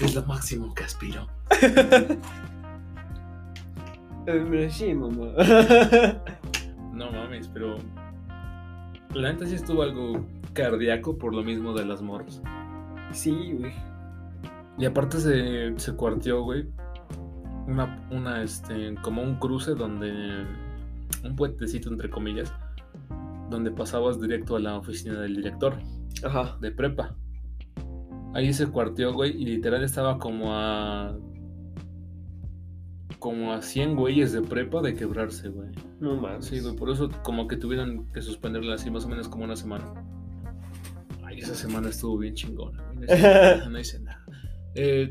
Es 0.00 0.14
lo 0.14 0.22
máximo 0.24 0.72
que 0.74 0.84
aspiro. 0.84 1.26
Eh, 4.26 4.68
Sí, 4.70 4.92
mamá. 4.92 5.32
No 6.92 7.10
mames, 7.10 7.48
pero. 7.48 7.76
La 9.14 9.32
neta 9.32 9.46
sí 9.46 9.54
estuvo 9.54 9.82
algo 9.82 10.26
cardíaco 10.52 11.16
por 11.16 11.34
lo 11.34 11.42
mismo 11.42 11.72
de 11.72 11.86
las 11.86 12.02
morras. 12.02 12.42
Sí, 13.12 13.54
güey. 13.58 13.72
Y 14.76 14.84
aparte 14.84 15.18
se, 15.18 15.78
se 15.78 15.94
cuarteó, 15.94 16.42
güey. 16.42 16.66
Una, 17.66 18.06
una, 18.10 18.42
este, 18.42 18.94
como 19.02 19.22
un 19.22 19.36
cruce 19.36 19.74
donde. 19.74 20.44
Un 21.24 21.36
puentecito, 21.36 21.88
entre 21.90 22.10
comillas. 22.10 22.52
Donde 23.50 23.70
pasabas 23.70 24.20
directo 24.20 24.56
a 24.56 24.60
la 24.60 24.76
oficina 24.76 25.20
del 25.20 25.36
director 25.36 25.74
Ajá. 26.24 26.56
de 26.60 26.70
prepa. 26.70 27.16
Ahí 28.34 28.52
se 28.52 28.66
cuarteó, 28.66 29.14
güey, 29.14 29.30
y 29.40 29.46
literal 29.46 29.82
estaba 29.82 30.18
como 30.18 30.54
a. 30.54 31.16
Como 33.18 33.52
a 33.52 33.62
100 33.62 33.96
güeyes 33.96 34.32
de 34.32 34.42
prepa 34.42 34.80
de 34.80 34.94
quebrarse, 34.94 35.48
güey. 35.48 35.70
No 35.98 36.16
mames. 36.16 36.44
Sí, 36.44 36.60
güey, 36.60 36.76
por 36.76 36.90
eso 36.90 37.10
como 37.24 37.48
que 37.48 37.56
tuvieron 37.56 38.06
que 38.12 38.22
suspenderla 38.22 38.74
así 38.74 38.90
más 38.90 39.06
o 39.06 39.08
menos 39.08 39.28
como 39.28 39.44
una 39.44 39.56
semana. 39.56 39.92
Ay, 41.24 41.40
esa 41.40 41.54
semana 41.54 41.88
estuvo 41.88 42.16
bien 42.18 42.34
chingona. 42.34 42.80
güey, 42.94 42.98
No 42.98 43.04
hice 43.14 43.22
nada. 43.22 43.68
no 43.70 43.78
hice 43.80 44.00
nada. 44.00 44.24
Eh, 44.74 45.10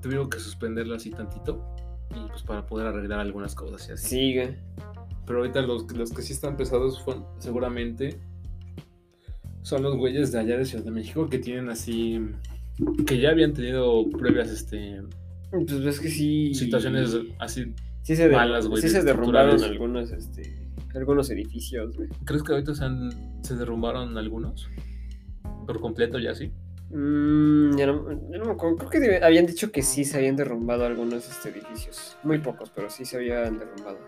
tuvieron 0.00 0.30
que 0.30 0.38
suspenderla 0.38 0.96
así 0.96 1.10
tantito. 1.10 1.62
Y 2.14 2.28
pues 2.28 2.42
para 2.42 2.64
poder 2.64 2.86
arreglar 2.86 3.20
algunas 3.20 3.54
cosas 3.54 3.86
y 3.88 3.92
así. 3.92 4.08
Sí, 4.08 4.34
güey. 4.34 4.56
Pero 5.26 5.38
ahorita 5.40 5.62
los, 5.62 5.90
los 5.96 6.12
que 6.12 6.22
sí 6.22 6.32
están 6.32 6.56
pesados 6.56 7.00
fueron, 7.02 7.24
seguramente 7.38 8.18
son 9.62 9.82
los 9.82 9.96
güeyes 9.96 10.32
de 10.32 10.40
allá 10.40 10.56
de 10.58 10.64
Ciudad 10.64 10.84
de 10.84 10.90
México 10.90 11.28
que 11.28 11.38
tienen 11.38 11.68
así. 11.70 12.20
Que 13.06 13.20
ya 13.20 13.30
habían 13.30 13.52
tenido 13.52 14.08
previas 14.10 14.50
este, 14.50 15.02
Pues 15.50 15.84
ves 15.84 16.00
que 16.00 16.08
sí. 16.08 16.54
situaciones 16.54 17.16
así. 17.38 17.72
sí 18.02 18.16
se, 18.16 18.28
malas, 18.28 18.66
güey, 18.66 18.82
sí 18.82 18.88
se 18.88 19.02
derrumbaron 19.04 19.62
algunos, 19.62 20.10
este, 20.10 20.68
algunos 20.94 21.30
edificios, 21.30 21.96
güey. 21.96 22.08
¿Crees 22.24 22.42
que 22.42 22.52
ahorita 22.52 22.74
se, 22.74 22.84
han- 22.84 23.42
se 23.44 23.54
derrumbaron 23.56 24.16
algunos? 24.18 24.68
Por 25.66 25.80
completo 25.80 26.18
ya 26.18 26.34
sí. 26.34 26.50
Mm, 26.90 27.76
ya 27.76 27.86
no, 27.86 28.10
ya 28.30 28.38
no 28.38 28.44
me 28.46 28.52
acuerdo. 28.52 28.76
Creo 28.78 28.90
que 28.90 29.00
debe- 29.00 29.22
habían 29.24 29.46
dicho 29.46 29.70
que 29.70 29.82
sí 29.82 30.04
se 30.04 30.16
habían 30.16 30.34
derrumbado 30.34 30.84
algunos 30.84 31.28
este, 31.30 31.50
edificios. 31.50 32.16
Muy 32.24 32.38
pocos, 32.38 32.70
pero 32.74 32.90
sí 32.90 33.04
se 33.04 33.16
habían 33.18 33.58
derrumbado. 33.58 33.98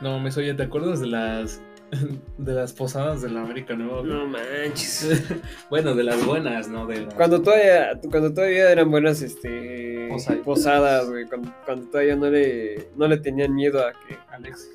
No, 0.00 0.18
me 0.20 0.30
oye, 0.30 0.54
¿te 0.54 0.62
acuerdas 0.62 1.00
de 1.00 1.06
las 1.08 1.60
de 2.38 2.52
las 2.52 2.72
posadas 2.72 3.22
de 3.22 3.30
la 3.30 3.42
América 3.42 3.74
Nueva? 3.74 4.02
No 4.02 4.26
manches. 4.26 5.24
bueno, 5.70 5.94
de 5.94 6.04
las 6.04 6.24
buenas, 6.24 6.68
¿no? 6.68 6.86
De 6.86 7.02
las- 7.02 7.14
Cuando 7.14 7.40
todavía, 7.42 7.98
cuando 8.10 8.32
todavía 8.32 8.70
eran 8.70 8.90
buenas 8.90 9.22
este, 9.22 10.08
Posa- 10.10 10.36
posadas, 10.44 11.08
güey. 11.08 11.24
Cuando, 11.26 11.52
cuando 11.64 11.86
todavía 11.90 12.16
no 12.16 12.30
le, 12.30 12.88
no 12.96 13.08
le 13.08 13.16
tenían 13.18 13.54
miedo 13.54 13.84
a 13.86 13.92
que, 13.92 14.16
Alex. 14.30 14.70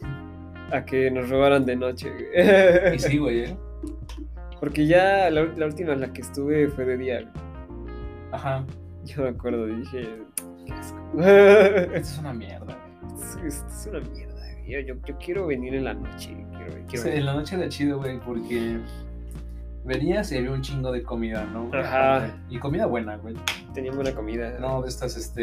a 0.72 0.84
que 0.86 1.10
nos 1.12 1.30
robaran 1.30 1.66
de 1.66 1.76
noche, 1.76 2.10
güey. 2.12 2.96
Y 2.96 3.00
sí, 3.00 3.18
güey, 3.18 3.40
¿eh? 3.46 3.58
Porque 4.60 4.88
ya 4.88 5.30
la, 5.30 5.44
la 5.44 5.66
última 5.66 5.94
en 5.94 6.02
la 6.02 6.14
que 6.14 6.22
estuve 6.22 6.68
fue 6.70 6.86
de 6.86 6.98
día. 6.98 7.22
güey. 7.22 7.44
Ajá. 8.32 8.66
Yo 9.06 9.24
me 9.24 9.30
acuerdo, 9.30 9.66
dije, 9.68 10.10
qué 10.66 10.74
asco. 10.74 11.22
Esto 11.22 11.98
es 11.98 12.18
una 12.20 12.34
mierda, 12.34 12.66
güey. 12.66 13.22
Esto 13.22 13.40
es, 13.46 13.64
es 13.70 13.88
una 13.88 14.00
mierda. 14.00 14.33
Yo, 14.68 14.80
yo, 14.80 14.96
yo 15.06 15.18
quiero 15.18 15.48
venir 15.48 15.76
en 15.76 15.84
la 15.86 15.94
noche. 15.94 16.30
Quiero, 16.52 16.86
quiero 16.88 17.04
Sí, 17.04 17.10
en 17.10 17.26
la 17.26 17.34
noche 17.34 17.56
era 17.56 17.70
chido, 17.70 17.98
güey, 17.98 18.20
porque 18.20 18.80
venías 19.84 20.32
y 20.32 20.38
había 20.38 20.52
un 20.52 20.62
chingo 20.62 20.92
de 20.92 21.04
comida, 21.04 21.46
¿no? 21.46 21.70
Ajá. 21.78 22.32
Y 22.50 22.58
comida 22.60 22.86
buena, 22.86 23.18
güey. 23.18 23.36
Tenía 23.74 23.92
buena 23.92 24.14
comida. 24.14 24.58
No, 24.60 24.82
de 24.82 24.90
estas, 24.90 25.18
este, 25.18 25.40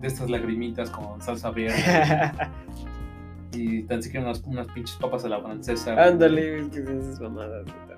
de 0.00 0.06
estas 0.06 0.28
lagrimitas 0.28 0.90
con 0.90 1.20
salsa 1.22 1.50
verde 1.50 1.74
y 3.52 3.82
tan 3.84 4.02
siquiera 4.02 4.26
unas, 4.26 4.42
unas 4.42 4.66
pinches 4.68 4.96
papas 4.96 5.24
a 5.24 5.28
la 5.28 5.40
francesa. 5.40 5.94
Ándale, 6.02 6.60
es 6.60 6.68
que 6.68 6.84
son 6.84 6.98
esas 7.00 7.20
mamadas. 7.20 7.64
güey. 7.64 7.88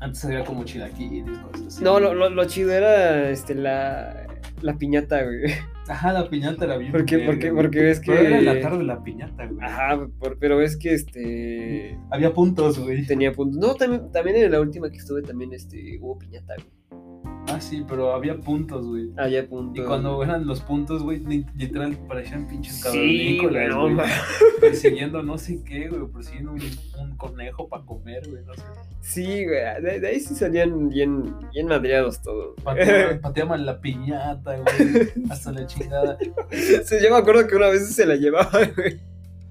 Antes 0.00 0.24
había 0.24 0.44
como 0.44 0.64
chilaquiles, 0.64 1.38
cosas 1.38 1.66
así. 1.68 1.84
No, 1.84 2.00
lo, 2.00 2.12
lo, 2.12 2.28
lo 2.28 2.44
chido 2.46 2.72
era 2.72 3.30
este, 3.30 3.54
la, 3.54 4.21
la 4.62 4.78
piñata, 4.78 5.22
güey. 5.24 5.52
Ajá, 5.88 6.12
la 6.12 6.28
piñata 6.30 6.64
era 6.64 6.76
bien. 6.76 6.92
Porque- 6.92 7.16
verga, 7.16 7.32
porque- 7.32 7.52
porque 7.52 7.80
ves 7.82 8.00
que- 8.00 8.12
Pero 8.12 8.22
era 8.26 8.38
en 8.38 8.44
la 8.44 8.60
tarde 8.60 8.84
la 8.84 9.02
piñata, 9.02 9.46
güey. 9.46 9.58
Ajá, 9.64 10.06
por- 10.18 10.38
pero 10.38 10.60
es 10.60 10.76
que 10.76 10.94
este. 10.94 11.98
Había 12.10 12.32
puntos, 12.32 12.78
güey. 12.78 13.06
Tenía 13.06 13.32
puntos. 13.32 13.58
No, 13.58 13.74
también, 13.74 14.10
también 14.12 14.36
en 14.36 14.50
la 14.52 14.60
última 14.60 14.90
que 14.90 14.98
estuve 14.98 15.22
también 15.22 15.52
este, 15.52 15.98
hubo 16.00 16.18
piñata, 16.18 16.54
güey. 16.56 16.68
Ah, 17.54 17.60
sí, 17.60 17.84
pero 17.88 18.12
había 18.14 18.36
puntos, 18.36 18.86
güey. 18.86 19.10
Había 19.16 19.46
puntos. 19.48 19.84
Y 19.84 19.86
cuando 19.86 20.22
eran 20.22 20.46
los 20.46 20.60
puntos, 20.60 21.02
güey, 21.02 21.18
li- 21.20 21.46
literal 21.56 21.96
parecían 22.08 22.46
pinches 22.48 22.76
Sí, 22.76 22.82
cavernícolas, 22.82 23.74
güey. 23.76 23.94
ma- 23.94 24.04
persiguiendo 24.60 25.22
no 25.22 25.38
sé 25.38 25.62
qué, 25.64 25.88
güey, 25.88 26.02
persiguiendo 26.12 26.52
un, 26.52 26.60
un 27.00 27.16
conejo 27.16 27.68
para 27.68 27.84
comer, 27.84 28.22
güey, 28.28 28.44
no 28.44 28.54
sé. 28.54 28.62
Sí, 29.00 29.44
güey. 29.44 29.82
De, 29.82 30.00
de 30.00 30.08
ahí 30.08 30.20
sí 30.20 30.34
salían 30.34 30.88
bien, 30.88 31.34
bien 31.52 31.66
madreados 31.66 32.22
todos. 32.22 32.54
Pateaban, 32.62 33.20
pateaban 33.22 33.66
la 33.66 33.80
piñata, 33.80 34.56
güey, 34.56 35.08
hasta 35.30 35.52
la 35.52 35.66
chingada. 35.66 36.18
Sí, 36.50 36.94
yo 37.02 37.10
me 37.10 37.16
acuerdo 37.16 37.46
que 37.46 37.56
una 37.56 37.68
vez 37.68 37.94
se 37.94 38.06
la 38.06 38.16
llevaba, 38.16 38.50
güey. 38.76 39.00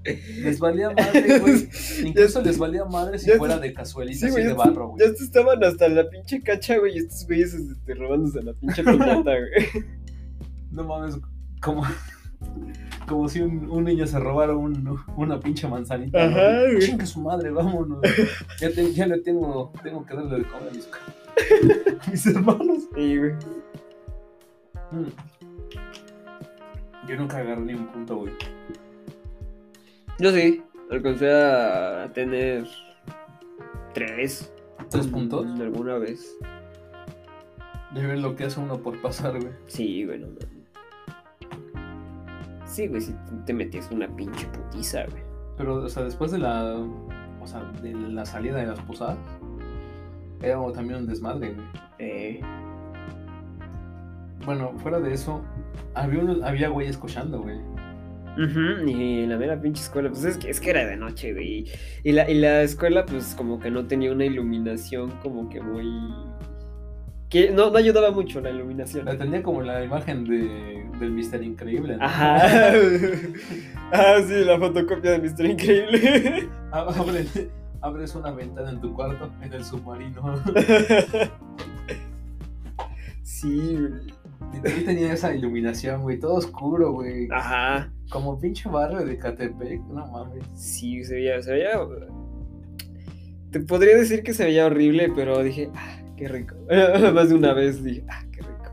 Les 0.04 0.58
valía 0.58 0.90
madre, 0.90 1.38
güey. 1.38 1.68
Incluso 2.04 2.42
les 2.42 2.58
valía 2.58 2.84
madre 2.84 3.18
si 3.18 3.30
fuera 3.32 3.60
te- 3.60 3.68
de 3.68 3.74
casualita, 3.74 4.18
Sí, 4.18 4.26
así 4.26 4.42
de 4.42 4.52
barro, 4.52 4.88
güey. 4.90 5.06
ya 5.06 5.12
estaban 5.24 5.62
hasta 5.62 5.88
la 5.88 6.08
pinche 6.10 6.40
cacha, 6.42 6.78
güey. 6.78 6.94
Y 6.96 6.98
estos 6.98 7.26
güeyes 7.26 7.54
este, 7.54 7.94
robándose 7.94 8.42
la 8.42 8.52
pinche 8.54 8.82
piñata, 8.82 9.22
güey. 9.22 9.84
No 10.72 10.84
mames, 10.84 11.18
como, 11.60 11.84
como 13.06 13.28
si 13.28 13.42
un, 13.42 13.68
un 13.70 13.84
niño 13.84 14.06
se 14.06 14.18
robara 14.18 14.56
un- 14.56 14.98
una 15.16 15.38
pinche 15.38 15.68
manzanita. 15.68 16.24
Ajá, 16.24 16.62
güey. 16.62 16.78
Chinga 16.80 17.04
su 17.06 17.20
madre, 17.20 17.50
vámonos. 17.50 17.98
Ya, 18.60 18.70
te- 18.70 18.92
ya 18.94 19.06
le 19.06 19.18
tengo, 19.20 19.70
tengo 19.82 20.04
que 20.06 20.14
darle 20.16 20.38
de 20.38 20.44
comer 20.44 20.68
a 20.70 20.72
mis, 20.74 20.88
a 22.06 22.10
mis 22.10 22.26
hermanos. 22.26 22.78
Sí, 22.96 23.18
güey. 23.18 23.32
Mm. 24.92 25.08
Yo 27.08 27.16
nunca 27.16 27.38
agarré 27.38 27.60
ni 27.62 27.74
un 27.74 27.86
punto, 27.88 28.16
güey. 28.16 28.32
Yo 30.18 30.30
sí. 30.32 30.62
Alcancé 30.90 31.30
a 31.32 32.10
tener 32.12 32.66
tres. 33.94 34.52
¿Tres 34.90 35.06
puntos? 35.06 35.46
Mm, 35.46 35.60
Alguna 35.62 35.98
vez. 35.98 36.36
De 37.94 38.06
ver 38.06 38.18
lo 38.18 38.36
que 38.36 38.44
hace 38.44 38.60
uno 38.60 38.78
por 38.78 39.00
pasar, 39.00 39.38
güey. 39.40 39.52
Sí, 39.66 40.04
güey, 40.04 40.18
no. 40.18 40.28
Sí, 42.66 42.86
güey, 42.88 43.00
si 43.02 43.14
te 43.46 43.52
metías 43.52 43.90
una 43.90 44.08
pinche 44.16 44.46
putiza, 44.48 45.04
güey. 45.10 45.22
Pero, 45.58 45.76
o 45.76 45.88
sea, 45.88 46.04
después 46.04 46.30
de 46.30 46.38
la. 46.38 46.74
O 47.40 47.46
sea, 47.46 47.62
de 47.82 47.92
la 47.92 48.24
salida 48.24 48.56
de 48.58 48.66
las 48.66 48.80
posadas, 48.80 49.18
era 50.42 50.58
también 50.72 51.00
un 51.00 51.06
desmadre, 51.06 51.52
güey. 51.54 51.66
Eh, 51.98 52.40
Bueno, 54.44 54.72
fuera 54.78 54.98
de 55.00 55.12
eso, 55.14 55.40
había, 55.94 56.20
unos- 56.20 56.42
había 56.42 56.68
güeyes 56.68 56.96
cochando, 56.98 57.40
güey. 57.42 57.58
Ujú, 58.36 58.88
y 58.88 59.26
la 59.26 59.36
mera 59.36 59.60
pinche 59.60 59.82
escuela, 59.82 60.08
pues 60.10 60.24
es 60.24 60.36
que, 60.38 60.50
es 60.50 60.60
que 60.60 60.70
era 60.70 60.86
de 60.86 60.96
noche, 60.96 61.32
güey. 61.32 61.66
Y 62.04 62.12
la, 62.12 62.28
y 62.30 62.34
la 62.34 62.62
escuela, 62.62 63.04
pues 63.06 63.34
como 63.34 63.58
que 63.60 63.70
no 63.70 63.86
tenía 63.86 64.12
una 64.12 64.24
iluminación 64.24 65.10
como 65.22 65.48
que 65.48 65.60
muy... 65.60 65.86
Que 67.28 67.50
no, 67.50 67.70
no 67.70 67.78
ayudaba 67.78 68.10
mucho 68.10 68.42
la 68.42 68.50
iluminación. 68.50 69.06
La 69.06 69.16
tenía 69.16 69.42
como 69.42 69.62
la 69.62 69.82
imagen 69.82 70.24
de, 70.24 70.84
del 71.00 71.12
Mister 71.12 71.42
Increíble. 71.42 71.96
¿no? 71.96 72.04
Ajá. 72.04 72.36
ah, 73.92 74.16
sí, 74.26 74.44
la 74.44 74.58
fotocopia 74.58 75.12
de 75.12 75.18
Mr. 75.18 75.46
Increíble. 75.46 76.48
Abre- 76.72 77.48
abres 77.80 78.14
una 78.14 78.30
ventana 78.32 78.70
en 78.70 78.80
tu 78.80 78.94
cuarto, 78.94 79.30
en 79.42 79.52
el 79.52 79.64
submarino. 79.64 80.34
sí, 83.22 83.76
güey. 83.78 84.22
Y 84.54 84.84
tenía 84.84 85.12
esa 85.12 85.34
iluminación, 85.34 86.02
güey, 86.02 86.18
todo 86.18 86.34
oscuro, 86.34 86.92
güey. 86.92 87.28
Ajá. 87.30 87.90
Como 88.12 88.38
pinche 88.38 88.68
barrio 88.68 89.04
de 89.04 89.16
Catepec, 89.18 89.80
no 89.88 90.06
mames. 90.06 90.44
Sí, 90.54 91.02
se 91.04 91.14
veía, 91.14 91.40
se 91.42 91.52
veía. 91.52 91.70
Te 93.50 93.60
podría 93.60 93.96
decir 93.96 94.22
que 94.22 94.34
se 94.34 94.44
veía 94.44 94.66
horrible, 94.66 95.10
pero 95.14 95.42
dije, 95.42 95.70
ah, 95.74 95.98
qué 96.16 96.28
rico. 96.28 96.54
Más 97.14 97.28
de 97.30 97.34
una 97.34 97.52
vez 97.54 97.82
dije, 97.82 98.04
ah, 98.08 98.22
qué 98.32 98.40
rico. 98.42 98.72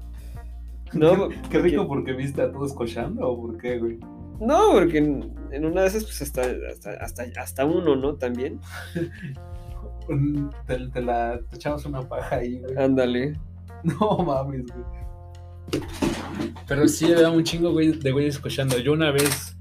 No, 0.93 1.29
Qué 1.49 1.59
rico 1.59 1.87
porque- 1.87 2.11
porque 2.11 2.13
viste 2.13 2.41
a 2.41 2.51
todos 2.51 2.73
cochando 2.73 3.29
o 3.29 3.39
por 3.41 3.57
qué, 3.57 3.77
güey. 3.79 3.99
No, 4.41 4.71
porque 4.73 4.97
en, 4.99 5.33
en 5.51 5.65
una 5.65 5.81
de 5.81 5.87
esas, 5.87 6.03
pues 6.05 6.21
hasta, 6.21 6.41
hasta, 6.71 6.91
hasta, 7.03 7.23
hasta 7.41 7.65
uno, 7.65 7.95
¿no? 7.95 8.15
También. 8.15 8.59
Te, 10.65 10.89
te 10.89 11.01
la 11.03 11.39
te 11.49 11.55
echabas 11.55 11.85
una 11.85 12.01
paja 12.01 12.37
ahí, 12.37 12.59
güey. 12.61 12.77
Ándale. 12.77 13.33
No 13.83 14.17
mames, 14.17 14.65
güey. 14.65 14.85
Pero 16.67 16.88
sí 16.88 17.11
había 17.11 17.30
un 17.30 17.43
chingo 17.43 17.72
güey, 17.72 17.91
de 17.91 18.11
güeyes 18.11 18.36
escuchando. 18.36 18.78
Yo 18.78 18.93
una 18.93 19.11
vez 19.11 19.57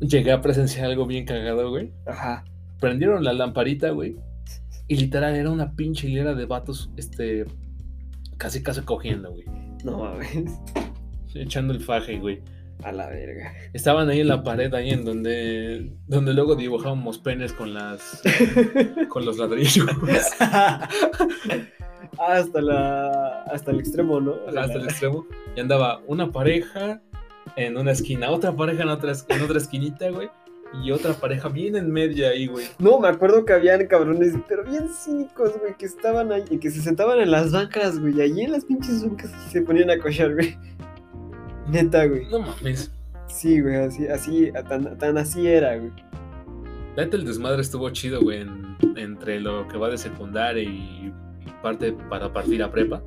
llegué 0.00 0.32
a 0.32 0.40
presenciar 0.40 0.86
algo 0.86 1.06
bien 1.06 1.24
cagado, 1.24 1.70
güey. 1.70 1.92
Ajá. 2.06 2.44
Prendieron 2.80 3.24
la 3.24 3.32
lamparita, 3.32 3.90
güey. 3.90 4.16
Y 4.88 4.96
literal 4.96 5.34
era 5.34 5.50
una 5.50 5.74
pinche 5.74 6.08
hilera 6.08 6.34
de 6.34 6.44
vatos, 6.44 6.90
este, 6.96 7.46
casi 8.36 8.62
casi 8.62 8.82
cogiendo, 8.82 9.30
güey. 9.30 9.44
No 9.84 9.98
mames. 9.98 10.58
echando 11.34 11.72
el 11.72 11.80
faje, 11.80 12.18
güey. 12.18 12.42
A 12.82 12.92
la 12.92 13.08
verga. 13.08 13.54
Estaban 13.72 14.08
ahí 14.10 14.20
en 14.20 14.28
la 14.28 14.42
pared, 14.42 14.74
ahí 14.74 14.90
en 14.90 15.04
donde, 15.04 15.92
donde 16.06 16.34
luego 16.34 16.56
dibujábamos 16.56 17.18
penes 17.18 17.52
con 17.52 17.72
las, 17.72 18.20
con 19.08 19.24
los 19.24 19.38
ladrillos. 19.38 19.86
hasta 22.18 22.60
la. 22.60 23.42
hasta 23.44 23.70
el 23.70 23.80
extremo, 23.80 24.20
¿no? 24.20 24.34
hasta 24.46 24.74
el 24.74 24.84
extremo. 24.84 25.26
Y 25.56 25.60
andaba 25.60 26.00
una 26.06 26.30
pareja 26.32 27.00
en 27.56 27.76
una 27.76 27.92
esquina, 27.92 28.30
otra 28.30 28.52
pareja 28.52 28.82
en 28.82 28.88
otra, 28.88 29.12
en 29.28 29.42
otra 29.42 29.58
esquinita, 29.58 30.10
güey. 30.10 30.28
Y 30.82 30.90
otra 30.90 31.12
pareja 31.12 31.48
bien 31.48 31.76
en 31.76 31.88
media 31.92 32.30
ahí, 32.30 32.48
güey. 32.48 32.66
No, 32.80 32.98
me 32.98 33.06
acuerdo 33.06 33.44
que 33.44 33.52
habían 33.52 33.86
cabrones, 33.86 34.34
pero 34.48 34.64
bien 34.64 34.88
cínicos, 34.88 35.52
güey, 35.60 35.76
que 35.76 35.86
estaban 35.86 36.32
ahí, 36.32 36.42
y 36.50 36.58
que 36.58 36.68
se 36.70 36.80
sentaban 36.80 37.20
en 37.20 37.30
las 37.30 37.52
bancas, 37.52 38.00
güey, 38.00 38.16
y 38.18 38.22
allí 38.22 38.40
en 38.42 38.50
las 38.52 38.64
pinches 38.64 39.06
bancas 39.06 39.30
se 39.52 39.62
ponían 39.62 39.90
a 39.90 39.98
cochar, 39.98 40.34
güey. 40.34 40.56
Neta, 41.68 42.06
güey. 42.06 42.26
No 42.28 42.40
mames. 42.40 42.90
Sí, 43.28 43.60
güey, 43.60 43.76
así, 43.76 44.06
así, 44.08 44.52
tan, 44.68 44.98
tan 44.98 45.16
así 45.16 45.46
era, 45.46 45.76
güey. 45.76 45.92
Neta, 46.96 47.16
el 47.16 47.24
desmadre 47.24 47.60
estuvo 47.62 47.88
chido, 47.90 48.20
güey, 48.20 48.40
en- 48.40 48.76
entre 48.96 49.38
lo 49.40 49.68
que 49.68 49.78
va 49.78 49.88
de 49.90 49.98
secundaria 49.98 50.62
y 50.64 51.12
parte 51.64 51.92
para 52.10 52.30
partir 52.32 52.62
a 52.62 52.70
prepa. 52.70 53.02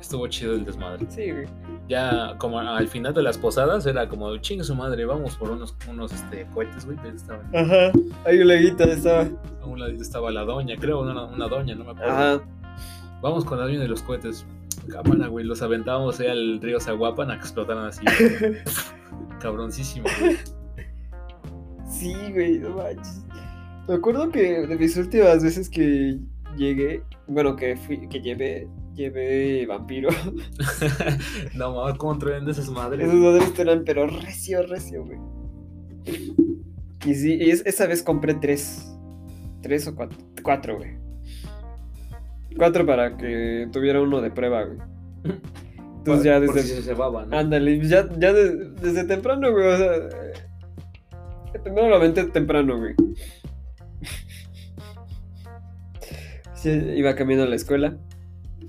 Estuvo 0.00 0.26
chido 0.28 0.54
el 0.54 0.64
desmadre. 0.64 1.06
Sí, 1.08 1.30
güey. 1.30 1.46
Ya 1.88 2.36
como 2.38 2.58
al 2.58 2.88
final 2.88 3.14
de 3.14 3.22
las 3.22 3.38
posadas 3.38 3.86
era 3.86 4.08
como, 4.08 4.36
chingue 4.38 4.64
su 4.64 4.74
madre, 4.74 5.04
vamos 5.04 5.36
por 5.36 5.50
unos, 5.50 5.76
unos 5.88 6.12
este, 6.12 6.46
cohetes, 6.52 6.84
güey. 6.84 6.98
estaban- 7.14 7.46
Ajá. 7.54 7.90
Hay 8.24 8.40
una 8.40 8.54
guita, 8.54 8.84
estaba. 8.84 9.28
A 9.62 9.66
un 9.66 9.78
ladito 9.80 10.02
estaba 10.02 10.30
la 10.30 10.42
doña, 10.44 10.76
creo, 10.76 11.00
una, 11.02 11.24
una 11.24 11.46
doña, 11.48 11.74
no 11.74 11.84
me 11.84 11.90
acuerdo. 11.92 12.12
Ajá. 12.12 12.40
Vamos 13.20 13.44
con 13.44 13.58
la 13.58 13.64
doña 13.64 13.80
de 13.80 13.88
los 13.88 14.02
cohetes. 14.02 14.44
Cámara, 14.90 15.28
güey, 15.28 15.44
los 15.46 15.62
aventábamos 15.62 16.18
ahí 16.20 16.26
al 16.26 16.60
río 16.60 16.80
Zaguapan 16.80 17.30
a 17.30 17.34
que 17.34 17.40
explotaran 17.42 17.86
así. 17.86 18.04
Cabroncísimo, 19.40 20.06
güey. 20.20 20.36
Sí, 21.88 22.14
güey, 22.32 22.58
no 22.58 22.70
manches. 22.76 23.24
Me 23.88 23.94
acuerdo 23.94 24.30
que 24.30 24.66
de 24.66 24.76
mis 24.76 24.96
últimas 24.96 25.42
veces 25.42 25.68
que 25.68 26.18
llegué, 26.56 27.02
bueno, 27.26 27.56
que 27.56 27.76
fui, 27.76 28.08
que 28.08 28.20
llevé, 28.20 28.68
llevé 28.94 29.66
vampiro. 29.66 30.08
no 31.54 31.74
mames, 31.74 31.98
¿cómo 31.98 32.18
traen 32.18 32.44
de 32.44 32.52
esas 32.52 32.68
madres? 32.70 33.06
Esos 33.08 33.18
madres 33.20 33.58
eran, 33.58 33.82
pero 33.84 34.06
recio, 34.06 34.62
recio, 34.66 35.04
güey. 35.04 35.18
Y 37.04 37.14
sí, 37.14 37.34
y 37.34 37.50
es- 37.50 37.64
esa 37.66 37.86
vez 37.86 38.02
compré 38.02 38.34
tres. 38.34 38.88
Tres 39.62 39.86
o 39.88 39.94
cuatro. 39.94 40.18
Cuatro, 40.42 40.76
güey. 40.78 40.90
Cuatro 42.56 42.84
para 42.84 43.16
que 43.16 43.68
tuviera 43.72 44.00
uno 44.02 44.20
de 44.20 44.30
prueba, 44.30 44.64
güey. 44.64 44.78
Entonces 45.98 46.24
ya 46.24 46.40
desde. 46.40 46.62
si 46.62 46.68
se 46.74 46.82
cebaba, 46.82 47.24
¿no? 47.26 47.36
Ándale, 47.38 47.80
ya, 47.86 48.08
ya 48.18 48.32
de- 48.32 48.70
desde 48.72 49.04
temprano, 49.04 49.52
güey. 49.52 49.66
O 49.66 49.76
sea. 49.76 49.94
eh, 49.96 51.58
Primero 51.62 51.88
lo 51.90 51.96
aventé 51.96 52.24
temprano, 52.24 52.76
güey. 52.78 52.94
Sí, 56.62 56.70
iba 56.70 57.14
camino 57.16 57.42
a 57.42 57.46
la 57.46 57.56
escuela. 57.56 57.98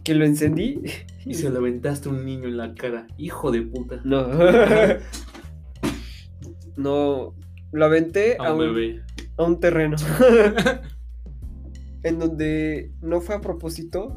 Que 0.04 0.16
lo 0.16 0.26
encendí. 0.26 0.82
Y 1.26 1.36
se 1.36 1.50
le 1.50 1.58
aventaste 1.58 2.10
a 2.10 2.12
un 2.12 2.26
niño 2.26 2.48
en 2.48 2.58
la 2.58 2.74
cara. 2.74 3.08
Hijo 3.18 3.52
de 3.52 3.62
puta. 3.62 4.02
No. 4.04 4.28
no. 6.78 7.36
Lo 7.72 7.86
aventé 7.86 8.38
A 8.40 8.54
un 8.54 8.60
bebé. 8.60 9.02
a 9.38 9.44
un 9.44 9.60
terreno. 9.60 9.98
en 12.04 12.20
donde 12.20 12.92
no 13.02 13.22
fue 13.22 13.36
a 13.36 13.42
propósito. 13.42 14.16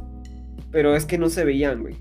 Pero 0.70 0.96
es 0.96 1.04
que 1.04 1.18
no 1.18 1.28
se 1.28 1.44
veían, 1.44 1.82
güey. 1.82 1.96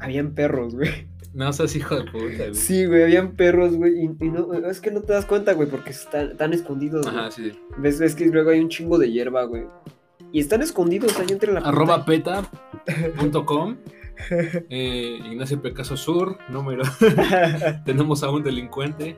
Habían 0.00 0.34
perros, 0.34 0.74
güey. 0.74 1.08
No 1.32 1.52
seas 1.52 1.74
hijo 1.76 1.96
de 1.96 2.04
puta, 2.10 2.44
güey. 2.44 2.54
Sí, 2.54 2.86
güey, 2.86 3.02
habían 3.02 3.36
perros, 3.36 3.76
güey. 3.76 4.04
Y, 4.04 4.24
y 4.24 4.30
no, 4.30 4.52
es 4.68 4.80
que 4.80 4.90
no 4.90 5.02
te 5.02 5.12
das 5.12 5.26
cuenta, 5.26 5.52
güey, 5.52 5.68
porque 5.68 5.90
están, 5.90 6.32
están 6.32 6.52
escondidos, 6.52 7.06
güey. 7.06 7.16
Ajá, 7.16 7.30
sí. 7.30 7.52
¿Ves? 7.78 8.00
Es 8.00 8.14
que 8.14 8.26
luego 8.26 8.50
hay 8.50 8.60
un 8.60 8.68
chingo 8.68 8.98
de 8.98 9.10
hierba, 9.10 9.44
güey. 9.44 9.64
Y 10.32 10.40
están 10.40 10.62
escondidos 10.62 11.18
ahí 11.18 11.26
entre 11.30 11.52
la 11.52 11.60
Arroba 11.60 12.04
peta.com 12.06 13.76
eh, 14.70 15.18
Ignacio 15.30 15.60
Pecaso 15.60 15.96
Sur, 15.96 16.38
número. 16.48 16.82
Tenemos 17.84 18.22
a 18.22 18.30
un 18.30 18.42
delincuente, 18.42 19.16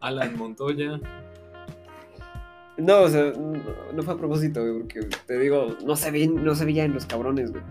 Alan 0.00 0.36
Montoya. 0.36 1.00
No, 2.78 3.00
o 3.00 3.08
sea, 3.08 3.32
no, 3.32 3.52
no 3.94 4.02
fue 4.02 4.14
a 4.14 4.16
propósito, 4.18 4.60
güey, 4.60 4.80
porque 4.80 5.00
te 5.26 5.38
digo, 5.38 5.76
no 5.84 5.96
se, 5.96 6.10
ven, 6.10 6.44
no 6.44 6.54
se 6.54 6.66
veían 6.66 6.92
los 6.92 7.06
cabrones, 7.06 7.50
güey. 7.50 7.62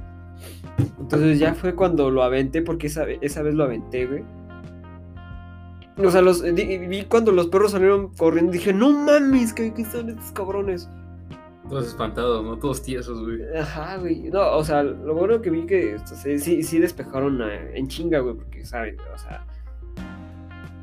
Entonces 0.99 1.37
ya 1.37 1.53
fue 1.53 1.75
cuando 1.75 2.09
lo 2.09 2.23
aventé, 2.23 2.63
porque 2.63 2.87
esa, 2.87 3.05
esa 3.21 3.43
vez 3.43 3.53
lo 3.53 3.63
aventé, 3.65 4.07
güey. 4.07 4.23
O 5.97 6.09
sea, 6.11 6.21
los, 6.21 6.41
di- 6.43 6.77
vi 6.79 7.03
cuando 7.05 7.31
los 7.31 7.47
perros 7.47 7.71
salieron 7.71 8.09
corriendo, 8.15 8.51
dije, 8.51 8.73
no 8.73 8.91
mames, 8.91 9.53
que, 9.53 9.73
que 9.73 9.83
están 9.83 10.09
estos 10.09 10.31
cabrones. 10.31 10.89
Todos 11.69 11.87
espantados, 11.87 12.43
¿no? 12.45 12.57
Todos 12.57 12.81
tiesos, 12.83 13.23
güey. 13.23 13.39
Ajá, 13.57 13.97
güey. 13.97 14.29
No, 14.29 14.51
o 14.57 14.63
sea, 14.63 14.83
lo 14.83 15.15
bueno 15.15 15.41
que 15.41 15.49
vi 15.49 15.65
que 15.65 15.95
esto, 15.95 16.15
sí, 16.15 16.37
sí, 16.39 16.61
sí 16.63 16.79
despejaron 16.79 17.41
en 17.73 17.87
chinga, 17.87 18.19
güey, 18.19 18.35
porque, 18.35 18.63
¿sabes? 18.65 18.95
O 19.13 19.17
sea, 19.17 19.45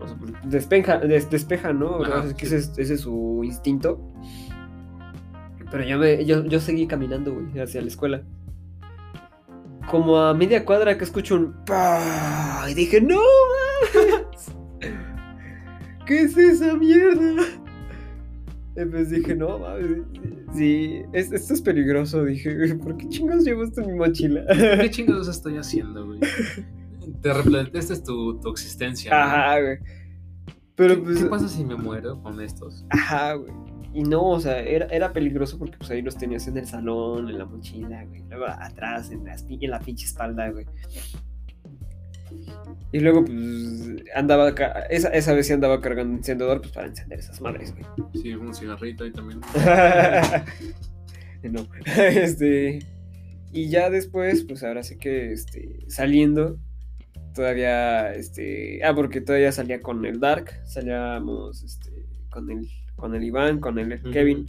o 0.00 0.08
sea, 0.08 0.16
despeja, 0.44 0.98
des- 0.98 1.30
despeja, 1.30 1.72
¿no? 1.72 1.98
O 1.98 2.04
sea, 2.04 2.16
Ajá, 2.16 2.24
es 2.26 2.34
que 2.34 2.46
sí. 2.46 2.56
ese, 2.56 2.72
es, 2.72 2.78
ese 2.78 2.94
es 2.94 3.00
su 3.02 3.42
instinto. 3.44 4.00
Pero 5.70 5.84
yo, 5.84 5.98
me, 5.98 6.24
yo, 6.26 6.44
yo 6.44 6.58
seguí 6.60 6.86
caminando, 6.88 7.32
güey, 7.32 7.60
hacia 7.60 7.80
la 7.80 7.86
escuela. 7.86 8.22
Como 9.90 10.18
a 10.18 10.34
media 10.34 10.64
cuadra 10.64 10.98
que 10.98 11.04
escucho 11.04 11.36
un... 11.36 11.54
¡pah! 11.64 12.66
Y 12.68 12.74
dije, 12.74 13.00
¡no! 13.00 13.20
¿Qué 16.06 16.22
es 16.22 16.36
esa 16.36 16.74
mierda? 16.74 17.42
Y 18.74 18.84
pues 18.86 19.10
dije, 19.10 19.34
no, 19.34 19.58
mames, 19.58 19.98
sí, 20.54 21.02
es- 21.12 21.30
esto 21.32 21.54
es 21.54 21.60
peligroso. 21.60 22.24
Dije, 22.24 22.74
¿por 22.76 22.96
qué 22.96 23.08
chingos 23.08 23.44
llevo 23.44 23.64
esto 23.64 23.82
en 23.82 23.92
mi 23.92 23.98
mochila? 23.98 24.44
¿Qué 24.80 24.90
chingados 24.90 25.28
estoy 25.28 25.58
haciendo, 25.58 26.06
güey? 26.06 26.20
Te 27.20 27.32
replanteaste 27.34 28.00
tu, 28.00 28.40
tu 28.40 28.50
existencia. 28.50 29.12
Ajá, 29.12 29.60
güey. 29.60 29.78
Pero 30.74 30.94
¿Qué, 30.96 31.00
pues, 31.02 31.18
qué 31.18 31.24
pasa 31.26 31.48
si 31.48 31.64
me 31.64 31.76
muero 31.76 32.22
con 32.22 32.40
estos? 32.40 32.86
ajá, 32.90 33.34
güey. 33.34 33.52
Y 33.94 34.04
no, 34.04 34.26
o 34.30 34.40
sea, 34.40 34.58
era, 34.60 34.86
era 34.86 35.12
peligroso 35.12 35.58
porque 35.58 35.76
pues 35.76 35.90
ahí 35.90 36.00
los 36.00 36.16
tenías 36.16 36.48
en 36.48 36.56
el 36.56 36.66
salón, 36.66 37.28
en 37.28 37.36
la 37.36 37.44
mochila, 37.44 38.04
güey. 38.06 38.22
Luego 38.30 38.46
atrás, 38.46 39.10
en, 39.10 39.22
las 39.26 39.44
en 39.50 39.70
la 39.70 39.80
pinche 39.80 40.06
espalda, 40.06 40.48
güey. 40.50 40.64
Y 42.92 43.00
luego, 43.00 43.24
pues, 43.24 44.04
andaba, 44.14 44.50
esa, 44.90 45.08
esa 45.08 45.32
vez 45.32 45.46
sí 45.46 45.52
andaba 45.54 45.80
cargando 45.80 46.16
encendedor, 46.16 46.60
pues, 46.60 46.72
para 46.72 46.88
encender 46.88 47.18
esas 47.18 47.40
madres, 47.40 47.72
güey. 47.72 47.84
Sí, 48.22 48.34
un 48.34 48.54
cigarrito 48.54 49.04
ahí 49.04 49.12
también. 49.12 49.40
no. 51.42 51.66
Este. 51.96 52.80
Y 53.50 53.68
ya 53.68 53.90
después, 53.90 54.44
pues 54.44 54.62
ahora 54.62 54.82
sí 54.82 54.96
que 54.96 55.32
este, 55.32 55.78
saliendo, 55.88 56.58
todavía, 57.34 58.12
este. 58.14 58.84
Ah, 58.84 58.94
porque 58.94 59.20
todavía 59.20 59.52
salía 59.52 59.80
con 59.80 60.04
el 60.04 60.20
Dark, 60.20 60.50
salíamos 60.64 61.62
este, 61.62 61.90
con 62.30 62.50
el, 62.50 62.68
con 62.96 63.14
el 63.14 63.24
Iván, 63.24 63.58
con 63.58 63.78
el. 63.78 64.00
Kevin, 64.10 64.46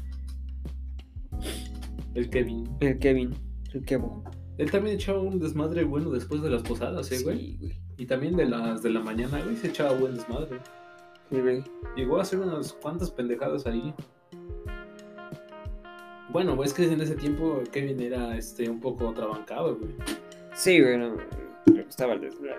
El 2.13 2.29
Kevin. 2.29 2.69
el 2.81 2.99
Kevin, 2.99 3.33
el 3.73 3.85
Kevo. 3.85 4.23
Él 4.57 4.69
también 4.71 4.95
echaba 4.95 5.19
un 5.19 5.39
desmadre 5.39 5.83
bueno 5.83 6.11
después 6.11 6.41
de 6.41 6.49
las 6.49 6.61
posadas, 6.61 7.11
¿eh, 7.11 7.23
güey? 7.23 7.37
Sí, 7.37 7.57
güey. 7.59 7.73
Y 7.97 8.05
también 8.05 8.35
de 8.35 8.45
las 8.45 8.83
de 8.83 8.89
la 8.89 8.99
mañana, 8.99 9.41
güey, 9.43 9.55
se 9.57 9.67
echaba 9.67 9.93
buen 9.93 10.15
desmadre. 10.15 10.59
Sí, 11.31 11.39
güey. 11.39 11.63
Llegó 11.95 12.19
a 12.19 12.21
hacer 12.21 12.39
unas 12.39 12.73
cuantas 12.73 13.09
pendejadas 13.11 13.65
ahí. 13.65 13.93
Bueno, 16.29 16.61
es 16.63 16.73
que 16.73 16.91
en 16.91 17.01
ese 17.01 17.15
tiempo 17.15 17.61
Kevin 17.71 17.99
era 17.99 18.37
este 18.37 18.69
un 18.69 18.79
poco 18.79 19.11
trabancado, 19.13 19.75
güey. 19.75 19.95
Sí, 20.55 20.81
güey, 20.81 20.97
no, 20.97 21.17
le 21.65 21.83
gustaba 21.83 22.13
el 22.13 22.21
desmadre. 22.21 22.55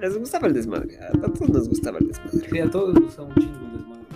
Les 0.00 0.18
gustaba 0.18 0.48
el 0.48 0.54
desmadre. 0.54 0.98
A 0.98 1.12
todos 1.12 1.48
nos 1.48 1.68
gustaba 1.68 1.98
el 1.98 2.08
desmadre. 2.08 2.48
Sí, 2.50 2.58
a 2.58 2.70
todos 2.70 2.94
les 2.94 3.04
gustaba 3.04 3.28
un 3.28 3.34
chingo 3.36 3.66
el 3.66 3.72
desmadre. 3.78 4.06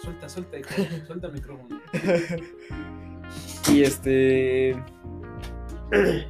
Suelta, 0.00 0.28
suelta, 0.28 0.58
hijo, 0.58 0.68
suelta 1.06 1.26
el 1.28 1.32
micrófono. 1.32 1.80
Y 3.70 3.82
este. 3.82 4.74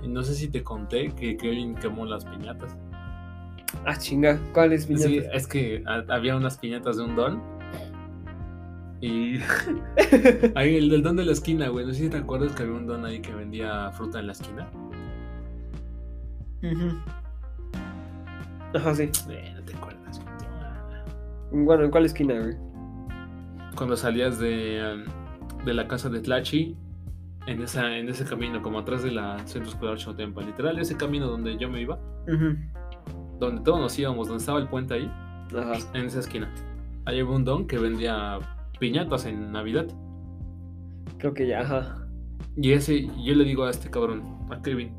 No 0.07 0.23
sé 0.23 0.35
si 0.35 0.49
te 0.49 0.63
conté 0.63 1.11
que 1.13 1.37
Kevin 1.37 1.75
quemó 1.75 2.05
las 2.07 2.25
piñatas. 2.25 2.77
Ah, 3.85 3.97
chinga. 3.97 4.39
¿Cuál 4.55 4.73
es 4.73 4.89
mi 4.89 4.97
Sí, 4.97 5.21
es 5.33 5.47
que 5.47 5.83
ha- 5.87 6.05
había 6.15 6.37
unas 6.37 6.57
piñatas 6.59 6.97
de 6.97 7.05
un 7.05 7.17
don. 7.17 7.43
Y 9.01 9.39
ahí 10.55 10.77
el 10.77 10.89
del 10.89 11.03
don 11.03 11.17
de 11.17 11.25
la 11.25 11.33
esquina, 11.33 11.69
güey. 11.69 11.87
No 11.87 11.93
sé 11.93 12.01
si 12.01 12.09
te 12.09 12.17
acuerdas 12.19 12.53
que 12.53 12.63
había 12.63 12.75
un 12.75 12.87
don 12.87 13.05
ahí 13.05 13.21
que 13.21 13.33
vendía 13.35 13.91
fruta 13.93 14.21
en 14.21 14.27
la 14.27 14.33
esquina. 14.33 14.69
Ajá, 18.75 18.95
sí. 18.95 19.11
Eh, 19.31 19.53
no 19.57 19.63
te 19.65 19.75
acuerdas. 19.77 20.21
Bueno, 21.53 21.85
¿en 21.85 21.91
cuál 21.91 22.05
esquina, 22.05 22.35
güey? 22.39 22.57
Cuando 23.77 23.97
salías 23.97 24.39
de, 24.39 25.05
de 25.65 25.75
la 25.75 25.87
casa 25.89 26.09
de 26.09 26.21
Tlachi, 26.21 26.77
en, 27.49 27.63
esa, 27.63 27.97
en 27.97 28.09
ese 28.09 28.25
camino, 28.25 28.63
como 28.63 28.79
atrás 28.79 29.03
de 29.03 29.11
la 29.11 29.39
Centro 29.47 29.71
Escolar 29.71 29.97
Chotempa. 29.97 30.43
Literal, 30.43 30.79
ese 30.79 30.97
camino 30.97 31.27
donde 31.27 31.57
yo 31.57 31.69
me 31.71 31.81
iba, 31.81 31.99
donde 33.39 33.63
todos 33.63 33.81
nos 33.81 33.99
íbamos, 33.99 34.29
donde 34.29 34.41
estaba 34.41 34.59
el 34.61 34.69
puente 34.69 34.95
ahí, 34.95 35.11
Ajá. 35.57 35.75
en 35.95 36.07
esa 36.07 36.21
esquina. 36.21 36.53
Ahí 37.07 37.21
había 37.21 37.33
un 37.33 37.45
don 37.45 37.67
que 37.67 37.79
vendía 37.79 38.39
piñatas 38.79 39.25
en 39.25 39.51
Navidad. 39.51 39.87
Creo 41.19 41.33
que 41.33 41.47
ya, 41.47 41.61
ajá. 41.63 42.07
Y 42.57 42.73
ese, 42.73 43.07
yo 43.25 43.35
le 43.35 43.45
digo 43.45 43.65
a 43.65 43.71
este 43.71 43.89
cabrón, 43.91 44.23
a 44.51 44.61
Kevin, 44.61 44.93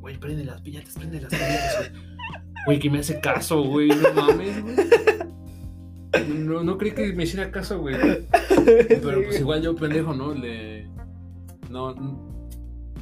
güey, 0.00 0.18
prende 0.18 0.44
las 0.44 0.60
piñatas, 0.60 0.94
prende 0.94 1.20
las 1.20 1.30
piñatas, 1.30 1.90
güey. 1.90 2.04
Güey, 2.66 2.78
que 2.78 2.90
me 2.90 2.98
hace 2.98 3.20
caso, 3.20 3.62
güey, 3.62 3.88
no 3.88 4.12
mames, 4.14 4.62
güey. 4.62 4.76
No, 6.28 6.62
no 6.62 6.78
creí 6.78 6.92
que 6.92 7.12
me 7.12 7.24
hiciera 7.24 7.50
caso, 7.50 7.80
güey. 7.80 7.96
Pero 8.64 9.22
pues 9.24 9.40
igual 9.40 9.62
yo 9.62 9.74
pendejo, 9.74 10.14
¿no? 10.14 10.32
Le. 10.32 10.88
No. 11.74 11.94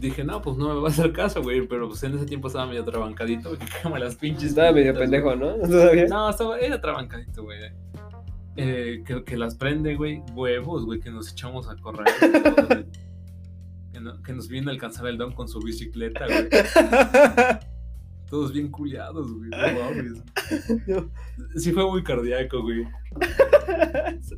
Dije, 0.01 0.25
no, 0.25 0.41
pues 0.43 0.57
no 0.57 0.75
me 0.75 0.81
va 0.81 0.89
a 0.89 0.91
hacer 0.91 1.13
caso, 1.13 1.43
güey. 1.43 1.67
Pero 1.69 1.89
pues 1.89 2.03
en 2.03 2.15
ese 2.17 2.27
tiempo 2.27 2.49
estaba 2.49 2.67
medio 2.67 2.85
trabancadito. 2.85 3.57
Que 3.59 3.67
como 3.83 3.99
las 3.99 4.17
pinches. 4.17 4.51
Estaba 4.51 4.73
medio 4.73 4.95
pendejo, 4.95 5.37
¿no? 5.37 5.55
Todavía. 5.69 5.93
güey. 5.93 6.09
No, 6.09 6.29
estaba, 6.31 6.59
era 6.59 6.81
trabancadito, 6.81 7.45
güey. 7.45 7.59
Eh, 8.57 9.03
que, 9.07 9.23
que 9.25 9.37
las 9.37 9.55
prende, 9.55 9.95
güey. 9.95 10.23
Huevos, 10.35 10.85
güey, 10.85 11.01
que 11.01 11.11
nos 11.11 11.31
echamos 11.31 11.69
a 11.69 11.77
correr. 11.77 12.07
güey. 12.21 12.85
que, 13.93 14.01
no- 14.01 14.23
que 14.23 14.33
nos 14.33 14.49
viene 14.49 14.71
a 14.71 14.75
alcanzar 14.75 15.07
el 15.07 15.19
don 15.19 15.33
con 15.33 15.47
su 15.49 15.61
bicicleta, 15.61 16.25
güey. 16.27 16.49
Todos 18.33 18.51
bien 18.55 18.71
culiados, 18.71 19.31
güey. 19.31 19.51
No. 20.87 21.11
Sí 21.55 21.71
fue 21.71 21.87
muy 21.87 22.03
cardíaco, 22.03 22.63
güey. 22.63 22.89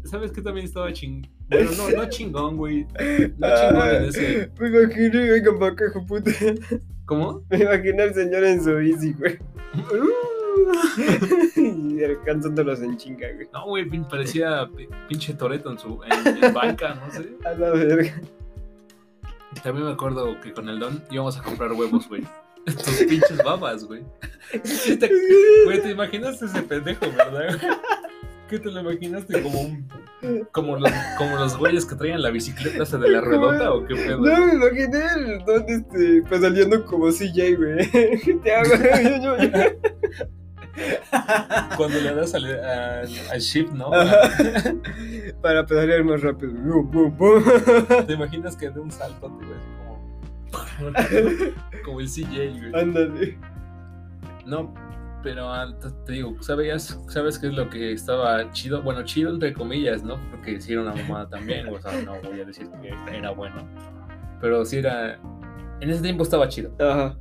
¿Sabes 0.03 0.33
qué 0.33 0.43
también 0.43 0.67
estaba 0.67 0.93
ching... 0.93 1.25
Bueno, 1.49 1.71
no, 1.77 1.91
no 1.91 2.09
chingón, 2.09 2.57
güey. 2.57 2.89
No 3.39 3.47
chingón 3.57 3.89
en 3.89 4.05
ese... 4.07 4.51
Me 4.59 4.69
imaginé, 4.69 5.31
venga 5.31 5.57
pa' 5.61 5.69
acá, 5.69 5.85
hijo 5.91 6.05
puta. 6.07 6.29
¿Cómo? 7.07 7.45
Me 7.49 7.59
imaginé 7.59 8.03
al 8.03 8.15
señor 8.15 8.43
en 8.43 8.65
su 8.65 8.75
bici, 8.75 9.13
güey. 9.13 9.39
y 11.57 12.03
alcanzándolos 12.03 12.83
en 12.83 12.97
chinga, 12.97 13.29
güey. 13.33 13.49
No, 13.53 13.65
güey, 13.67 13.89
parecía 14.11 14.69
pi- 14.77 14.89
pinche 15.09 15.35
Toreto 15.35 15.71
en 15.71 15.79
su 15.79 16.01
en, 16.03 16.45
en 16.45 16.53
banca, 16.53 16.97
no 16.97 17.13
sé. 17.13 17.37
A 17.45 17.53
la 17.55 17.71
verga. 17.71 18.21
También 19.63 19.87
me 19.87 19.93
acuerdo 19.93 20.41
que 20.41 20.53
con 20.53 20.69
el 20.69 20.81
don 20.81 21.01
íbamos 21.13 21.39
a 21.39 21.45
comprar 21.45 21.71
huevos, 21.73 22.09
güey. 22.09 22.25
Tus 22.85 23.05
pinches 23.09 23.37
babas, 23.45 23.85
güey. 23.85 24.03
Te- 24.53 25.11
Güey, 25.65 25.83
te 25.83 25.91
imaginaste 25.91 26.47
ese 26.47 26.63
pendejo, 26.63 27.07
¿verdad? 27.17 27.59
¿Qué 28.49 28.59
te 28.59 28.71
lo 28.71 28.81
imaginaste 28.81 29.43
como 29.43 29.61
un 29.61 29.87
como 30.53 30.77
los 30.79 30.91
como 31.19 31.37
los 31.37 31.57
güeyes 31.59 31.85
que 31.85 31.97
traían 31.97 32.23
la 32.23 32.31
bicicleta 32.31 32.83
esa 32.85 32.97
de 32.99 33.11
la 33.11 33.21
redota 33.21 33.73
o 33.73 33.85
qué 33.87 33.95
pedo? 33.95 34.19
No, 34.19 34.47
me 34.47 34.55
imaginé 34.55 35.03
el 35.17 35.45
don, 35.45 35.65
este, 35.69 36.23
pues 36.29 36.41
saliendo 36.41 36.85
como 36.85 37.11
CJ, 37.11 37.57
güey. 37.57 37.91
¿Qué 37.91 38.39
te 38.45 38.55
hago? 38.55 38.71
Yo- 38.75 39.23
yo- 39.23 39.39
yo- 39.39 39.71
Cuando 41.77 42.01
le 42.01 42.15
das 42.15 42.35
al, 42.35 42.45
al, 42.47 43.09
al 43.31 43.41
shift, 43.41 43.73
¿no? 43.73 43.93
Ajá. 43.95 44.19
Para 45.41 45.65
pedalear 45.67 46.05
más 46.05 46.21
rápido. 46.23 46.53
Te 48.07 48.13
imaginas 48.15 48.57
que 48.57 48.71
de 48.71 48.81
un 48.81 48.91
salto, 48.91 49.31
como 51.85 52.01
el 52.01 52.09
CJ, 52.09 52.29
güey. 52.29 52.75
Ándale. 52.75 53.39
No, 54.47 54.75
pero 55.25 55.49
ah, 55.49 55.75
te, 56.05 56.13
digo, 56.13 56.37
¿sabías, 56.43 57.01
¿sabes 57.09 57.39
qué 57.39 57.47
es 57.47 57.55
lo 57.55 57.71
que 57.71 57.93
estaba 57.93 58.53
chido? 58.53 58.83
Bueno, 58.83 59.03
chido 59.05 59.31
entre 59.33 59.55
comillas, 59.55 60.03
¿no? 60.03 60.19
Porque 60.31 60.61
sí 60.61 60.73
era 60.75 60.83
una 60.83 60.95
mamada 60.95 61.29
también, 61.31 61.67
o 61.69 61.81
sea, 61.81 61.99
no 62.03 62.21
voy 62.21 62.41
a 62.41 62.45
decir 62.45 62.69
que 62.83 63.17
era 63.17 63.31
bueno. 63.31 63.67
Pero 64.41 64.65
sí 64.67 64.77
era. 64.77 65.19
En 65.81 65.89
ese 65.89 66.03
tiempo 66.03 66.25
estaba 66.25 66.47
chido. 66.49 66.73
Ajá. 66.79 67.17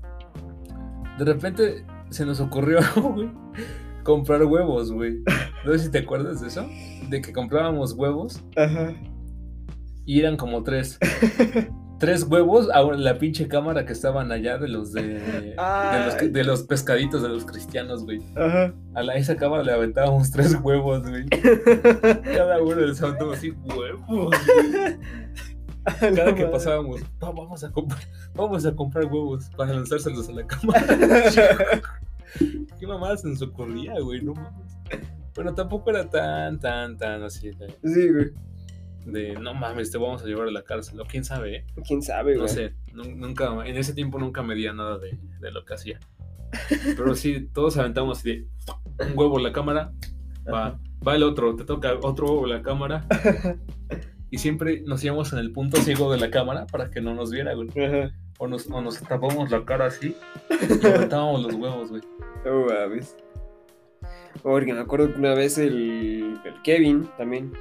De 1.18 1.24
repente 1.24 1.86
se 2.10 2.26
nos 2.26 2.42
ocurrió, 2.42 2.80
güey, 3.02 3.32
comprar 4.04 4.44
huevos, 4.44 4.92
güey. 4.92 5.24
No 5.66 5.72
sé 5.72 5.80
si 5.80 5.92
te 5.92 6.00
acuerdas 6.00 6.42
de 6.42 6.48
eso. 6.48 6.68
De 7.10 7.22
que 7.22 7.32
comprábamos 7.32 7.94
huevos 7.94 8.44
Ajá. 8.58 8.94
y 10.06 10.20
eran 10.20 10.36
como 10.36 10.62
tres. 10.64 11.00
Tres 12.04 12.24
huevos 12.30 12.70
a 12.70 12.82
la 12.84 13.18
pinche 13.18 13.48
cámara 13.48 13.86
que 13.86 13.94
estaban 13.94 14.30
allá 14.34 14.58
de 14.58 14.68
los 14.68 14.92
de, 14.92 15.04
de, 15.22 15.56
los, 16.06 16.34
de 16.34 16.44
los 16.44 16.64
pescaditos 16.64 17.22
de 17.22 17.30
los 17.30 17.46
cristianos, 17.46 18.04
güey. 18.04 18.20
Ajá. 18.36 18.74
A 18.94 19.04
la, 19.04 19.16
esa 19.16 19.38
cámara 19.38 19.64
le 19.64 19.72
aventábamos 19.72 20.30
tres 20.30 20.54
huevos, 20.62 21.02
güey. 21.10 21.26
Cada 22.36 22.62
uno 22.62 22.76
les 22.76 23.02
aventaba 23.02 23.34
así 23.34 23.52
huevos. 23.52 24.06
güey. 24.06 24.98
Cada 26.16 26.36
que 26.36 26.46
pasábamos, 26.48 27.02
"Va, 27.24 27.32
vamos 27.32 27.64
a 27.64 27.72
comprar, 27.72 28.02
vamos 28.36 28.66
a 28.66 28.76
comprar 28.76 29.06
huevos 29.06 29.50
para 29.56 29.74
lanzárselos 29.74 30.28
a 30.28 30.34
la 30.34 30.46
cámara. 30.48 30.86
¿Qué 32.80 32.86
mamadas 32.86 33.22
se 33.22 33.30
nos 33.30 33.42
ocurría, 33.42 33.94
güey? 34.02 34.22
No 34.22 34.34
mames. 34.34 34.78
Bueno, 35.36 35.54
tampoco 35.56 35.90
era 35.90 36.10
tan, 36.10 36.60
tan, 36.60 36.98
tan 36.98 37.24
así 37.24 37.50
de, 37.52 37.70
Sí, 37.82 38.10
güey. 38.12 38.32
De, 39.06 39.34
no 39.36 39.54
mames, 39.54 39.92
te 39.92 39.98
vamos 39.98 40.24
a 40.24 40.26
llevar 40.26 40.48
a 40.48 40.52
la 40.52 40.64
cárcel. 40.64 41.00
O 41.00 41.06
quién 41.06 41.24
sabe, 41.24 41.56
¿eh? 41.58 41.66
¿Quién 41.88 42.02
sabe, 42.02 42.34
güey? 42.34 42.42
No 42.42 42.48
sé, 42.48 42.74
nu- 42.94 43.16
nunca, 43.16 43.50
en 43.66 43.78
ese 43.78 43.94
tiempo 43.94 44.20
nunca 44.20 44.42
medía 44.44 44.74
nada 44.74 44.98
de, 44.98 45.18
de 45.40 45.52
lo 45.52 45.66
que 45.66 45.74
hacía. 45.74 46.00
Pero 46.96 47.16
sí, 47.16 47.50
todos 47.54 47.78
aventamos 47.78 48.20
así 48.20 48.30
de 48.30 48.48
un 49.08 49.18
huevo 49.18 49.38
en 49.38 49.44
la 49.44 49.52
cámara, 49.52 49.92
va, 50.52 50.80
va 51.06 51.16
el 51.16 51.24
otro, 51.24 51.56
te 51.56 51.64
toca 51.66 51.94
otro 52.02 52.28
huevo 52.28 52.44
en 52.46 52.52
la 52.52 52.62
cámara. 52.62 53.06
Y 54.30 54.38
siempre 54.40 54.82
nos 54.82 55.04
íbamos 55.04 55.32
en 55.34 55.40
el 55.40 55.52
punto 55.52 55.78
ciego 55.78 56.12
de 56.12 56.20
la 56.20 56.32
cámara 56.32 56.66
para 56.68 56.90
que 56.90 57.02
no 57.02 57.14
nos 57.14 57.32
viera, 57.32 57.54
güey. 57.54 57.70
Ajá. 57.70 58.12
O 58.40 58.48
nos, 58.48 58.68
o 58.68 58.82
nos 58.82 59.00
tapábamos 59.00 59.52
la 59.52 59.64
cara 59.64 59.86
así 59.88 60.16
y 60.50 60.86
aventábamos 60.88 61.44
los 61.44 61.54
huevos, 61.54 61.90
güey. 61.92 62.02
No 62.44 62.66
mames. 62.66 63.16
Porque 64.42 64.74
me 64.74 64.80
acuerdo 64.80 65.14
que 65.14 65.20
una 65.20 65.36
vez 65.36 65.58
el, 65.60 66.40
el 66.44 66.62
Kevin 66.64 67.08
también. 67.18 67.54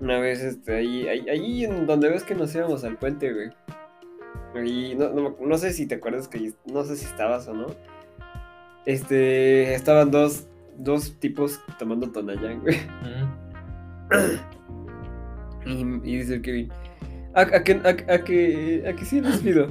Una 0.00 0.18
vez 0.20 0.42
este, 0.42 0.74
ahí, 0.76 1.08
ahí, 1.08 1.28
ahí 1.28 1.64
en 1.64 1.86
donde 1.86 2.08
ves 2.10 2.22
que 2.22 2.34
nos 2.34 2.54
íbamos 2.54 2.84
al 2.84 2.96
puente, 2.96 3.32
güey. 3.32 3.48
Ahí, 4.54 4.94
no, 4.94 5.10
no, 5.10 5.36
no 5.40 5.58
sé 5.58 5.72
si 5.72 5.86
te 5.86 5.96
acuerdas 5.96 6.28
que 6.28 6.52
no 6.66 6.84
sé 6.84 6.96
si 6.96 7.04
estabas 7.06 7.46
o 7.48 7.54
no. 7.54 7.66
Este, 8.84 9.74
estaban 9.74 10.10
dos, 10.10 10.46
dos 10.78 11.18
tipos 11.18 11.60
tomando 11.78 12.10
Tonayán, 12.12 12.60
güey. 12.60 12.76
Y, 15.66 15.80
y 15.80 16.16
dice 16.18 16.34
el 16.34 16.42
Kevin, 16.42 16.72
¿a, 17.34 17.40
a 17.40 17.64
que, 17.64 17.72
a, 17.72 17.88
a 18.14 18.18
que, 18.24 18.84
a 18.88 18.92
que 18.94 19.04
sí 19.04 19.20
les 19.20 19.38
pido? 19.38 19.66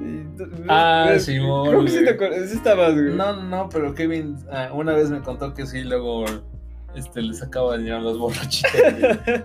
Y- 0.00 0.26
Ah, 0.68 1.06
¿ves? 1.10 1.24
Simón, 1.24 1.68
Creo 1.68 1.84
que 1.84 1.88
sí 1.90 1.94
güey. 1.96 2.04
te 2.04 2.10
acuerdas, 2.12 2.50
sí 2.50 2.56
estabas, 2.56 2.94
güey. 2.94 3.14
No, 3.16 3.34
no, 3.34 3.42
no, 3.42 3.68
pero 3.68 3.94
Kevin 3.94 4.36
ah, 4.52 4.70
una 4.72 4.92
vez 4.94 5.10
me 5.10 5.20
contó 5.20 5.54
que 5.54 5.66
sí, 5.66 5.82
luego 5.82 6.24
este, 6.98 7.22
le 7.22 7.34
sacaba 7.34 7.76
dinero 7.78 7.96
a 7.96 8.00
los 8.00 8.18
borrachitos. 8.18 8.72
güey. 9.26 9.44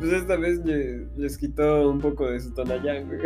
Pues 0.00 0.12
esta 0.12 0.36
vez 0.36 0.58
le- 0.64 1.06
les 1.16 1.38
quitó 1.38 1.88
un 1.88 2.00
poco 2.00 2.30
de 2.30 2.40
su 2.40 2.52
tonallán, 2.52 3.06
güey. 3.06 3.20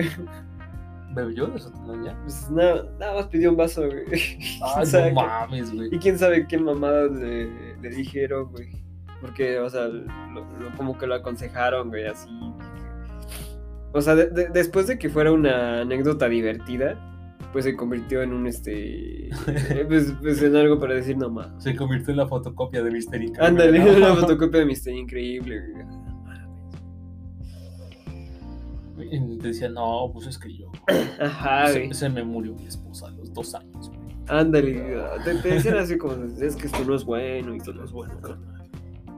¿Bebió 1.14 1.46
de 1.46 1.58
su? 1.58 1.72
Pues 1.72 2.50
nada, 2.50 2.86
nada 3.00 3.14
más 3.14 3.26
pidió 3.28 3.50
un 3.50 3.56
vaso, 3.56 3.86
güey. 3.86 4.04
Ay, 4.12 4.74
¿Quién 4.74 4.86
sabe 4.86 5.12
no 5.12 5.22
mames, 5.22 5.74
güey. 5.74 5.88
Y 5.94 5.98
quién 5.98 6.18
sabe 6.18 6.46
qué 6.46 6.58
mamadas 6.58 7.10
le, 7.12 7.76
le 7.78 7.88
dijeron, 7.90 8.50
güey. 8.52 8.68
Porque, 9.20 9.58
o 9.58 9.68
sea, 9.68 9.88
lo- 9.88 10.04
lo- 10.60 10.76
como 10.76 10.96
que 10.96 11.06
lo 11.06 11.14
aconsejaron, 11.16 11.88
güey, 11.88 12.06
así. 12.06 12.28
O 13.92 14.00
sea, 14.02 14.14
de- 14.14 14.28
de- 14.28 14.48
después 14.50 14.86
de 14.86 14.98
que 14.98 15.08
fuera 15.08 15.32
una 15.32 15.80
anécdota 15.80 16.28
divertida, 16.28 16.96
pues 17.52 17.64
se 17.64 17.76
convirtió 17.76 18.22
en 18.22 18.32
un, 18.32 18.46
este... 18.46 19.30
pues, 19.88 20.14
pues 20.20 20.42
en 20.42 20.56
algo 20.56 20.78
para 20.78 20.94
decir, 20.94 21.16
no 21.16 21.30
más. 21.30 21.62
Se 21.62 21.74
convirtió 21.74 22.10
en 22.10 22.18
la 22.18 22.26
fotocopia 22.26 22.82
de 22.82 22.90
Mister 22.90 23.22
Inc. 23.22 23.38
Ándale, 23.40 23.80
güey. 23.80 23.96
una 23.96 24.14
fotocopia 24.20 24.60
de 24.60 24.66
Mister 24.66 24.94
Increíble. 24.94 25.62
Y 29.10 29.38
te 29.38 29.48
decía, 29.48 29.68
no, 29.68 30.10
pues 30.12 30.26
es 30.26 30.38
que 30.38 30.54
yo. 30.54 30.70
Ajá, 31.20 31.68
se, 31.68 31.94
se 31.94 32.08
me 32.08 32.22
murió 32.22 32.54
mi 32.54 32.66
esposa 32.66 33.06
a 33.08 33.10
los 33.12 33.32
dos 33.32 33.54
años, 33.54 33.88
güey. 33.88 34.08
Ándale, 34.28 34.94
te, 35.24 35.34
te 35.36 35.48
decían 35.54 35.78
así 35.78 35.96
como, 35.96 36.12
es 36.24 36.56
que 36.56 36.66
esto 36.66 36.84
no 36.84 36.94
es 36.94 37.04
bueno 37.04 37.54
y 37.54 37.58
Esto 37.58 37.72
no 37.72 37.84
es 37.84 37.92
bueno, 37.92 38.20
carnal. 38.20 38.57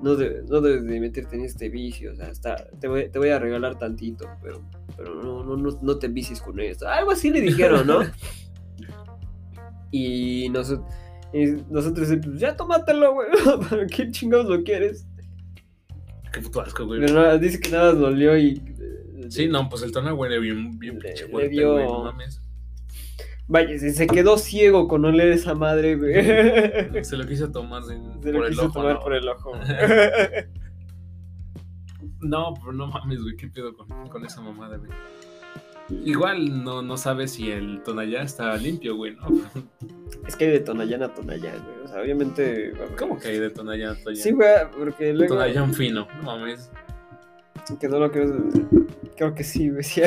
No, 0.03 0.17
debe- 0.17 0.43
no 0.49 0.61
debes 0.61 0.85
de 0.85 0.99
meterte 1.01 1.37
en 1.37 1.45
este 1.45 1.69
vicio, 1.69 2.13
o 2.13 2.15
sea, 2.15 2.29
está, 2.29 2.57
te, 2.81 2.89
voy, 2.89 3.11
te 3.11 3.19
voy 3.19 3.29
a 3.29 3.39
regalar 3.39 3.79
tantito, 3.79 4.27
pero, 4.43 4.63
pero 4.97 5.15
no, 5.23 5.45
no, 5.45 5.57
no, 5.57 5.79
no 5.83 5.99
te 5.99 6.09
vicies 6.09 6.41
con 6.41 6.59
esto. 6.61 6.89
Algo 6.89 7.11
así 7.11 7.31
le 7.31 7.41
dijeron, 7.43 7.87
¿no? 7.87 8.01
y, 9.91 10.49
noso- 10.51 10.87
y 11.33 11.47
nosotros, 11.71 12.09
pues 12.25 12.41
ya 12.41 12.57
tómatelo, 12.57 13.13
güey, 13.15 13.29
¿para 13.71 13.87
qué 13.87 14.11
chingados 14.11 14.47
lo 14.47 14.63
quieres? 14.63 15.07
Qué 16.33 16.41
puto 16.41 16.61
asco, 16.61 16.87
güey. 16.87 17.01
Pero 17.01 17.15
no, 17.15 17.39
dice 17.39 17.61
que 17.61 17.71
nada 17.71 17.93
dolió 17.93 18.37
y... 18.39 18.63
eh, 18.81 19.27
Sí, 19.29 19.47
no, 19.49 19.69
pues 19.69 19.83
el 19.83 19.93
tono 19.93 20.15
huele 20.15 20.39
bien, 20.41 20.79
bien 20.79 20.95
Le- 20.99 21.01
pinche 21.13 21.29
le 21.29 21.49
dio- 21.49 21.73
güey, 21.75 21.85
no 21.87 22.05
mames. 22.05 22.41
Vaya, 23.51 23.77
se, 23.77 24.07
quedó 24.07 24.39
ciego 24.39 24.87
con 24.87 25.05
oler 25.05 25.33
esa 25.33 25.57
madre, 25.57 25.97
güey. 25.97 26.15
Se 27.05 27.17
lo 27.17 27.27
quiso 27.27 27.51
tomar 27.51 27.83
Se 27.83 27.97
por 27.97 28.33
lo 28.33 28.45
el 28.45 28.51
quiso 28.51 28.67
ojo, 28.67 28.73
tomar 28.75 28.95
¿no? 28.95 29.01
por 29.01 29.15
el 29.15 29.29
ojo. 29.29 29.53
No, 32.23 32.53
pero 32.53 32.75
no 32.75 32.87
mames, 32.87 33.23
güey, 33.23 33.35
qué 33.35 33.49
pedo 33.49 33.75
con, 33.75 33.89
con 34.09 34.27
esa 34.27 34.43
mamada, 34.43 34.77
güey. 34.77 34.91
Igual 36.05 36.63
no, 36.63 36.83
no 36.83 36.99
sabes 36.99 37.33
si 37.33 37.51
el 37.51 37.83
Tonayán 37.83 38.27
está 38.27 38.55
limpio, 38.59 38.95
güey, 38.95 39.17
¿no? 39.17 39.27
Es 40.29 40.37
que 40.37 40.45
hay 40.45 40.51
de 40.51 40.61
Tonayán 40.61 41.03
a 41.03 41.15
Tonayán, 41.15 41.65
güey. 41.65 41.85
O 41.85 41.89
sea, 41.89 42.03
obviamente. 42.03 42.75
¿Cómo 42.99 43.19
que 43.19 43.29
hay 43.29 43.39
de 43.39 43.49
Tonayán 43.49 43.93
a 43.93 43.95
Tonayán? 43.95 44.23
Sí, 44.23 44.33
güey, 44.33 44.51
porque 44.79 45.15
luego. 45.15 45.35
Tonayán 45.35 45.73
fino, 45.73 46.07
no 46.19 46.23
mames. 46.23 46.71
Que 47.81 47.89
no 47.89 47.99
lo 47.99 48.13
creo. 48.13 48.31
Creo 49.17 49.35
que 49.35 49.43
sí, 49.43 49.71
güey. 49.71 49.83
sí. 49.83 50.03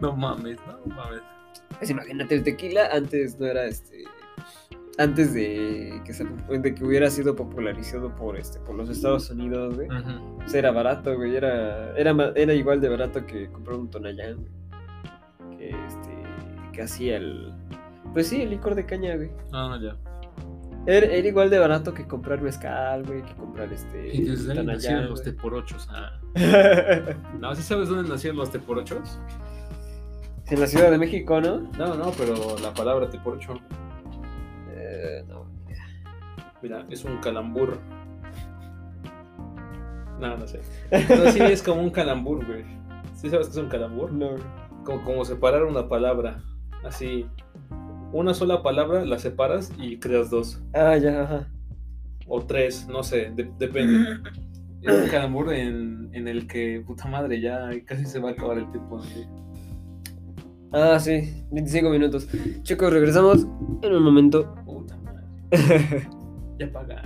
no 0.00 0.14
mames, 0.16 0.58
no 0.68 0.94
mames. 0.94 1.31
Pues 1.82 1.90
imagínate, 1.90 2.36
el 2.36 2.44
tequila 2.44 2.90
antes 2.92 3.40
no 3.40 3.46
era 3.46 3.64
este. 3.64 4.04
Antes 4.98 5.34
de 5.34 6.00
que, 6.04 6.12
se- 6.12 6.24
de 6.24 6.74
que 6.76 6.84
hubiera 6.84 7.10
sido 7.10 7.34
popularizado 7.34 8.14
por 8.14 8.36
este 8.36 8.60
por 8.60 8.76
los 8.76 8.88
Estados 8.88 9.28
Unidos, 9.30 9.74
güey. 9.74 9.88
O 10.44 10.48
sea, 10.48 10.60
era 10.60 10.70
barato, 10.70 11.16
güey. 11.16 11.34
Era, 11.34 11.92
era, 11.98 12.14
era 12.36 12.54
igual 12.54 12.80
de 12.80 12.88
barato 12.88 13.26
que 13.26 13.48
comprar 13.50 13.78
un 13.78 13.90
Tonayán, 13.90 14.36
güey. 14.36 15.58
Que 15.58 15.70
este. 15.70 16.70
Que 16.72 16.82
hacía 16.82 17.16
el. 17.16 17.52
Pues 18.12 18.28
sí, 18.28 18.42
el 18.42 18.50
licor 18.50 18.76
de 18.76 18.86
caña, 18.86 19.16
güey. 19.16 19.30
Ah, 19.52 19.76
ya. 19.82 19.96
Era, 20.86 21.06
era 21.06 21.26
igual 21.26 21.50
de 21.50 21.58
barato 21.58 21.92
que 21.94 22.06
comprar 22.06 22.40
mezcal, 22.42 23.02
güey. 23.04 23.22
Que 23.22 23.34
comprar 23.34 23.72
este. 23.72 24.14
Y 24.14 24.22
desde 24.22 24.48
Tonayán, 24.54 24.66
nacieron 24.66 25.08
los 25.10 25.22
teporochos. 25.24 25.88
Ah. 25.90 26.20
No, 27.40 27.52
¿sí 27.56 27.62
sabes 27.62 27.88
dónde 27.88 28.08
nacieron 28.08 28.38
los 28.38 28.52
teporochos? 28.52 29.18
En 30.52 30.60
la 30.60 30.66
Ciudad 30.66 30.90
de 30.90 30.98
México, 30.98 31.40
¿no? 31.40 31.60
No, 31.78 31.94
no, 31.94 32.10
pero 32.16 32.34
la 32.62 32.72
palabra 32.74 33.08
teporocho, 33.10 33.54
Eh, 34.74 35.24
no. 35.28 35.46
mira, 36.62 36.84
es 36.90 37.04
un 37.04 37.18
calambur. 37.18 37.78
No, 40.20 40.36
no 40.36 40.46
sé. 40.46 40.60
Sí, 41.32 41.40
es 41.40 41.62
como 41.62 41.82
un 41.82 41.90
calambur, 41.90 42.44
güey. 42.46 42.64
¿Sí 43.14 43.28
sabes 43.30 43.46
qué 43.48 43.52
es 43.52 43.58
un 43.58 43.68
calambur? 43.68 44.12
No. 44.12 44.30
Como, 44.84 45.02
como 45.04 45.24
separar 45.24 45.64
una 45.64 45.88
palabra. 45.88 46.42
Así. 46.84 47.26
Una 48.12 48.34
sola 48.34 48.62
palabra 48.62 49.04
la 49.04 49.18
separas 49.18 49.72
y 49.78 49.98
creas 49.98 50.30
dos. 50.30 50.60
Ah, 50.74 50.96
ya, 50.98 51.22
ajá. 51.22 51.48
O 52.28 52.44
tres, 52.44 52.86
no 52.88 53.02
sé, 53.02 53.32
de- 53.34 53.50
depende. 53.58 54.18
Es 54.82 54.92
un 55.04 55.08
calambur 55.10 55.52
en, 55.54 56.10
en 56.12 56.26
el 56.26 56.48
que, 56.48 56.82
puta 56.84 57.06
madre, 57.06 57.40
ya 57.40 57.70
casi 57.86 58.04
se 58.04 58.18
va 58.18 58.30
a 58.30 58.32
acabar 58.32 58.58
el 58.58 58.68
tiempo. 58.72 58.96
güey. 58.98 59.28
Ah, 60.72 60.98
sí, 60.98 61.44
25 61.50 61.90
minutos. 61.90 62.26
Chicos, 62.62 62.92
regresamos 62.92 63.46
en 63.82 63.92
un 63.92 64.02
momento. 64.02 64.54
Puta 64.64 64.96
madre. 64.98 66.08
Ya 66.58 66.70
paga. 66.70 67.02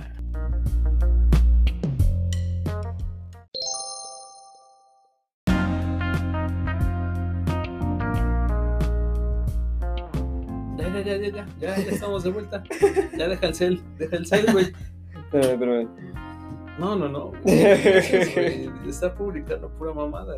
Ya, 10.77 10.87
ya, 10.89 11.01
ya, 11.01 11.17
ya, 11.17 11.29
ya, 11.29 11.45
ya, 11.59 11.75
ya 11.77 11.91
estamos 11.91 12.23
de 12.23 12.29
vuelta. 12.31 12.63
Ya 13.17 13.27
deja 13.27 13.47
el 13.47 13.55
cel, 13.55 13.81
deja 13.97 14.15
el 14.17 14.25
cel, 14.27 14.45
güey. 14.51 14.71
Pero, 15.31 15.59
pero, 15.59 15.89
No, 16.77 16.95
no, 16.95 17.09
no. 17.09 17.31
Está 18.87 19.13
publicando 19.15 19.69
pura 19.77 19.93
mamada. 19.93 20.35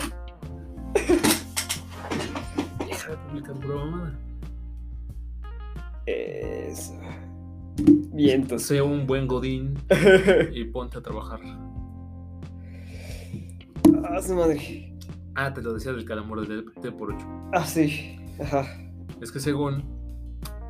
Deja 3.09 3.21
de 3.21 3.27
publicar 3.27 3.55
pura 3.55 3.75
mamada. 3.75 4.19
Eso. 6.05 6.93
Vientos. 8.13 8.63
Sé 8.63 8.81
un 8.81 9.07
buen 9.07 9.27
godín 9.27 9.75
y 10.53 10.63
ponte 10.65 10.99
a 10.99 11.01
trabajar. 11.01 11.39
Ah, 14.03 14.21
su 14.21 14.35
madre. 14.35 14.95
Ah, 15.35 15.53
te 15.53 15.61
lo 15.61 15.73
decía 15.73 15.91
del 15.91 16.05
calambur 16.05 16.47
del 16.47 16.65
T 16.81 16.91
por 16.91 17.13
8. 17.13 17.25
Ah, 17.53 17.65
sí. 17.65 18.19
Ajá. 18.39 18.65
Es 19.21 19.31
que 19.31 19.39
según 19.39 19.83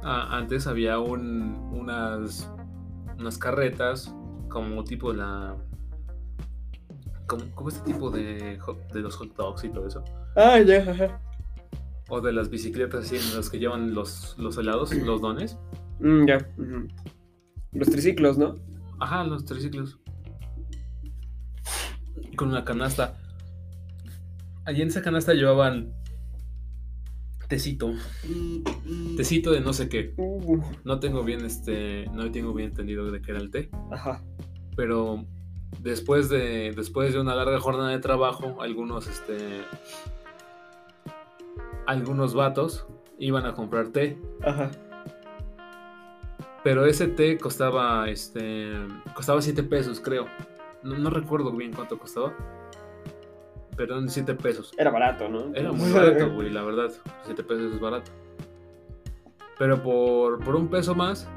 ah, 0.04 0.38
antes 0.38 0.66
había 0.68 1.00
un, 1.00 1.56
unas, 1.74 2.50
unas 3.18 3.38
carretas 3.38 4.14
como 4.48 4.84
tipo 4.86 5.12
la... 5.12 5.58
Como, 7.28 7.44
como 7.54 7.70
este 7.70 7.82
tipo 7.92 8.10
de, 8.10 8.60
de 8.94 9.00
los 9.02 9.16
hot 9.18 9.36
dogs 9.36 9.64
y 9.66 9.70
todo 9.70 9.88
eso. 9.88 10.04
Ah, 10.36 10.60
ya, 10.60 10.90
ajá. 10.90 11.20
O 12.10 12.22
de 12.22 12.34
las 12.34 12.50
bicicletas 12.50 13.06
así 13.06 13.16
en 13.18 13.36
las 13.36 13.50
que 13.50 13.60
llevan 13.60 13.94
los, 13.94 14.36
los 14.38 14.58
helados, 14.58 14.94
los 14.94 15.22
dones. 15.22 15.58
Mm, 16.00 16.26
ya. 16.28 16.38
ujú. 16.58 16.88
Los 17.72 17.90
triciclos, 17.90 18.38
¿no? 18.38 18.56
Ajá, 19.00 19.24
los 19.24 19.46
triciclos. 19.46 20.00
Con 22.36 22.50
una 22.50 22.64
canasta. 22.66 23.18
Allí 24.66 24.82
en 24.82 24.88
esa 24.90 25.02
canasta 25.02 25.34
llevaban 25.34 25.94
tecito. 27.48 27.94
Tecito 29.18 29.52
de 29.52 29.62
no 29.62 29.74
sé 29.74 29.90
qué. 29.90 30.14
Uh, 30.18 30.62
No 30.84 31.00
tengo 31.00 31.24
bien 31.24 31.46
este. 31.46 32.06
No 32.14 32.32
tengo 32.32 32.54
bien 32.54 32.70
entendido 32.70 33.10
de 33.12 33.22
qué 33.22 33.32
era 33.32 33.40
el 33.40 33.52
té. 33.52 33.70
ajá. 33.92 34.24
Pero 34.76 35.26
después 35.82 36.30
de. 36.30 36.74
Después 36.76 37.14
de 37.14 37.20
una 37.20 37.36
larga 37.36 37.60
jornada 37.60 37.90
de 37.90 38.00
trabajo, 38.00 38.62
algunos 38.62 39.08
este. 39.08 39.62
Algunos 41.90 42.36
vatos 42.36 42.86
iban 43.18 43.48
a 43.48 43.54
comprar 43.56 43.88
té. 43.88 44.16
Ajá. 44.44 44.70
Pero 46.64 46.86
ese 46.86 47.08
té 47.08 47.40
costaba, 47.40 48.08
este, 48.10 48.74
costaba 49.16 49.42
7 49.42 49.64
pesos, 49.64 50.00
creo. 50.00 50.28
No, 50.84 51.00
no 51.00 51.10
recuerdo 51.10 51.52
bien 51.52 51.74
cuánto 51.74 51.98
costaba. 51.98 52.32
Pero 53.76 53.96
eran 53.96 54.08
7 54.08 54.36
pesos. 54.36 54.72
Era 54.78 54.92
barato, 54.92 55.30
¿no? 55.30 55.52
Era 55.56 55.72
muy 55.72 55.92
barato, 55.92 56.30
güey, 56.36 56.52
la 56.52 56.62
verdad. 56.62 56.92
7 57.24 57.44
pesos 57.44 57.74
es 57.74 57.80
barato. 57.80 58.12
Pero 59.58 59.82
por, 59.82 60.44
por 60.44 60.56
un 60.56 60.68
peso 60.68 60.94
más, 60.94 61.28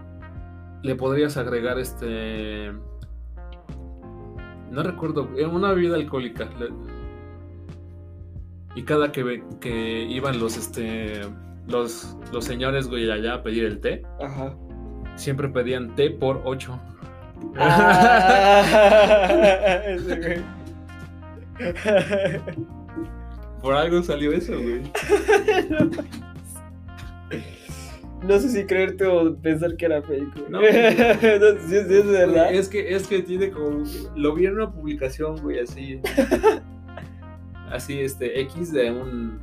le 0.82 0.94
podrías 0.96 1.38
agregar 1.38 1.78
este... 1.78 2.72
No 4.70 4.82
recuerdo, 4.82 5.30
una 5.50 5.72
bebida 5.72 5.94
alcohólica. 5.94 6.50
Y 8.74 8.84
cada 8.84 9.12
que, 9.12 9.42
que 9.60 10.02
iban 10.02 10.40
los, 10.40 10.56
este, 10.56 11.20
los, 11.68 12.16
los 12.32 12.44
señores, 12.44 12.88
güey, 12.88 13.10
allá 13.10 13.34
a 13.34 13.42
pedir 13.42 13.64
el 13.64 13.80
té, 13.80 14.02
Ajá. 14.20 14.54
siempre 15.16 15.48
pedían 15.48 15.94
té 15.94 16.10
por 16.10 16.40
8. 16.44 16.80
Ah, 17.56 18.62
por 23.62 23.74
algo 23.74 24.02
salió 24.02 24.32
eso, 24.32 24.52
güey. 24.60 24.82
No 28.22 28.38
sé 28.38 28.50
si 28.50 28.64
creerte 28.66 29.04
o 29.04 29.36
pensar 29.36 29.76
que 29.76 29.86
era 29.86 30.00
fake, 30.00 30.32
güey. 30.36 30.48
No. 30.48 30.60
No, 30.60 30.66
sé 30.68 31.58
si 31.68 31.76
es, 31.76 31.88
si 31.88 31.94
es 31.94 32.06
verdad. 32.06 32.54
Es 32.54 32.68
que, 32.68 32.94
es 32.94 33.08
que 33.08 33.20
tiene 33.20 33.50
como. 33.50 33.82
Lo 34.14 34.32
vi 34.34 34.46
en 34.46 34.52
una 34.54 34.70
publicación, 34.70 35.42
güey, 35.42 35.58
así. 35.58 36.00
Así, 37.72 38.00
este, 38.00 38.40
X 38.42 38.72
de 38.72 38.90
un. 38.90 39.38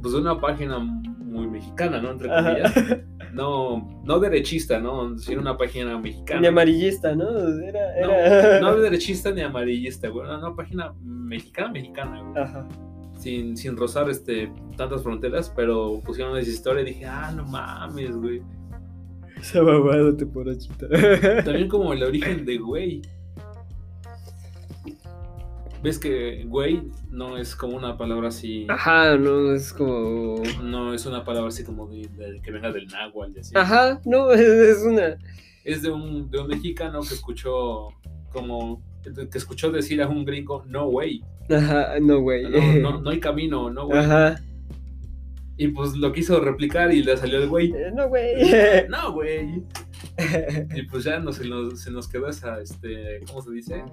Pues 0.00 0.14
de 0.14 0.20
una 0.20 0.40
página 0.40 0.78
muy 0.78 1.46
mexicana, 1.46 2.00
¿no? 2.00 2.10
Entre 2.12 2.28
comillas. 2.28 2.76
Ajá. 2.76 3.00
No, 3.32 4.02
no 4.04 4.18
derechista, 4.18 4.80
¿no? 4.80 5.16
Sino 5.18 5.40
una 5.40 5.56
página 5.56 5.96
mexicana. 5.98 6.40
Ni 6.40 6.46
amarillista, 6.48 7.14
¿no? 7.14 7.28
Era. 7.62 7.80
No, 8.02 8.10
era... 8.10 8.60
no 8.60 8.76
derechista 8.80 9.30
ni 9.30 9.40
amarillista, 9.40 10.08
güey. 10.08 10.26
Una, 10.26 10.38
una 10.38 10.56
página 10.56 10.92
mexicana, 11.00 11.70
mexicana, 11.70 12.22
güey. 12.22 12.42
Ajá. 12.42 12.68
Sin, 13.18 13.56
sin 13.56 13.76
rozar 13.76 14.10
este, 14.10 14.52
tantas 14.76 15.04
fronteras, 15.04 15.52
pero 15.54 16.00
pusieron 16.04 16.36
esa 16.38 16.50
historia 16.50 16.82
y 16.82 16.86
dije, 16.86 17.06
ah, 17.06 17.32
no 17.36 17.44
mames, 17.44 18.16
güey. 18.16 18.42
Esa 19.40 19.62
babada 19.62 20.16
te 20.16 20.26
por. 20.26 20.46
También 21.44 21.68
como 21.68 21.92
el 21.92 22.02
origen 22.02 22.44
de 22.44 22.58
güey. 22.58 23.02
¿Ves 25.82 25.98
que 25.98 26.44
güey 26.46 26.82
no 27.10 27.38
es 27.38 27.56
como 27.56 27.76
una 27.76 27.96
palabra 27.96 28.28
así? 28.28 28.66
Ajá, 28.68 29.16
no, 29.16 29.52
es 29.54 29.72
como. 29.72 30.42
No 30.62 30.92
es 30.92 31.06
una 31.06 31.24
palabra 31.24 31.48
así 31.48 31.64
como 31.64 31.86
de, 31.88 32.06
de- 32.08 32.40
que 32.42 32.50
venga 32.50 32.70
del 32.70 32.86
náhuatl 32.88 33.38
así. 33.40 33.52
Ajá, 33.56 34.00
no, 34.04 34.30
es, 34.32 34.82
una. 34.84 35.16
Es 35.64 35.82
de 35.82 35.90
un, 35.90 36.30
de 36.30 36.38
un 36.38 36.48
mexicano 36.48 37.00
que 37.00 37.14
escuchó 37.14 37.88
como 38.30 38.82
que 39.02 39.38
escuchó 39.38 39.70
decir 39.72 40.02
a 40.02 40.08
un 40.08 40.26
gringo 40.26 40.62
no 40.66 40.84
way, 40.88 41.22
Ajá, 41.48 41.98
no, 42.00 42.20
güey. 42.20 42.42
no, 42.50 42.90
no, 42.92 43.00
no 43.02 43.10
hay 43.10 43.18
camino, 43.20 43.70
no 43.70 43.86
güey. 43.86 43.98
Ajá. 43.98 44.38
Y 45.56 45.68
pues 45.68 45.94
lo 45.94 46.12
quiso 46.12 46.40
replicar 46.40 46.92
y 46.92 47.02
le 47.02 47.16
salió 47.16 47.38
el 47.42 47.48
güey. 47.48 47.70
Eh, 47.72 47.90
No, 47.94 48.08
güey. 48.08 48.34
No, 48.88 49.12
güey. 49.12 49.62
Y 50.74 50.82
pues 50.84 51.04
ya 51.04 51.22
se, 51.32 51.48
nos, 51.48 51.80
se 51.80 51.90
nos 51.90 52.08
quedó 52.08 52.28
esa, 52.28 52.60
este, 52.60 53.20
¿cómo 53.26 53.42
se 53.42 53.50
dice? 53.52 53.84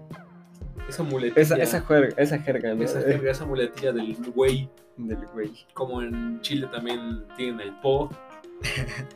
Esa 0.87 1.03
muletilla. 1.03 1.41
esa, 1.41 1.55
esa 1.57 1.81
jerga, 1.81 2.15
esa 2.21 2.39
jerga, 2.39 2.71
esa, 2.73 3.01
jerga, 3.01 3.31
esa 3.31 3.45
muletilla 3.45 3.91
del 3.91 4.15
güey. 4.33 4.69
Del 4.97 5.25
güey. 5.33 5.51
Como 5.73 6.01
en 6.01 6.39
Chile 6.41 6.67
también 6.71 7.25
tienen 7.35 7.59
el 7.61 7.73
po. 7.81 8.09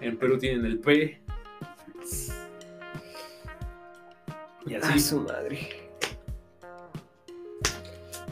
En 0.01 0.17
Perú 0.17 0.37
tienen 0.37 0.65
el 0.65 0.79
p. 0.79 1.21
Y 4.67 4.75
Ah, 4.75 4.79
así. 4.83 4.99
su 4.99 5.21
madre. 5.21 5.59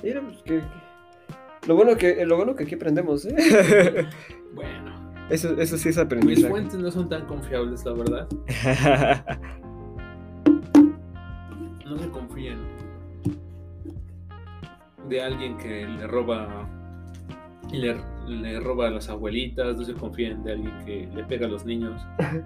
Mira, 0.04 0.22
pues 0.22 0.38
que. 0.44 0.62
Lo 1.68 1.76
bueno 1.76 1.96
que, 1.98 2.26
lo 2.26 2.36
bueno 2.38 2.56
que 2.56 2.64
aquí 2.64 2.76
aprendemos, 2.76 3.26
¿eh? 3.26 3.36
Bueno, 4.54 5.12
Eso, 5.30 5.60
eso 5.60 5.78
sí 5.78 5.90
es 5.90 5.96
mis 5.96 5.98
aprendizaje. 6.06 6.50
fuentes 6.50 6.76
no 6.80 6.92
son 6.92 7.08
tan 7.10 7.26
confiables, 7.26 7.84
la 7.86 7.94
verdad. 7.94 8.28
No 11.86 11.98
se 11.98 12.08
confíen 12.10 12.60
de 15.10 15.22
alguien 15.22 15.58
que 15.58 15.86
le 15.86 16.08
roba 16.08 16.70
le, 17.72 17.98
le 18.28 18.60
roba 18.60 18.88
a 18.88 18.90
las 18.90 19.10
abuelitas, 19.10 19.76
no 19.76 19.84
se 19.84 19.94
confíen 19.94 20.44
de 20.44 20.54
alguien 20.54 20.74
que 20.86 21.08
le 21.14 21.24
pega 21.24 21.46
a 21.48 21.50
los 21.50 21.66
niños. 21.66 22.02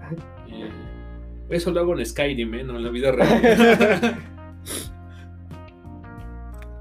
Eh, 0.46 0.70
eso 1.48 1.72
lo 1.72 1.80
hago 1.80 1.98
en 1.98 2.06
Skyrim, 2.06 2.54
¿eh? 2.54 2.62
no 2.62 2.76
en 2.76 2.84
la 2.84 2.90
vida 2.90 3.10
real. 3.10 4.18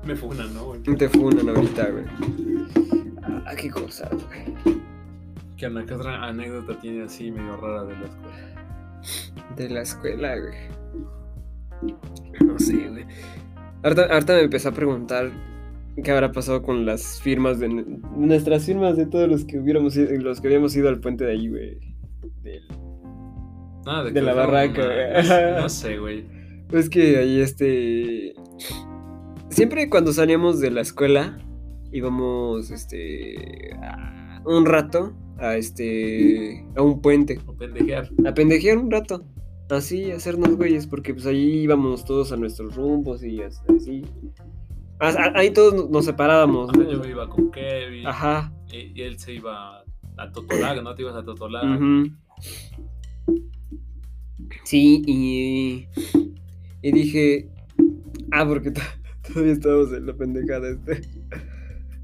Me 0.05 0.15
funan, 0.15 0.53
¿no? 0.53 0.73
Te 0.95 1.09
funan 1.09 1.49
ahorita, 1.49 1.89
güey. 1.89 2.03
Ah, 3.45 3.55
qué 3.57 3.71
cosa, 3.71 4.09
güey. 4.11 4.77
¿Qué 5.57 5.65
otra 5.65 6.25
anécdota 6.25 6.77
tiene 6.79 7.03
así 7.05 7.31
medio 7.31 7.55
rara 7.57 7.85
de 7.85 7.95
la 7.95 8.05
escuela? 8.05 8.35
De 9.55 9.69
la 9.69 9.81
escuela, 9.81 10.35
güey. 10.37 11.95
No 12.45 12.59
sé, 12.59 12.89
güey. 12.89 13.05
Ahorita, 13.81 14.03
ahorita 14.03 14.33
me 14.33 14.41
empecé 14.41 14.67
a 14.67 14.71
preguntar 14.71 15.31
qué 16.01 16.11
habrá 16.11 16.31
pasado 16.31 16.63
con 16.63 16.85
las 16.85 17.21
firmas 17.21 17.59
de 17.59 17.67
nuestras 18.15 18.65
firmas 18.65 18.97
de 18.97 19.05
todos 19.05 19.27
los 19.29 19.45
que 19.45 19.59
hubiéramos 19.59 19.95
ido- 19.97 20.09
los 20.21 20.39
que 20.41 20.47
habíamos 20.47 20.75
ido 20.75 20.89
al 20.89 20.99
puente 20.99 21.25
de 21.25 21.31
ahí, 21.31 21.47
güey. 21.49 21.77
Del- 22.41 22.63
Ah, 23.85 24.01
De 24.03 24.13
que 24.13 24.21
la 24.21 24.33
barraca, 24.33 24.81
una- 24.85 24.93
güey. 24.93 25.61
no 25.61 25.69
sé- 25.69 25.97
güey. 25.97 26.25
Es 26.71 26.89
que 26.89 27.17
ahí 27.17 27.41
este. 27.41 28.33
Siempre 29.49 29.89
cuando 29.89 30.13
salíamos 30.13 30.59
de 30.59 30.71
la 30.71 30.81
escuela 30.81 31.37
íbamos 31.91 32.71
este. 32.71 33.73
a- 33.81 34.41
un 34.45 34.65
rato 34.65 35.13
a 35.37 35.57
este. 35.57 36.65
a 36.75 36.81
un 36.81 37.01
puente. 37.01 37.39
O 37.45 37.53
pendejear. 37.55 38.09
A 38.25 38.33
pendejear 38.33 38.77
un 38.77 38.89
rato. 38.89 39.23
Así, 39.69 40.11
a 40.11 40.15
hacernos 40.17 40.55
güeyes, 40.55 40.85
porque 40.87 41.13
pues 41.13 41.25
ahí 41.25 41.61
íbamos 41.63 42.05
todos 42.05 42.31
a 42.31 42.37
nuestros 42.37 42.75
rumbos 42.75 43.23
y 43.23 43.41
as- 43.41 43.63
así. 43.75 44.03
Ahí 45.35 45.51
todos 45.51 45.89
nos- 45.89 46.05
separábamos, 46.05 46.69
Ajá. 46.69 46.83
Yo 46.89 46.99
me 46.99 47.09
iba 47.09 47.27
con 47.29 47.51
Kevin. 47.51 48.07
Ajo. 48.07 48.49
Y, 48.71 48.91
y 48.99 49.01
él 49.01 49.19
se 49.19 49.33
iba 49.33 49.83
a 50.17 50.31
Totolaga, 50.31 50.81
¿no? 50.81 50.95
Te 50.95 51.01
ibas 51.01 51.15
a 51.15 51.23
Totolaga. 51.23 51.75
Ujú. 51.75 52.09
Sí, 54.63 55.01
y. 55.05 55.87
Y 56.81 56.91
dije. 56.91 57.49
Ah, 58.31 58.45
porque 58.47 58.71
to- 58.71 58.81
todavía 59.33 59.53
estábamos 59.53 59.93
en 59.93 60.05
la 60.07 60.13
pendejada 60.13 60.69
este. 60.69 61.01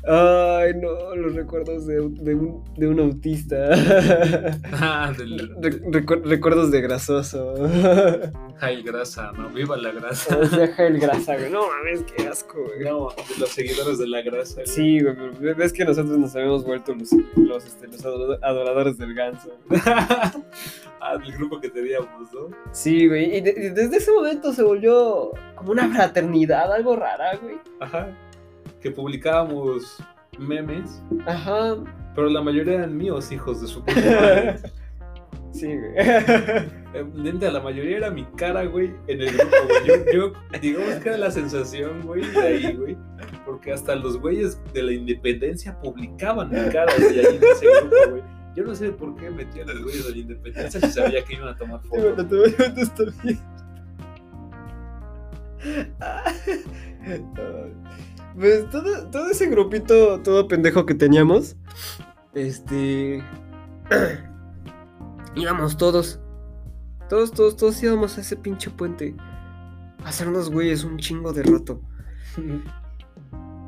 Ay, 0.07 0.73
no, 0.75 1.13
los 1.15 1.35
recuerdos 1.35 1.85
de, 1.85 1.95
de 1.95 2.33
un, 2.35 2.63
de 2.77 2.87
un 2.87 2.99
autista. 2.99 3.57
Ah, 4.81 5.11
del, 5.17 5.49
Re- 5.61 5.81
recu- 5.81 6.23
recuerdos 6.23 6.71
de 6.71 6.81
grasoso. 6.81 7.53
Jail 8.59 8.83
Grasa, 8.83 9.31
¿no? 9.33 9.49
Viva 9.49 9.75
la 9.77 9.91
grasa. 9.91 10.37
O 10.37 10.45
sea, 10.45 10.65
el 10.87 10.99
grasa, 11.01 11.35
güey. 11.37 11.51
No 11.51 11.61
mames, 11.67 12.03
qué 12.03 12.27
asco, 12.27 12.57
güey. 12.63 12.79
No, 12.89 13.09
de 13.09 13.39
los 13.39 13.49
seguidores 13.49 13.97
de 13.99 14.07
la 14.07 14.21
grasa. 14.21 14.55
güey. 14.55 14.67
Sí, 14.67 15.01
güey, 15.01 15.15
pero 15.39 15.55
ves 15.55 15.73
que 15.73 15.83
nosotros 15.85 16.17
nos 16.17 16.35
habíamos 16.35 16.63
vuelto 16.65 16.93
los, 16.95 17.11
los, 17.35 17.65
este, 17.65 17.87
los 17.87 18.03
adoradores 18.05 18.97
del 18.97 19.13
ganso. 19.13 19.49
güey. 19.67 19.81
ah, 19.85 21.17
del 21.21 21.31
grupo 21.33 21.59
que 21.59 21.69
teníamos, 21.69 22.31
¿no? 22.33 22.49
Sí, 22.71 23.07
güey, 23.07 23.37
y, 23.37 23.41
de- 23.41 23.51
y 23.57 23.69
desde 23.69 23.97
ese 23.97 24.11
momento 24.13 24.53
se 24.53 24.63
volvió 24.63 25.31
como 25.55 25.71
una 25.71 25.89
fraternidad, 25.93 26.71
algo 26.73 26.95
rara, 26.95 27.35
güey. 27.41 27.55
Ajá. 27.79 28.07
Que 28.81 28.91
publicábamos 28.91 29.97
memes, 30.37 31.01
Ajá. 31.25 31.75
pero 32.15 32.29
la 32.29 32.41
mayoría 32.41 32.75
eran 32.75 32.95
míos, 32.97 33.31
hijos 33.31 33.61
de 33.61 33.67
su 33.67 33.79
puta 33.83 33.99
madre. 34.01 34.55
Sí, 35.51 35.65
güey. 35.65 35.93
Eh, 36.91 37.05
la 37.51 37.59
mayoría 37.59 37.97
era 37.97 38.09
mi 38.09 38.23
cara, 38.35 38.63
güey, 38.65 38.91
en 39.07 39.21
el 39.21 39.31
grupo, 39.35 39.55
güey. 39.67 39.87
Yo, 39.87 39.93
yo, 40.31 40.33
digamos 40.59 40.95
que 40.95 41.09
era 41.09 41.17
la 41.19 41.29
sensación, 41.29 42.01
güey, 42.01 42.25
de 42.31 42.39
ahí, 42.41 42.73
güey. 42.75 42.97
Porque 43.45 43.71
hasta 43.71 43.93
los 43.95 44.19
güeyes 44.19 44.59
de 44.73 44.81
la 44.81 44.91
independencia 44.93 45.79
publicaban 45.81 46.49
mi 46.49 46.67
cara, 46.71 46.91
güey, 46.97 47.19
ahí 47.19 47.35
en 47.37 47.43
ese 47.43 47.67
grupo, 47.81 47.95
güey. 48.09 48.23
Yo 48.55 48.63
no 48.63 48.73
sé 48.73 48.91
por 48.91 49.15
qué 49.17 49.29
metían 49.29 49.69
a 49.69 49.73
los 49.73 49.83
güeyes 49.83 50.03
de 50.05 50.11
la 50.11 50.17
independencia 50.17 50.81
si 50.81 50.89
sabía 50.91 51.23
que 51.23 51.35
iban 51.35 51.49
a 51.49 51.55
tomar 51.55 51.79
Sí, 51.83 51.89
fotos. 51.89 52.03
bueno, 52.15 52.27
te 52.27 52.35
voy 52.35 52.55
a 52.57 52.63
está 52.81 53.03
bien. 53.23 53.39
Pues 58.39 58.69
todo, 58.69 59.09
todo 59.11 59.29
ese 59.29 59.47
grupito, 59.47 60.21
todo 60.21 60.47
pendejo 60.47 60.85
que 60.85 60.95
teníamos, 60.95 61.57
este. 62.33 63.21
íbamos 65.35 65.75
todos. 65.75 66.21
Todos, 67.09 67.31
todos, 67.31 67.57
todos 67.57 67.83
íbamos 67.83 68.17
a 68.17 68.21
ese 68.21 68.37
pinche 68.37 68.69
puente. 68.69 69.13
A 70.05 70.09
hacernos 70.09 70.49
güeyes 70.49 70.85
un 70.85 70.97
chingo 70.97 71.33
de 71.33 71.43
rato. 71.43 71.81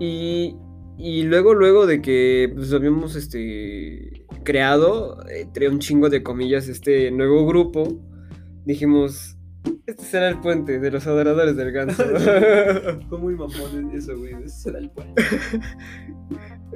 Y, 0.04 0.56
y 0.98 1.24
luego, 1.26 1.54
luego 1.54 1.86
de 1.86 2.02
que 2.02 2.52
pues, 2.56 2.74
habíamos 2.74 3.16
este, 3.16 4.26
creado, 4.44 5.24
entre 5.30 5.70
un 5.70 5.78
chingo 5.78 6.10
de 6.10 6.24
comillas, 6.24 6.68
este 6.70 7.12
nuevo 7.12 7.46
grupo, 7.46 8.02
dijimos, 8.66 9.38
este 9.86 10.04
será 10.06 10.30
el 10.30 10.40
puente 10.40 10.80
de 10.80 10.92
los 10.92 11.06
adoradores 11.06 11.56
del 11.56 11.72
ganso. 11.72 12.04
Fue 13.10 13.18
muy 13.18 13.36
mamón 13.36 13.92
eso, 13.94 14.18
güey. 14.18 14.34
Ese 14.46 14.70
era 14.70 14.80
el 14.80 14.90
puente. 14.90 15.24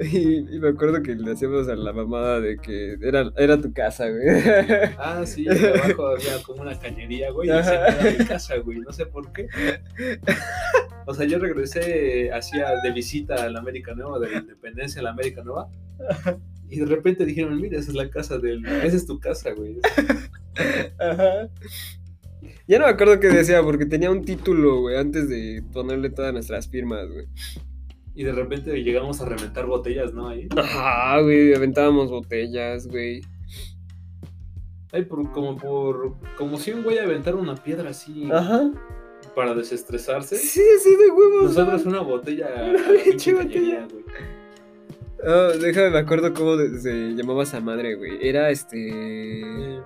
y, 0.00 0.56
y 0.56 0.60
me 0.60 0.68
acuerdo 0.68 1.02
que 1.02 1.14
le 1.14 1.32
hacíamos 1.32 1.68
a 1.68 1.76
la 1.76 1.92
mamada 1.92 2.40
de 2.40 2.58
que 2.58 2.96
era, 3.00 3.30
era 3.36 3.60
tu 3.60 3.72
casa, 3.72 4.08
güey. 4.08 4.26
Ah, 4.98 5.24
sí, 5.24 5.46
abajo 5.48 6.08
había 6.08 6.42
como 6.44 6.62
una 6.62 6.78
cañería, 6.78 7.30
güey. 7.30 7.48
Y 7.48 7.52
era 7.52 7.96
mi 8.18 8.24
casa, 8.24 8.56
güey. 8.58 8.80
No 8.80 8.92
sé 8.92 9.06
por 9.06 9.32
qué. 9.32 9.48
O 11.06 11.14
sea, 11.14 11.26
yo 11.26 11.38
regresé 11.38 12.30
hacia 12.32 12.80
de 12.82 12.92
visita 12.92 13.36
a 13.36 13.48
la 13.48 13.60
América 13.60 13.94
Nueva, 13.94 14.18
de 14.18 14.30
la 14.30 14.38
Independencia 14.38 15.00
a 15.00 15.04
la 15.04 15.10
América 15.10 15.42
Nueva. 15.42 15.70
Y 16.68 16.80
de 16.80 16.86
repente 16.86 17.24
dijeron, 17.24 17.60
mira, 17.60 17.78
esa 17.78 17.90
es 17.90 17.96
la 17.96 18.10
casa 18.10 18.38
del... 18.38 18.66
Esa 18.66 18.96
es 18.96 19.06
tu 19.06 19.20
casa, 19.20 19.52
güey. 19.52 19.78
Ajá. 20.98 21.48
Ya 22.68 22.78
no 22.78 22.86
me 22.86 22.90
acuerdo 22.90 23.20
qué 23.20 23.28
decía, 23.28 23.62
porque 23.62 23.86
tenía 23.86 24.10
un 24.10 24.24
título, 24.24 24.80
güey, 24.80 24.96
antes 24.96 25.28
de 25.28 25.62
ponerle 25.72 26.10
todas 26.10 26.32
nuestras 26.32 26.68
firmas, 26.68 27.08
güey. 27.08 27.26
Y 28.14 28.24
de 28.24 28.32
repente 28.32 28.82
llegamos 28.82 29.20
a 29.20 29.26
reventar 29.26 29.66
botellas, 29.66 30.12
¿no? 30.14 30.28
Ahí. 30.28 30.48
Ajá, 30.56 31.20
güey, 31.20 31.54
aventábamos 31.54 32.10
botellas, 32.10 32.88
güey. 32.88 33.20
Ay, 34.92 35.04
por, 35.04 35.30
como 35.32 35.56
por... 35.56 36.14
Como 36.36 36.58
si 36.58 36.72
un 36.72 36.82
güey 36.82 36.98
aventara 36.98 37.36
una 37.36 37.54
piedra 37.54 37.90
así 37.90 38.28
Ajá. 38.32 38.70
para 39.34 39.54
desestresarse. 39.54 40.36
Sí, 40.36 40.62
sí, 40.82 40.90
de 40.96 41.10
huevos. 41.10 41.54
Nosotros 41.54 41.84
güey. 41.84 41.94
una 41.94 42.02
botella... 42.02 42.48
Una 42.70 43.02
pinche 43.04 43.34
botella. 43.34 43.86
güey. 43.90 44.04
Ah, 45.24 45.50
déjame, 45.60 45.90
me 45.90 45.98
acuerdo 45.98 46.32
cómo 46.34 46.56
se 46.56 47.14
llamaba 47.14 47.42
esa 47.42 47.60
madre, 47.60 47.94
güey. 47.94 48.18
Era 48.26 48.50
este. 48.50 48.88
Eh, 48.90 49.80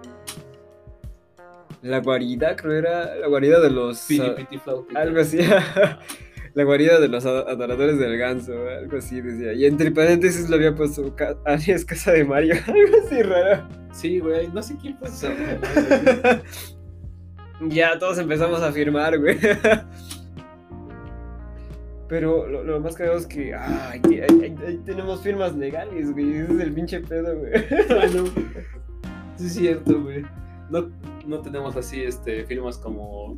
La 1.82 2.00
guarida, 2.00 2.56
creo 2.56 2.72
era. 2.72 3.14
La 3.16 3.26
guarida 3.28 3.60
de 3.60 3.70
los. 3.70 4.00
Piti, 4.06 4.26
ah, 4.26 4.34
piti, 4.36 4.58
flautita. 4.58 5.00
algo 5.00 5.20
así. 5.20 5.38
la 6.54 6.64
guarida 6.64 7.00
de 7.00 7.08
los 7.08 7.24
ado- 7.24 7.48
adoradores 7.48 7.98
del 7.98 8.18
ganso, 8.18 8.52
algo 8.68 8.98
así 8.98 9.20
decía. 9.20 9.52
Y 9.54 9.64
entre 9.64 9.90
paréntesis 9.90 10.50
le 10.50 10.56
había 10.56 10.74
puesto 10.74 11.14
ca- 11.16 11.36
alias 11.46 11.84
Casa 11.84 12.12
de 12.12 12.24
Mario, 12.24 12.54
algo 12.66 12.96
así 13.06 13.22
raro. 13.22 13.66
Sí, 13.92 14.18
güey. 14.20 14.48
No 14.48 14.62
sé 14.62 14.76
quién 14.80 14.98
esa. 15.02 15.32
ya 17.68 17.98
todos 17.98 18.18
empezamos 18.18 18.62
a 18.62 18.72
firmar, 18.72 19.18
güey. 19.18 19.38
Pero 22.08 22.46
lo, 22.48 22.64
lo 22.64 22.80
más 22.80 22.96
cagado 22.96 23.18
es 23.18 23.26
que, 23.26 23.44
que 23.44 23.54
ahí- 23.54 24.20
ahí- 24.20 24.56
ahí 24.66 24.80
tenemos 24.84 25.22
firmas 25.22 25.54
legales, 25.54 26.10
güey. 26.12 26.34
Ese 26.38 26.52
es 26.54 26.60
el 26.60 26.72
pinche 26.72 27.00
pedo, 27.00 27.38
güey. 27.38 27.52
Bueno, 27.88 28.24
sí 29.36 29.46
es 29.46 29.54
cierto, 29.54 30.00
güey. 30.02 30.24
No, 30.70 30.90
no 31.26 31.40
tenemos 31.40 31.76
así 31.76 32.02
este, 32.02 32.44
firmas 32.44 32.78
como, 32.78 33.36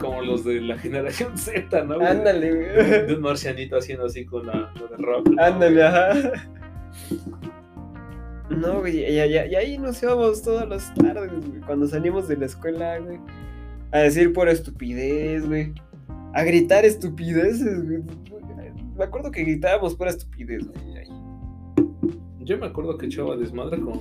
como 0.00 0.22
los 0.22 0.44
de 0.44 0.60
la 0.60 0.76
generación 0.78 1.36
Z, 1.38 1.84
¿no? 1.84 1.96
güey? 1.96 2.06
Ándale, 2.06 2.52
De 2.54 3.02
güey. 3.06 3.14
un 3.16 3.22
marcianito 3.22 3.76
haciendo 3.76 4.06
así 4.06 4.24
con 4.24 4.46
la 4.46 4.72
lo 4.78 4.88
de 4.88 4.96
rock. 4.98 5.28
¿no? 5.30 5.42
Ándale, 5.42 5.82
ajá. 5.82 6.12
No, 8.50 8.80
güey, 8.80 8.98
y, 8.98 9.04
y- 9.04 9.50
y 9.50 9.54
ahí 9.54 9.78
nos 9.78 10.02
íbamos 10.02 10.42
todas 10.42 10.68
las 10.68 10.92
tardes, 10.94 11.30
güey, 11.48 11.60
cuando 11.62 11.86
salimos 11.86 12.28
de 12.28 12.36
la 12.36 12.46
escuela, 12.46 12.98
güey. 12.98 13.18
A 13.92 14.00
decir 14.00 14.32
por 14.32 14.48
estupidez, 14.48 15.46
güey. 15.46 15.72
A 16.34 16.42
gritar 16.44 16.84
estupideces, 16.84 17.84
güey. 17.86 18.02
Me 18.96 19.04
acuerdo 19.04 19.30
que 19.30 19.42
gritábamos 19.42 19.94
por 19.94 20.08
estupidez, 20.08 20.66
güey. 20.66 20.96
ahí. 20.98 21.08
Yo 22.40 22.58
me 22.58 22.66
acuerdo 22.66 22.96
que 22.98 23.06
echaba 23.06 23.36
desmadre 23.36 23.80
con. 23.80 23.98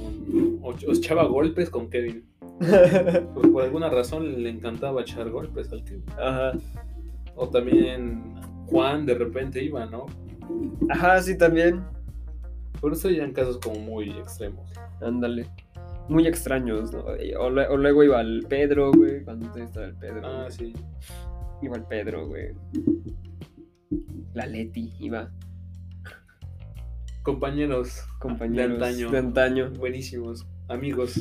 O, 0.61 0.69
o 0.69 0.91
echaba 0.93 1.25
golpes 1.25 1.69
con 1.69 1.89
Kevin. 1.89 2.25
Por 3.51 3.63
alguna 3.63 3.89
razón 3.89 4.43
le 4.43 4.49
encantaba 4.49 5.01
echar 5.01 5.29
golpes 5.29 5.71
al 5.71 5.83
Kevin. 5.83 6.05
Ajá. 6.19 6.53
O 7.35 7.49
también 7.49 8.35
Juan 8.67 9.05
de 9.05 9.15
repente 9.15 9.63
iba, 9.63 9.85
¿no? 9.85 10.05
Ajá, 10.89 11.21
sí, 11.21 11.37
también. 11.37 11.83
Por 12.79 12.93
eso 12.93 13.09
en 13.09 13.33
casos 13.33 13.57
como 13.59 13.79
muy 13.79 14.09
extremos. 14.11 14.69
Ándale. 15.01 15.47
Muy 16.09 16.27
extraños, 16.27 16.91
¿no? 16.91 16.99
O, 17.39 17.49
lue- 17.49 17.67
o 17.69 17.77
luego 17.77 18.03
iba 18.03 18.19
el 18.21 18.45
Pedro, 18.49 18.91
güey. 18.91 19.23
Cuando 19.23 19.55
estaba 19.55 19.85
el 19.85 19.95
Pedro. 19.95 20.21
Ah, 20.25 20.47
güey. 20.47 20.51
sí. 20.51 20.73
Iba 21.61 21.77
el 21.77 21.83
Pedro, 21.83 22.27
güey. 22.27 22.53
La 24.33 24.45
Leti 24.45 24.93
iba. 24.99 25.29
Compañeros 27.23 28.03
Compañeros 28.19 28.79
De 28.79 28.85
antaño. 28.87 29.11
De 29.11 29.17
antaño. 29.17 29.71
buenísimos, 29.77 30.47
amigos. 30.67 31.19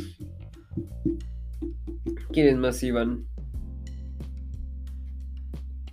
¿Quiénes 2.33 2.57
más 2.57 2.83
iban? 2.83 3.27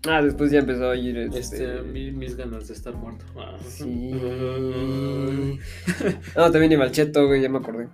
Ah, 0.07 0.21
después 0.21 0.51
ya 0.51 0.59
empezó 0.59 0.89
a 0.89 0.95
ir 0.95 1.17
este... 1.17 1.39
Este, 1.39 1.81
mi- 1.81 2.11
mis 2.11 2.37
ganas 2.37 2.67
de 2.67 2.73
estar 2.73 2.93
muerto. 2.95 3.25
Ah. 3.37 3.57
Sí. 3.67 4.11
No, 6.35 6.51
también 6.51 6.71
iba 6.71 6.85
el 6.85 6.91
Cheto, 6.91 7.27
güey, 7.27 7.41
ya 7.41 7.49
me 7.49 7.57
acordé. 7.57 7.87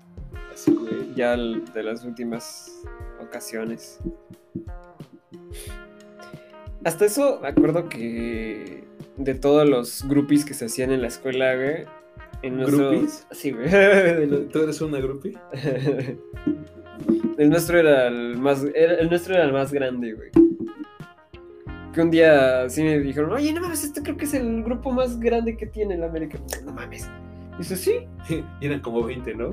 Así, 0.54 0.72
güey. 0.72 1.14
Ya 1.16 1.34
el- 1.34 1.64
de 1.74 1.84
las 1.84 2.04
últimas 2.04 2.72
ocasiones. 3.22 4.00
Hasta 6.84 7.06
eso 7.06 7.40
me 7.42 7.48
acuerdo 7.48 7.88
que 7.88 8.84
de 9.18 9.36
todos 9.36 9.68
los 9.68 10.04
groupies 10.08 10.44
que 10.44 10.54
se 10.54 10.66
hacían 10.66 10.92
en 10.92 11.02
la 11.02 11.08
escuela, 11.08 11.56
güey. 11.56 11.86
En. 12.42 12.66
Sí, 13.32 13.52
güey. 13.52 13.70
¿Tú 14.52 14.60
eres 14.64 14.82
una 14.82 15.00
groupie? 15.00 15.38
el 17.38 17.50
nuestro 17.50 17.80
era 17.80 18.08
el 18.08 18.38
más. 18.38 18.64
era- 18.76 18.96
el 18.96 19.10
nuestro 19.10 19.36
era 19.36 19.44
el 19.46 19.54
más 19.54 19.72
grande, 19.74 20.14
güey. 20.14 20.30
Que 21.94 22.02
un 22.02 22.10
día 22.10 22.68
sí 22.70 22.82
me 22.84 23.00
dijeron, 23.00 23.32
oye, 23.34 23.54
no 23.54 23.62
mames, 23.62 23.84
este 23.84 24.02
creo 24.02 24.18
que 24.18 24.26
es 24.26 24.34
el 24.34 24.64
grupo 24.64 24.92
más 24.92 25.20
grande 25.20 25.56
que 25.56 25.68
tiene 25.68 25.94
el 25.96 26.04
América. 26.04 26.40
No 26.66 26.74
mames. 26.74 27.08
Dice, 27.60 27.76
sí, 27.76 28.08
Y 28.60 28.66
eran 28.66 28.80
como 28.80 29.04
20, 29.04 29.36
¿no? 29.36 29.52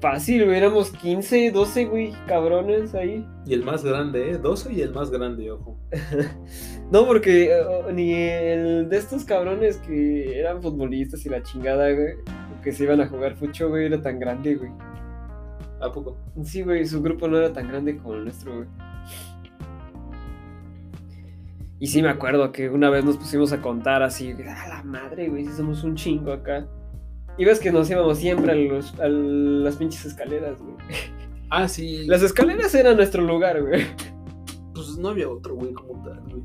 fácil, 0.00 0.46
güey. 0.46 0.56
Éramos 0.56 0.92
15, 0.92 1.50
12, 1.50 1.84
güey, 1.84 2.14
cabrones 2.26 2.94
ahí. 2.94 3.22
Y 3.44 3.52
el 3.52 3.62
más 3.62 3.84
grande, 3.84 4.30
¿eh? 4.30 4.38
12 4.38 4.72
y 4.72 4.80
el 4.80 4.94
más 4.94 5.10
grande, 5.10 5.50
ojo. 5.50 5.76
No, 6.90 7.06
porque 7.06 7.52
eh, 7.52 7.62
ni 7.92 8.14
el 8.14 8.88
de 8.88 8.96
estos 8.96 9.24
cabrones 9.26 9.76
que 9.76 10.38
eran 10.40 10.60
futbolistas 10.62 11.24
y 11.26 11.28
la 11.28 11.42
chingada, 11.42 11.92
güey, 11.92 12.14
que 12.64 12.72
se 12.72 12.84
iban 12.84 13.00
a 13.02 13.06
jugar 13.08 13.36
fucho, 13.36 13.68
güey, 13.68 13.84
era 13.86 14.00
tan 14.00 14.18
grande, 14.18 14.54
güey. 14.56 14.70
¿A 15.80 15.90
poco? 15.92 16.16
Sí, 16.44 16.62
güey, 16.62 16.84
su 16.86 17.00
grupo 17.02 17.26
no 17.28 17.38
era 17.38 17.52
tan 17.52 17.68
grande 17.68 17.96
como 17.96 18.14
el 18.14 18.24
nuestro, 18.24 18.54
güey. 18.56 18.68
Y 21.78 21.86
sí 21.86 22.02
me 22.02 22.10
acuerdo 22.10 22.52
que 22.52 22.68
una 22.68 22.90
vez 22.90 23.04
nos 23.04 23.16
pusimos 23.16 23.52
a 23.52 23.62
contar 23.62 24.02
así, 24.02 24.32
a 24.32 24.68
la 24.68 24.82
madre, 24.84 25.28
güey, 25.28 25.46
si 25.46 25.52
somos 25.52 25.82
un 25.82 25.94
chingo 25.96 26.32
acá. 26.32 26.66
Y 27.38 27.44
ves 27.46 27.58
que 27.58 27.72
nos 27.72 27.90
íbamos 27.90 28.18
siempre 28.18 28.52
a, 28.52 28.54
los, 28.54 29.00
a 29.00 29.08
las 29.08 29.76
pinches 29.76 30.04
escaleras, 30.04 30.58
güey. 30.58 30.74
Ah, 31.48 31.66
sí. 31.68 32.04
Las 32.06 32.22
escaleras 32.22 32.74
eran 32.74 32.96
nuestro 32.96 33.22
lugar, 33.22 33.62
güey. 33.62 33.86
Pues 34.74 34.98
no 34.98 35.08
había 35.08 35.28
otro, 35.30 35.54
güey, 35.54 35.72
como 35.72 36.02
tal, 36.04 36.20
güey. 36.28 36.42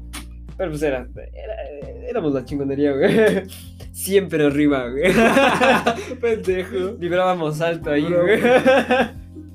Pero 0.57 0.69
pues 0.71 0.81
era, 0.83 1.05
era- 1.15 2.09
éramos 2.09 2.33
la 2.33 2.45
chingonería, 2.45 2.93
güey. 2.93 3.43
Siempre 3.91 4.45
arriba, 4.45 4.89
güey. 4.89 5.11
Pendejo. 6.21 6.93
Vibrábamos 6.97 7.59
alto 7.59 7.91
ahí, 7.91 8.05
Bro. 8.05 8.21
güey. 8.21 8.39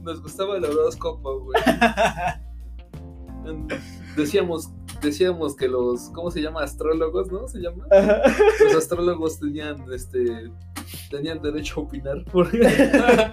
Nos 0.02 0.22
gustaba 0.22 0.56
el 0.56 0.64
horóscopo, 0.64 1.40
güey. 1.40 1.62
Decíamos, 4.16 4.70
decíamos 5.00 5.56
que 5.56 5.68
los, 5.68 6.10
¿cómo 6.10 6.30
se 6.30 6.42
llama? 6.42 6.62
Astrólogos, 6.62 7.30
¿no? 7.32 7.48
Se 7.48 7.58
llama. 7.58 7.86
Los 8.64 8.74
astrólogos 8.74 9.38
tenían, 9.38 9.84
este, 9.92 10.50
tenían 11.10 11.40
derecho 11.40 11.80
a 11.80 11.84
opinar. 11.84 12.24
Porque... 12.30 12.60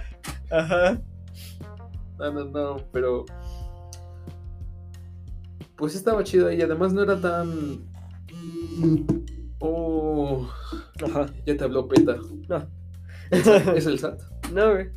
Ajá. 0.51 1.01
No, 2.18 2.32
no, 2.32 2.45
no, 2.45 2.78
pero. 2.91 3.26
Pues 5.76 5.95
estaba 5.95 6.24
chido 6.24 6.51
y 6.51 6.61
además 6.61 6.93
no 6.93 7.03
era 7.03 7.20
tan. 7.20 7.86
Oh, 9.59 10.47
Ajá. 11.03 11.28
ya 11.45 11.57
te 11.57 11.63
habló 11.63 11.88
Peta. 11.88 12.15
No. 12.47 12.68
¿Es 13.30 13.86
el 13.86 13.99
SAT? 13.99 14.22
No, 14.54 14.72
güey. 14.74 14.88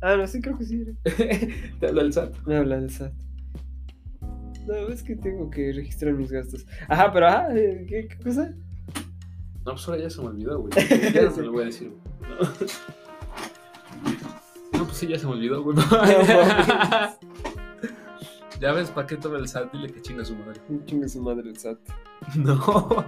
Ah, 0.00 0.16
no, 0.16 0.26
sí 0.26 0.40
creo 0.40 0.56
que 0.58 0.64
sí. 0.64 0.84
¿Te 1.80 1.86
habla 1.86 2.02
el 2.02 2.12
SAT? 2.12 2.36
Me 2.46 2.56
habla 2.56 2.76
del 2.78 2.90
SAT. 2.90 3.12
No, 4.66 4.74
es 4.88 5.02
que 5.02 5.16
tengo 5.16 5.48
que 5.50 5.72
registrar 5.72 6.12
mis 6.12 6.30
gastos. 6.30 6.66
Ajá, 6.88 7.10
pero 7.12 7.26
ajá, 7.26 7.56
eh, 7.56 7.86
¿qué, 7.88 8.06
qué 8.08 8.18
cosa? 8.22 8.52
No, 9.64 9.72
pues 9.72 9.88
ahora 9.88 10.02
ya 10.02 10.10
se 10.10 10.20
me 10.20 10.28
olvidó, 10.28 10.60
güey. 10.60 10.72
Ya 11.14 11.22
no 11.22 11.30
se 11.30 11.42
lo 11.42 11.52
voy 11.52 11.62
a 11.62 11.66
decir. 11.66 11.90
güey. 11.90 12.00
No, 14.72 14.78
no 14.78 14.84
pues 14.84 14.96
sí, 14.98 15.06
ya 15.08 15.18
se 15.18 15.26
me 15.26 15.32
olvidó, 15.32 15.62
güey. 15.62 15.76
ya 18.60 18.72
ves, 18.72 18.90
¿para 18.90 19.06
qué 19.06 19.16
toma 19.16 19.38
el 19.38 19.48
SAT? 19.48 19.72
Dile 19.72 19.90
que 19.90 20.02
chinga 20.02 20.24
su 20.24 20.36
madre. 20.36 20.60
Chingue 20.84 21.08
su 21.08 21.22
madre 21.22 21.48
el 21.48 21.56
SAT. 21.56 21.78
No. 22.36 23.06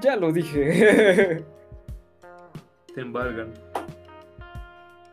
Ya 0.00 0.16
lo 0.16 0.32
dije. 0.32 1.44
Te 2.94 3.00
embargan. 3.00 3.52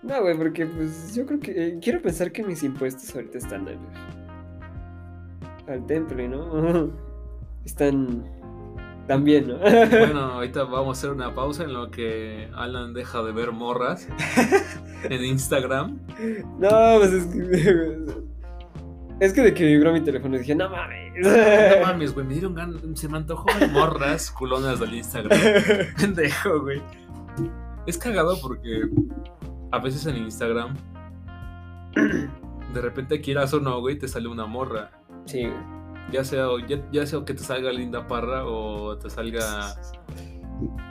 No, 0.05 0.21
güey, 0.21 0.37
porque 0.37 0.65
pues 0.67 1.15
yo 1.15 1.25
creo 1.25 1.39
que. 1.39 1.51
eh, 1.51 1.79
quiero 1.81 2.01
pensar 2.01 2.31
que 2.31 2.43
mis 2.43 2.61
impuestos 2.63 3.13
ahorita 3.15 3.37
están 3.37 3.67
al. 3.67 3.79
al 5.67 5.85
temple, 5.87 6.27
¿no? 6.27 6.91
Están. 7.65 8.23
También, 9.07 9.47
¿no? 9.47 9.57
Bueno, 9.59 10.19
ahorita 10.33 10.63
vamos 10.63 10.97
a 10.97 10.99
hacer 10.99 11.11
una 11.11 11.33
pausa 11.33 11.63
en 11.63 11.73
lo 11.73 11.91
que 11.91 12.49
Alan 12.55 12.93
deja 12.93 13.21
de 13.23 13.31
ver 13.31 13.51
morras 13.51 14.07
en 15.03 15.23
Instagram. 15.23 15.99
No, 16.59 16.69
pues 16.99 17.13
es 17.13 17.25
que. 17.25 18.05
Es 19.19 19.31
que 19.31 19.41
de 19.41 19.53
que 19.53 19.65
vibró 19.65 19.93
mi 19.93 20.01
teléfono 20.01 20.37
dije, 20.37 20.55
no 20.55 20.69
mames. 20.69 21.13
No 21.21 21.85
mames, 21.85 22.13
güey, 22.13 22.25
me 22.25 22.33
dieron 22.33 22.53
ganas, 22.53 22.81
se 22.95 23.07
me 23.07 23.17
antojó 23.17 23.45
ver 23.59 23.71
morras 23.71 24.29
culonas 24.29 24.79
del 24.79 24.93
Instagram. 24.95 25.39
Pendejo, 25.99 26.61
güey. 26.61 26.81
Es 27.85 27.97
cagado 27.97 28.37
porque 28.41 28.89
a 29.71 29.79
veces 29.79 30.05
en 30.05 30.17
Instagram, 30.17 30.75
de 32.73 32.81
repente 32.81 33.21
quieras 33.21 33.53
o 33.53 33.59
no, 33.59 33.79
güey, 33.79 33.97
te 33.97 34.07
sale 34.07 34.27
una 34.27 34.45
morra. 34.45 34.91
Sí, 35.25 35.45
güey. 35.45 35.75
Ya 36.11 36.23
sea, 36.23 36.47
ya 36.91 37.05
sea 37.07 37.25
que 37.25 37.33
te 37.33 37.41
salga 37.41 37.71
Linda 37.71 38.07
Parra 38.07 38.45
o 38.45 38.95
te 38.97 39.09
salga, 39.09 39.75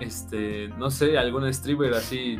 este, 0.01 0.69
no 0.77 0.91
sé, 0.91 1.17
algún 1.17 1.53
streamer 1.55 1.95
así, 1.95 2.37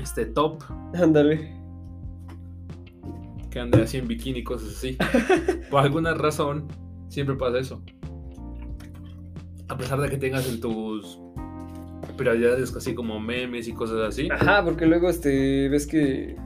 este, 0.00 0.26
top, 0.26 0.62
Ándale. 0.94 1.54
que 3.50 3.60
ande 3.60 3.82
así 3.82 3.98
en 3.98 4.08
bikini, 4.08 4.42
cosas 4.42 4.70
así. 4.76 4.98
Por 5.70 5.80
alguna 5.80 6.14
razón, 6.14 6.66
siempre 7.08 7.36
pasa 7.36 7.58
eso. 7.58 7.82
A 9.68 9.76
pesar 9.76 10.00
de 10.00 10.08
que 10.10 10.16
tengas 10.16 10.48
en 10.48 10.60
tus 10.60 11.18
prioridades 12.16 12.74
así 12.74 12.94
como 12.94 13.20
memes 13.20 13.68
y 13.68 13.72
cosas 13.74 13.98
así. 14.08 14.28
Ajá, 14.30 14.64
porque 14.64 14.86
luego 14.86 15.08
este 15.08 15.68
ves 15.68 15.86
que. 15.86 16.36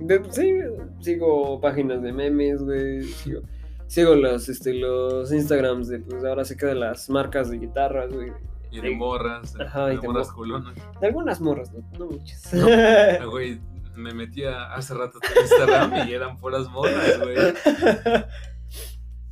de- 0.00 0.22
sí, 0.30 0.52
sigo 1.00 1.60
páginas 1.60 2.02
de 2.02 2.12
memes, 2.12 2.62
güey. 2.62 3.02
Sigo, 3.04 3.40
sigo 3.86 4.14
los, 4.14 4.48
este, 4.48 4.74
los 4.74 5.32
Instagrams 5.32 5.88
de 5.88 6.00
pues 6.00 6.24
ahora 6.24 6.44
se 6.44 6.56
quedan 6.56 6.80
las 6.80 7.08
marcas 7.10 7.50
de 7.50 7.58
guitarras, 7.58 8.12
güey. 8.12 8.32
Y 8.72 8.80
de 8.80 8.90
morras, 8.94 9.52
de, 9.54 9.64
Ajá, 9.64 9.92
y 9.92 9.96
de 9.96 10.02
de 10.02 10.08
morras 10.08 10.28
mor- 10.28 10.36
culonas. 10.36 10.74
De 11.00 11.06
algunas 11.08 11.40
morras, 11.40 11.72
no, 11.72 11.82
no 11.98 12.06
muchas. 12.06 12.54
Ah, 12.54 13.24
Güey, 13.30 13.60
me 13.96 14.14
metía 14.14 14.72
hace 14.74 14.94
rato 14.94 15.18
tu 15.18 15.40
Instagram 15.40 16.08
y 16.08 16.12
eran 16.14 16.36
puras 16.36 16.68
morras, 16.70 17.18
güey. 17.20 17.36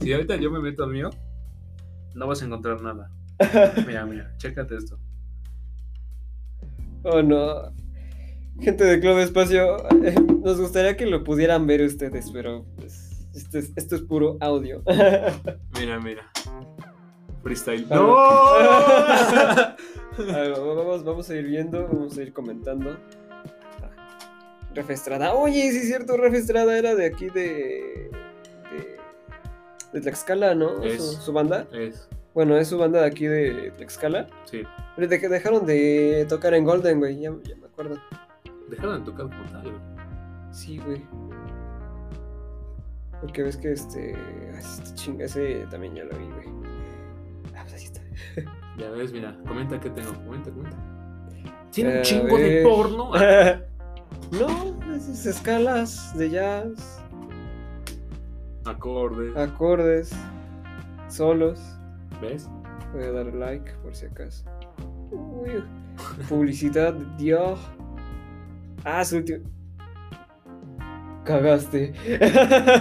Si 0.01 0.13
ahorita 0.13 0.37
yo 0.37 0.51
me 0.51 0.61
meto 0.61 0.85
al 0.85 0.91
mío, 0.91 1.11
no 2.15 2.27
vas 2.27 2.43
a 2.43 2.47
encontrar 2.47 2.81
nada. 2.83 3.11
Mira, 3.87 4.05
mira, 4.07 4.33
chécate 4.39 4.77
esto. 4.77 4.99
Oh 7.05 7.23
no. 7.23 7.73
Gente 8.61 8.85
de 8.85 8.99
Club 9.01 9.19
Espacio, 9.19 9.89
eh, 10.05 10.15
nos 10.43 10.61
gustaría 10.61 10.97
que 10.97 11.07
lo 11.07 11.23
pudieran 11.23 11.67
ver 11.67 11.83
ustedes, 11.83 12.31
pero 12.33 12.65
pues, 12.77 13.25
esto, 13.35 13.59
es, 13.59 13.73
esto 13.77 13.95
es 13.95 14.03
puro 14.03 14.37
audio. 14.41 14.83
Mira, 15.79 16.01
mira. 16.01 16.29
Freestyle. 17.43 17.87
A 17.91 18.01
ver, 20.19 20.51
vamos, 20.59 21.05
vamos 21.05 21.31
a 21.31 21.37
ir 21.37 21.47
viendo, 21.47 21.87
vamos 21.87 22.19
a 22.19 22.23
ir 22.23 22.33
comentando. 22.33 22.99
Ah, 23.81 23.91
Rafa 24.75 24.93
Estrada. 24.93 25.35
Oye, 25.35 25.71
sí 25.71 25.79
es 25.79 25.87
cierto, 25.87 26.17
Rafa 26.17 26.37
Estrada 26.37 26.77
era 26.77 26.97
de 26.97 27.07
aquí 27.07 27.27
de. 27.27 28.11
de, 28.73 28.97
de 29.93 30.01
Tlaxcala, 30.01 30.57
¿no? 30.57 30.83
Es. 30.83 31.03
Su, 31.03 31.23
su 31.23 31.33
banda. 31.33 31.69
Es, 31.73 32.09
Bueno, 32.39 32.57
es 32.57 32.69
su 32.69 32.79
banda 32.79 33.01
de 33.01 33.07
aquí 33.09 33.27
de 33.27 33.73
Tlaxcala. 33.79 34.29
sí. 34.45 34.63
Pero 34.95 35.09
de 35.09 35.19
que 35.19 35.29
dejaron 35.29 35.67
de 35.67 36.25
tocar 36.29 36.55
en 36.55 36.65
Golden, 36.65 37.01
güey, 37.01 37.19
ya, 37.19 37.33
ya 37.43 37.57
me 37.57 37.67
acuerdo. 37.67 38.01
Dejaron 38.69 39.01
de 39.01 39.11
tocar 39.11 39.27
como 39.27 39.43
tal, 39.51 39.63
güey. 39.63 39.75
Sí, 40.53 40.79
güey. 40.79 41.05
Porque 43.21 43.43
ves 43.43 43.57
que 43.57 43.73
este. 43.73 44.13
Este 44.57 44.95
chinga, 44.95 45.25
ese 45.25 45.67
también 45.69 45.97
ya 45.97 46.05
lo 46.05 46.17
vi, 46.17 46.27
güey. 46.27 46.47
Ah, 47.57 47.65
pues 47.69 47.93
Ya 48.79 48.89
ves, 48.91 49.13
mira, 49.13 49.37
comenta 49.45 49.81
qué 49.81 49.91
tengo. 49.91 50.13
Comenta, 50.25 50.53
comenta. 50.53 50.77
Tiene 51.73 51.91
un 51.91 51.99
a 51.99 52.03
chingo 52.03 52.39
de 52.39 52.63
porno. 52.63 53.11
Ah, 53.15 53.59
no, 54.31 54.95
esas 54.95 55.27
escalas 55.27 56.17
de 56.17 56.31
jazz, 56.31 57.03
Acorde. 58.65 59.33
acordes, 59.43 60.13
solos. 61.09 61.78
¿Ves? 62.21 62.49
Voy 62.93 63.05
a 63.05 63.13
darle 63.13 63.39
like 63.39 63.71
por 63.83 63.95
si 63.95 64.07
acaso. 64.07 64.45
Uy, 65.11 65.63
publicidad 66.29 66.95
de 66.95 67.05
Dior. 67.17 67.57
Ah, 68.85 69.05
su 69.05 69.17
último. 69.19 69.45
Cagaste. 71.25 71.93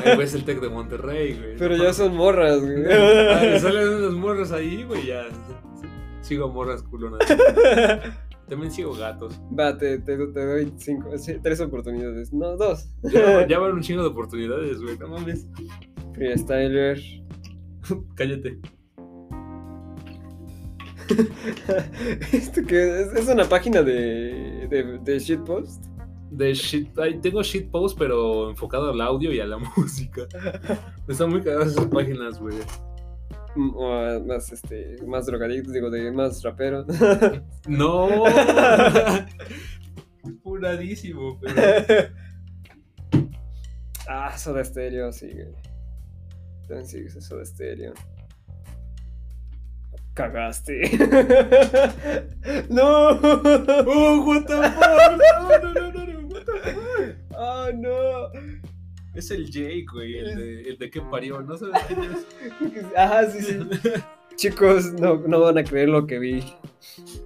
Ahí 0.06 0.18
ves 0.18 0.34
el 0.34 0.46
tech 0.46 0.62
de 0.62 0.70
Monterrey, 0.70 1.34
güey. 1.34 1.58
Pero 1.58 1.76
ya 1.76 1.92
son 1.92 2.16
morras, 2.16 2.62
güey. 2.62 2.86
Salen 3.60 3.90
unos 3.90 4.14
morros 4.14 4.52
ahí, 4.52 4.84
güey, 4.84 5.08
ya. 5.08 5.24
Sigo 6.22 6.46
a 6.46 6.48
morras 6.48 6.82
culonas. 6.84 7.20
También 8.48 8.72
sigo 8.72 8.94
gatos. 8.94 9.38
Va, 9.58 9.78
te, 9.78 10.00
te, 10.00 10.16
te 10.16 10.46
doy 10.46 10.74
cinco, 10.78 11.10
tres 11.44 11.60
oportunidades. 11.60 12.32
No, 12.32 12.56
dos. 12.56 12.88
Ya, 13.04 13.46
ya 13.46 13.60
van 13.60 13.74
un 13.74 13.82
chingo 13.82 14.02
de 14.02 14.08
oportunidades, 14.10 14.82
güey. 14.82 14.98
No 14.98 15.10
mames. 15.10 15.46
Freestyler. 16.14 16.98
Cállate. 18.16 18.60
¿Esto 22.34 22.62
qué 22.68 23.02
es? 23.02 23.14
¿Es 23.14 23.28
una 23.28 23.46
página 23.46 23.82
de, 23.82 24.68
de, 24.70 25.00
de 25.04 25.20
shitpost? 25.20 25.84
De 26.32 26.54
shit, 26.54 26.98
ay, 27.00 27.20
tengo 27.20 27.42
shitpost, 27.42 27.98
pero 27.98 28.50
enfocado 28.50 28.92
al 28.92 29.00
audio 29.02 29.32
y 29.34 29.40
a 29.40 29.46
la 29.46 29.58
música. 29.78 30.24
Están 31.08 31.30
muy 31.30 31.42
cagadas 31.42 31.70
esas 31.70 31.86
páginas, 31.88 32.40
güey. 32.40 32.58
Mm, 33.56 33.76
O 33.76 33.94
a 33.94 34.20
más, 34.20 34.52
este, 34.52 34.98
más 35.06 35.26
drogadictos, 35.26 35.74
digo, 35.74 35.90
de 35.90 36.12
más 36.12 36.44
raperos. 36.44 36.86
No. 37.68 38.08
Puradísimo, 40.44 41.40
pero. 41.40 41.62
ah, 44.10 44.38
Soda 44.38 44.64
Stereo, 44.64 45.12
sí, 45.12 45.30
güey. 45.32 45.54
También 46.68 46.86
sí, 46.88 47.10
Soda 47.22 47.46
Stereo. 47.46 47.94
Cagaste. 50.18 50.82
no. 52.70 53.10
¡Oh, 53.22 54.26
what 54.26 54.46
the 54.46 54.56
fuck! 54.56 55.12
No, 55.14 55.60
no, 55.60 55.74
no, 55.74 55.92
no, 55.92 56.06
no, 56.06 56.28
what 56.28 56.44
the 56.44 56.54
fuck. 56.74 57.16
Ah, 57.38 57.70
no. 57.72 58.32
Es 59.14 59.30
el 59.30 59.46
Jake, 59.52 59.86
güey, 59.94 60.18
el 60.18 60.36
de, 60.36 60.62
el 60.70 60.78
de 60.80 60.90
que 60.90 61.02
parió, 61.02 61.40
¿no 61.44 61.56
sabes 61.56 61.84
quién 61.88 62.00
es? 62.04 62.86
Ajá, 62.98 63.30
sí, 63.30 63.44
sí. 63.44 63.60
Chicos, 64.36 64.92
no, 64.94 65.18
no 65.28 65.42
van 65.42 65.60
a 65.60 65.64
creer 65.64 65.90
lo 65.90 66.08
que 66.08 66.18
vi. 66.18 66.44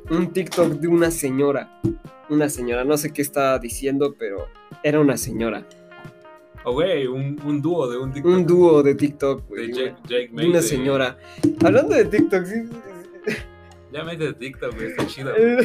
Un 0.09 0.33
TikTok 0.33 0.73
de 0.73 0.89
una 0.89 1.11
señora. 1.11 1.81
Una 2.29 2.49
señora, 2.49 2.83
no 2.83 2.97
sé 2.97 3.13
qué 3.13 3.21
estaba 3.21 3.57
diciendo, 3.57 4.15
pero 4.19 4.49
era 4.83 4.99
una 4.99 5.15
señora. 5.15 5.65
Oh, 6.63 6.73
güey, 6.73 7.07
un, 7.07 7.39
un 7.43 7.61
dúo 7.61 7.89
de 7.89 7.97
un 7.97 8.11
TikTok. 8.11 8.31
Un 8.31 8.45
dúo 8.45 8.83
de 8.83 8.95
TikTok, 8.95 9.41
de 9.43 9.47
güey. 9.49 9.67
Jake, 9.73 9.95
Jake 10.07 10.27
de 10.27 10.33
May, 10.33 10.45
una 10.49 10.57
de- 10.57 10.63
señora. 10.63 11.17
Hablando 11.63 11.95
de 11.95 12.05
TikTok, 12.05 12.45
sí. 12.45 12.69
Ya 13.91 14.03
mete 14.05 14.23
de 14.25 14.33
TikTok, 14.33 14.73
güey, 14.75 14.87
está 14.87 15.05
chido. 15.07 15.33
güey. 15.35 15.57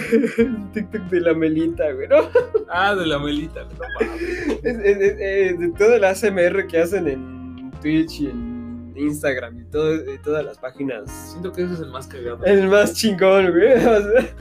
TikTok 0.73 1.03
de 1.03 1.21
la 1.21 1.33
Melita, 1.35 1.93
güey, 1.93 2.09
¿no? 2.09 2.29
Ah, 2.69 2.95
de 2.97 3.07
la 3.07 3.19
melita, 3.21 3.63
no 3.65 3.71
mames. 3.79 4.21
Es- 4.65 4.79
es- 4.79 5.01
es- 5.01 5.21
es 5.53 5.61
de 5.61 5.69
todo 5.79 5.95
el 5.95 6.03
ASMR 6.05 6.67
que 6.67 6.79
hacen 6.79 7.07
en 7.07 7.71
Twitch 7.83 8.23
y 8.23 8.27
en 8.27 8.93
Instagram 8.97 9.61
y, 9.61 9.65
todo, 9.67 9.95
y 9.95 10.19
todas 10.25 10.45
las 10.45 10.59
páginas. 10.59 11.09
Siento 11.31 11.53
que 11.53 11.63
ese 11.63 11.75
es 11.75 11.81
el 11.81 11.91
más 11.91 12.07
cagado. 12.09 12.45
El 12.45 12.67
más 12.69 12.95
chingón, 12.95 13.51
güey. 13.53 13.75
O 13.87 14.01
sea, 14.03 14.35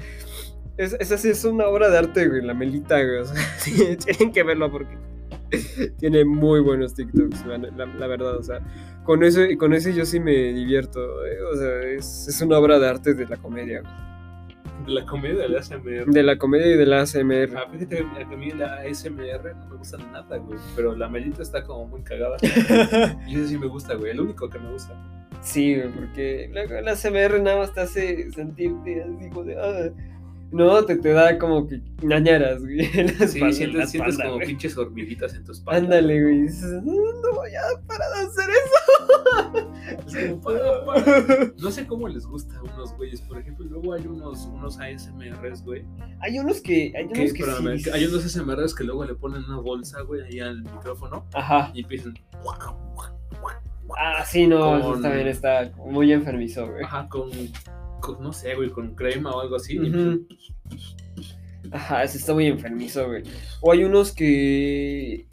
es, 0.78 0.93
esa 0.99 1.18
sí 1.18 1.30
es 1.30 1.45
una 1.45 1.68
obra 1.68 1.89
de 1.89 1.97
arte, 1.99 2.28
güey, 2.28 2.41
la 2.41 2.53
Melita, 2.56 2.95
güey. 3.03 3.18
O 3.18 3.26
sea, 3.26 3.36
sí, 3.60 3.97
tienen 3.97 4.34
que 4.34 4.41
verlo 4.43 4.72
porque 4.72 4.97
tiene 5.99 6.26
muy 6.26 6.60
buenos 6.62 6.93
TikToks, 6.93 7.45
la, 7.45 7.58
la- 7.58 7.86
la 7.86 8.08
verdad. 8.08 8.38
O 8.38 8.43
sea, 8.43 8.60
con 9.03 9.24
eso, 9.24 9.43
y 9.43 9.58
con 9.58 9.74
eso 9.74 9.89
yo 9.89 10.06
sí 10.06 10.20
me 10.20 10.32
divierto. 10.53 11.26
eh, 11.26 11.41
O 11.53 11.56
sea, 11.58 11.82
es, 11.84 12.28
es 12.28 12.41
una 12.41 12.58
obra 12.58 12.80
de 12.80 12.88
arte 12.89 13.14
de 13.14 13.26
la 13.28 13.38
comedia. 13.38 13.82
De 14.86 14.91
la 14.93 15.06
comedia 15.06 15.36
del 15.43 15.56
ASMR. 15.58 16.06
De 16.06 16.22
la 16.24 16.38
comedia 16.38 16.68
y 16.68 16.78
de 16.78 16.86
la 16.86 17.01
ASMR. 17.01 17.49
Ah, 17.58 17.66
fíjate 17.72 17.97
que 17.97 18.24
a 18.34 18.38
mí 18.38 18.51
la 18.51 18.82
ASMR 18.82 19.56
no 19.56 19.68
me 19.70 19.76
gusta 19.78 19.97
nada, 20.12 20.38
güey. 20.38 20.60
Pero 20.76 20.95
la 20.95 21.08
melita 21.10 21.41
está 21.41 21.64
como 21.64 21.88
muy 21.88 22.03
cagada. 22.03 22.38
Y 23.28 23.36
eso 23.36 23.47
sí 23.47 23.58
me 23.58 23.68
gusta, 23.68 23.95
güey. 23.95 24.12
El 24.12 24.20
único 24.22 24.49
que 24.49 24.60
me 24.60 24.72
gusta. 24.72 24.93
Sí, 25.41 25.76
güey, 25.76 25.89
porque 25.89 26.49
luego 26.51 26.82
la 26.82 26.95
CMR 26.95 27.41
nada 27.41 27.58
más 27.60 27.74
te 27.74 27.82
hace 27.82 28.32
sentirte 28.32 29.01
así 29.03 29.30
como 29.30 29.43
de. 29.43 29.56
"Ah". 29.60 29.89
No, 30.52 30.84
te, 30.86 30.96
te 30.98 31.10
da 31.10 31.38
como 31.38 31.68
que 31.68 31.82
ñañaras, 32.02 32.62
güey. 32.62 32.80
en 32.93 33.08
la 33.08 33.28
Sí, 33.28 33.39
espalda, 33.39 33.64
en 33.64 33.78
la 33.78 33.86
sientes, 33.88 33.93
espalda, 33.96 34.24
como 34.26 34.36
güey. 34.36 34.48
pinches 34.48 34.78
hormiguitas 34.78 35.34
en 35.34 35.43
tu 35.43 35.52
espalda. 35.52 35.80
Ándale, 35.80 36.22
güey. 36.24 36.41
no, 36.84 37.34
voy 37.34 37.50
a 37.56 37.82
parar 37.88 38.10
de 38.14 38.28
hacer 38.28 38.50
eso. 38.50 39.72
Es 40.08 40.28
como, 40.30 40.41
para, 40.41 40.86
para. 40.86 41.52
No 41.58 41.70
sé 41.72 41.86
cómo 41.86 42.08
les 42.08 42.26
gusta 42.26 42.58
a 42.58 42.64
unos 42.64 42.96
güeyes. 42.98 43.22
Por 43.22 43.38
ejemplo, 43.38 43.66
luego 43.66 43.93
hay 43.93 44.06
unos, 44.08 44.46
unos 44.48 44.80
ASMRs, 44.80 45.64
güey. 45.64 45.84
Hay 46.22 46.39
unos 46.39 46.60
que. 46.62 46.91
Hay 46.96 47.04
unos 47.06 47.34
que 47.34 47.43
espérame, 47.43 47.78
sí. 47.80 47.89
hay 47.91 48.06
unos 48.06 48.26
ASMRs 48.26 48.74
que 48.74 48.84
luego 48.84 49.06
le 49.06 49.14
ponen 49.16 49.43
una 49.46 49.60
bolsa, 49.60 50.02
güey, 50.02 50.22
ahí 50.22 50.39
al 50.39 50.62
micrófono 50.64 51.26
Ajá. 51.34 51.72
y 51.74 51.82
empiezan. 51.82 52.16
Ah, 53.98 54.26
sí, 54.26 54.48
no, 54.48 54.78
eso 54.78 54.91
Con- 54.93 55.02
también 55.02 55.28
está 55.28 55.72
muy 55.78 56.12
enfermizo, 56.12 56.68
güey. 56.68 56.84
Ajá, 56.84 57.08
con, 57.08 57.30
con, 58.06 58.22
no 58.22 58.32
sé, 58.32 58.56
güey, 58.56 58.70
con 58.70 58.95
crema 58.95 59.32
o 59.32 59.41
algo 59.41 59.56
así. 59.56 59.76
y 59.76 59.89
Ujú. 59.89 60.28
Ajá, 61.72 62.03
eso 62.03 62.18
está 62.18 62.34
muy 62.34 62.45
enfermizo, 62.45 63.08
güey. 63.08 63.24
O 63.62 63.72
hay 63.72 63.84
unos 63.84 64.12
que. 64.12 65.28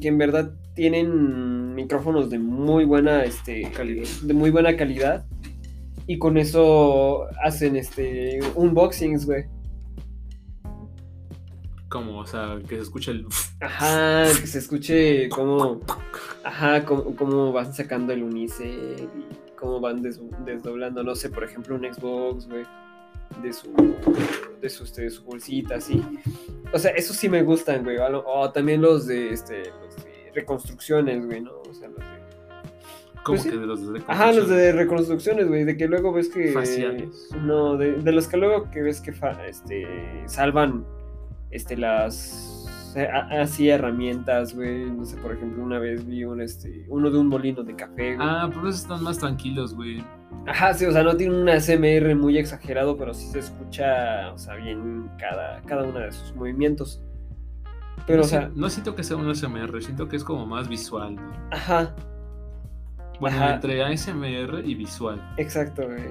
que 0.00 0.08
en 0.08 0.18
verdad 0.18 0.54
tienen 0.74 1.74
micrófonos 1.74 2.28
de 2.30 2.38
muy 2.38 2.84
buena, 2.84 3.24
este. 3.24 3.70
Calidad. 3.72 4.06
De 4.22 4.34
muy 4.34 4.50
buena 4.50 4.76
calidad. 4.76 5.26
Y 6.06 6.18
con 6.18 6.36
eso 6.36 7.26
hacen 7.42 7.76
este. 7.76 8.40
unboxings, 8.54 9.24
güey. 9.24 9.44
Como, 11.88 12.18
o 12.18 12.26
sea, 12.26 12.58
que 12.68 12.76
se 12.76 12.82
escucha 12.82 13.12
el. 13.12 13.26
Ajá, 13.60 14.24
que 14.40 14.46
se 14.46 14.58
escuche 14.58 15.28
cómo. 15.30 15.80
Ajá, 16.44 16.84
cómo, 16.84 17.16
cómo 17.16 17.52
van 17.52 17.72
sacando 17.72 18.12
el 18.12 18.22
unicel 18.22 19.08
y 19.18 19.43
cómo 19.56 19.80
van 19.80 20.02
des- 20.02 20.20
desdoblando, 20.44 21.02
no 21.02 21.14
sé, 21.14 21.30
por 21.30 21.44
ejemplo, 21.44 21.74
un 21.76 21.82
Xbox, 21.92 22.48
güey. 22.48 22.64
De 23.42 23.52
su. 23.52 23.72
De 24.60 24.68
su, 24.70 24.84
este, 24.84 25.02
de 25.02 25.10
su 25.10 25.24
bolsita, 25.24 25.76
así. 25.76 26.02
O 26.72 26.78
sea, 26.78 26.92
esos 26.92 27.16
sí 27.16 27.28
me 27.28 27.42
gustan, 27.42 27.82
güey. 27.84 27.96
O, 27.98 28.50
también 28.52 28.80
los 28.82 29.06
de 29.06 29.30
este. 29.32 29.64
Los 29.82 29.96
de 29.96 30.30
reconstrucciones, 30.34 31.24
güey, 31.26 31.40
¿no? 31.40 31.52
O 31.68 31.74
sea, 31.74 31.88
los 31.88 31.98
de. 31.98 32.24
Como 33.24 33.38
Pues 33.38 33.50
que 33.50 33.58
de 33.58 33.66
los 33.66 33.92
de 33.92 34.02
Ajá, 34.06 34.32
los 34.32 34.48
de 34.50 34.72
reconstrucciones, 34.72 35.48
güey, 35.48 35.64
de 35.64 35.76
que 35.78 35.88
luego 35.88 36.12
ves 36.12 36.28
que... 36.28 36.52
Faciales. 36.52 37.30
No, 37.40 37.74
de, 37.78 37.92
de 37.94 38.12
los 38.12 38.28
que 38.28 38.36
luego 38.36 38.70
que 38.70 38.82
ves 38.82 39.00
que 39.00 39.14
fa- 39.14 39.46
este, 39.46 39.86
salvan 40.26 40.84
este, 41.50 41.78
las... 41.78 42.53
eh, 42.96 43.08
a- 43.08 43.42
Así 43.42 43.68
herramientas, 43.68 44.54
güey. 44.54 44.90
No 44.90 45.04
sé, 45.04 45.16
por 45.18 45.32
ejemplo, 45.32 45.62
una 45.62 45.78
vez 45.78 46.06
vi 46.06 46.24
un, 46.24 46.40
este, 46.40 46.84
uno 46.88 47.10
de 47.10 47.18
un 47.18 47.28
molino 47.28 47.62
de 47.62 47.74
café, 47.74 48.14
güey. 48.16 48.18
Ah, 48.28 48.46
pero 48.48 48.68
esos 48.68 48.82
están 48.82 49.02
más 49.02 49.18
tranquilos, 49.18 49.74
güey. 49.74 50.04
Ajá, 50.46 50.74
sí, 50.74 50.84
o 50.84 50.92
sea, 50.92 51.02
no 51.02 51.16
tiene 51.16 51.40
un 51.40 51.48
ASMR 51.48 52.14
muy 52.16 52.36
exagerado, 52.38 52.96
pero 52.96 53.14
sí 53.14 53.26
se 53.28 53.38
escucha, 53.38 54.32
o 54.32 54.38
sea, 54.38 54.54
bien 54.56 55.08
cada, 55.18 55.60
cada 55.62 55.84
uno 55.84 55.98
de 56.00 56.12
sus 56.12 56.34
movimientos. 56.34 57.02
Pero, 58.06 58.18
no, 58.18 58.24
o 58.24 58.28
sea, 58.28 58.50
no 58.54 58.68
siento 58.68 58.94
que 58.94 59.02
sea 59.04 59.16
un 59.16 59.28
ASMR, 59.30 59.82
siento 59.82 60.08
que 60.08 60.16
es 60.16 60.24
como 60.24 60.44
más 60.46 60.68
visual, 60.68 61.14
¿no? 61.16 61.22
ajá, 61.52 61.94
Bueno, 63.20 63.36
Ajá. 63.36 63.54
entre 63.54 63.82
ASMR 63.84 64.62
y 64.64 64.74
visual. 64.74 65.22
Exacto, 65.38 65.84
güey. 65.86 66.02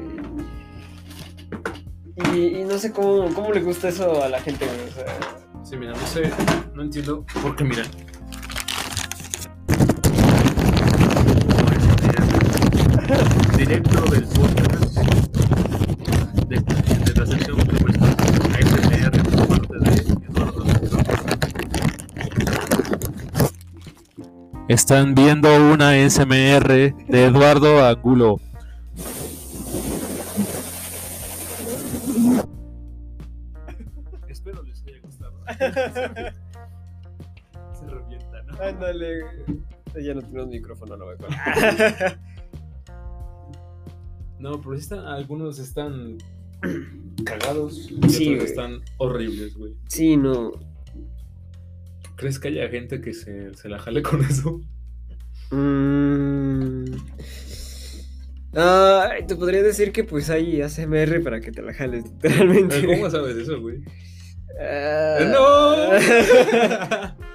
Y, 2.34 2.60
y 2.60 2.64
no 2.64 2.77
sé 2.77 2.91
cómo, 2.93 3.31
cómo 3.34 3.51
le 3.51 3.61
gusta 3.61 3.89
eso 3.89 4.23
a 4.23 4.30
la 4.30 4.39
gente, 4.39 4.65
güey. 4.65 4.88
O 4.88 4.91
sea, 4.91 5.05
Sí, 5.73 5.79
mira, 5.79 5.93
no 5.93 6.05
sé, 6.05 6.31
no 6.75 6.83
entiendo. 6.83 7.25
Porque 7.41 7.63
mira. 7.63 7.81
Directo 13.57 14.01
del 14.11 14.23
podcast 14.25 14.97
de, 16.47 16.57
de 16.57 17.13
la 17.19 17.25
sección 17.25 17.57
que 17.57 17.83
muestra 17.83 18.07
ASMR 18.59 19.23
por 19.23 19.47
parte 19.47 19.79
de 19.79 19.95
Eduardo 20.29 20.63
Están 24.67 25.15
viendo 25.15 25.49
una 25.71 25.89
ASMR 25.89 26.67
de 26.67 27.25
Eduardo 27.25 27.83
Angulo. 27.83 28.39
Se 37.80 37.85
revienta, 37.88 38.44
¿no? 38.44 38.61
ándale. 38.61 39.19
Ya 40.03 40.14
no 40.15 40.22
tenemos 40.22 40.48
micrófono, 40.48 40.98
lo 40.98 41.06
voy 41.06 41.15
a 41.15 41.18
colgar. 41.18 42.19
No, 44.40 44.60
pero 44.61 44.76
sí 44.76 44.81
están, 44.81 45.06
algunos 45.06 45.60
están 45.60 46.18
cagados 47.26 47.90
y 47.91 48.10
Sí, 48.10 48.26
otros 48.26 48.38
güey. 48.38 48.45
están 48.45 48.81
horribles, 48.98 49.56
güey. 49.56 49.73
Sí, 49.88 50.18
no. 50.18 50.52
¿Crees 52.15 52.40
que 52.40 52.49
haya 52.49 52.68
gente 52.69 53.02
que 53.02 53.14
se, 53.14 53.53
se 53.53 53.69
la 53.69 53.80
jale 53.80 54.02
con 54.02 54.22
eso? 54.23 54.60
Mm. 55.52 56.85
Ay, 58.56 59.26
te 59.27 59.35
podría 59.35 59.64
decir 59.64 59.91
que 59.91 60.03
pues 60.03 60.30
hay 60.30 60.61
ASMR 60.61 61.22
para 61.23 61.40
que 61.40 61.52
te 61.52 61.61
la 61.61 61.73
jales, 61.73 62.03
literalmente. 62.11 62.85
¿Cómo 62.85 63.10
sabes 63.10 63.38
eso, 63.38 63.60
güey? 63.61 63.81
Ah. 64.59 65.19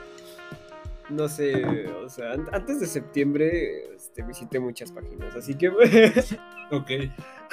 No 1.11 1.27
sé, 1.27 1.86
o 2.05 2.09
sea, 2.11 2.32
an- 2.32 2.49
antes 2.53 2.81
de 2.81 2.86
septiembre 2.86 3.95
este, 3.97 4.23
visité 4.23 4.61
muchas 4.61 4.93
páginas, 4.93 5.35
así 5.35 5.55
que 5.55 5.69
Ok. 6.70 6.90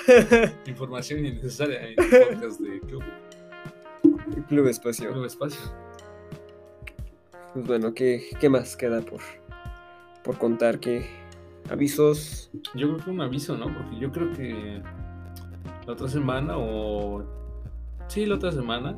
Información 0.67 1.25
innecesaria 1.25 1.81
en 1.81 1.89
el 1.91 1.95
podcast 1.95 2.59
de 2.59 2.81
Club, 2.81 3.03
Club 4.49 4.67
Espacio. 4.67 5.09
Club 5.13 5.23
Espacio. 5.23 5.61
Pues 7.53 7.65
bueno, 7.65 7.93
¿qué, 7.93 8.25
qué 8.41 8.49
más 8.49 8.75
queda 8.75 8.99
por, 8.99 9.21
por 10.21 10.37
contar? 10.37 10.79
¿Qué 10.81 11.05
avisos? 11.69 12.51
Yo 12.73 12.89
creo 12.89 13.05
que 13.05 13.09
un 13.09 13.21
aviso, 13.21 13.55
¿no? 13.57 13.73
Porque 13.73 13.97
yo 13.97 14.11
creo 14.11 14.33
que 14.33 14.81
la 15.87 15.93
otra 15.93 16.09
semana 16.09 16.55
o... 16.57 17.23
Sí, 18.09 18.25
la 18.25 18.35
otra 18.35 18.51
semana 18.51 18.97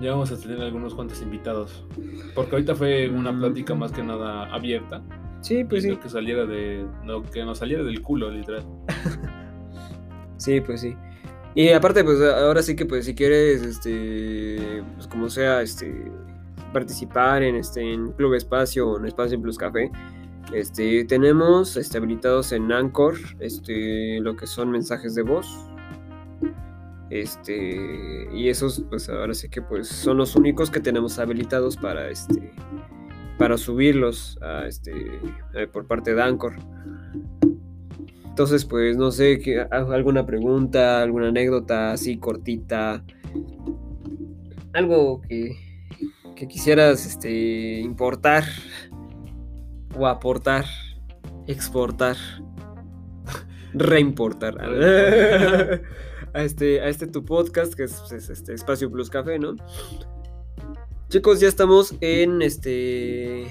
ya 0.00 0.12
vamos 0.12 0.32
a 0.32 0.38
tener 0.38 0.60
algunos 0.60 0.94
cuantos 0.94 1.22
invitados. 1.22 1.84
Porque 2.34 2.52
ahorita 2.52 2.74
fue 2.74 3.08
una 3.08 3.36
plática 3.36 3.74
más 3.74 3.92
que 3.92 4.02
nada 4.02 4.52
abierta. 4.54 5.02
Sí, 5.40 5.64
pues 5.64 5.82
sí. 5.82 5.96
que 5.96 6.08
saliera 6.08 6.46
de... 6.46 6.86
Lo 7.04 7.22
que 7.22 7.44
nos 7.44 7.58
saliera 7.58 7.82
del 7.82 8.00
culo, 8.00 8.30
literal. 8.30 8.64
Sí, 10.36 10.60
pues 10.60 10.82
sí. 10.82 10.94
Y 11.54 11.70
aparte, 11.70 12.04
pues 12.04 12.20
ahora 12.20 12.62
sí 12.62 12.74
que 12.76 12.84
pues 12.84 13.06
si 13.06 13.14
quieres, 13.14 13.62
este, 13.62 14.82
pues 14.94 15.06
como 15.06 15.30
sea, 15.30 15.62
este, 15.62 16.10
participar 16.72 17.42
en 17.42 17.56
este, 17.56 17.94
en 17.94 18.12
Club 18.12 18.34
Espacio 18.34 18.90
o 18.90 18.98
en 18.98 19.06
Espacio 19.06 19.40
Plus 19.40 19.56
Café, 19.56 19.90
este, 20.52 21.04
tenemos 21.04 21.76
este, 21.76 21.98
habilitados 21.98 22.52
en 22.52 22.70
Anchor, 22.72 23.14
este, 23.38 24.20
lo 24.20 24.36
que 24.36 24.46
son 24.46 24.70
mensajes 24.70 25.14
de 25.14 25.22
voz. 25.22 25.46
Este, 27.10 28.28
y 28.32 28.48
esos, 28.48 28.84
pues 28.88 29.08
ahora 29.08 29.34
sí 29.34 29.48
que 29.48 29.60
pues 29.62 29.88
son 29.88 30.16
los 30.16 30.36
únicos 30.36 30.70
que 30.70 30.80
tenemos 30.80 31.18
habilitados 31.18 31.76
para 31.76 32.08
este, 32.08 32.50
para 33.38 33.58
subirlos 33.58 34.38
a 34.40 34.66
este, 34.66 34.92
eh, 35.54 35.66
por 35.66 35.86
parte 35.86 36.14
de 36.14 36.22
Anchor. 36.22 36.54
Entonces, 38.24 38.64
pues 38.64 38.96
no 38.96 39.12
sé, 39.12 39.68
alguna 39.70 40.26
pregunta, 40.26 41.02
alguna 41.02 41.28
anécdota 41.28 41.92
así 41.92 42.16
cortita, 42.16 43.04
algo 44.72 45.20
que, 45.22 45.56
que 46.34 46.48
quisieras 46.48 47.06
este, 47.06 47.78
importar 47.78 48.44
o 49.96 50.08
aportar, 50.08 50.64
exportar, 51.46 52.16
reimportar 53.72 54.54
a 56.34 56.42
este, 56.42 56.80
a 56.80 56.88
este 56.88 57.06
tu 57.06 57.24
podcast 57.24 57.74
que 57.74 57.84
es, 57.84 58.02
es, 58.12 58.28
este 58.28 58.52
Espacio 58.54 58.90
Plus 58.90 59.08
Café, 59.08 59.38
¿no? 59.38 59.56
Chicos, 61.08 61.40
ya 61.40 61.48
estamos 61.48 61.94
en 62.00 62.42
este. 62.42 63.46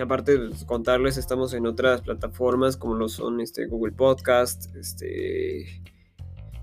Aparte 0.00 0.38
de 0.38 0.66
contarles, 0.66 1.16
estamos 1.16 1.54
en 1.54 1.66
otras 1.66 2.02
plataformas 2.02 2.76
como 2.76 2.94
lo 2.94 3.08
son 3.08 3.40
este 3.40 3.66
Google 3.66 3.92
Podcast, 3.92 4.74
este. 4.76 5.82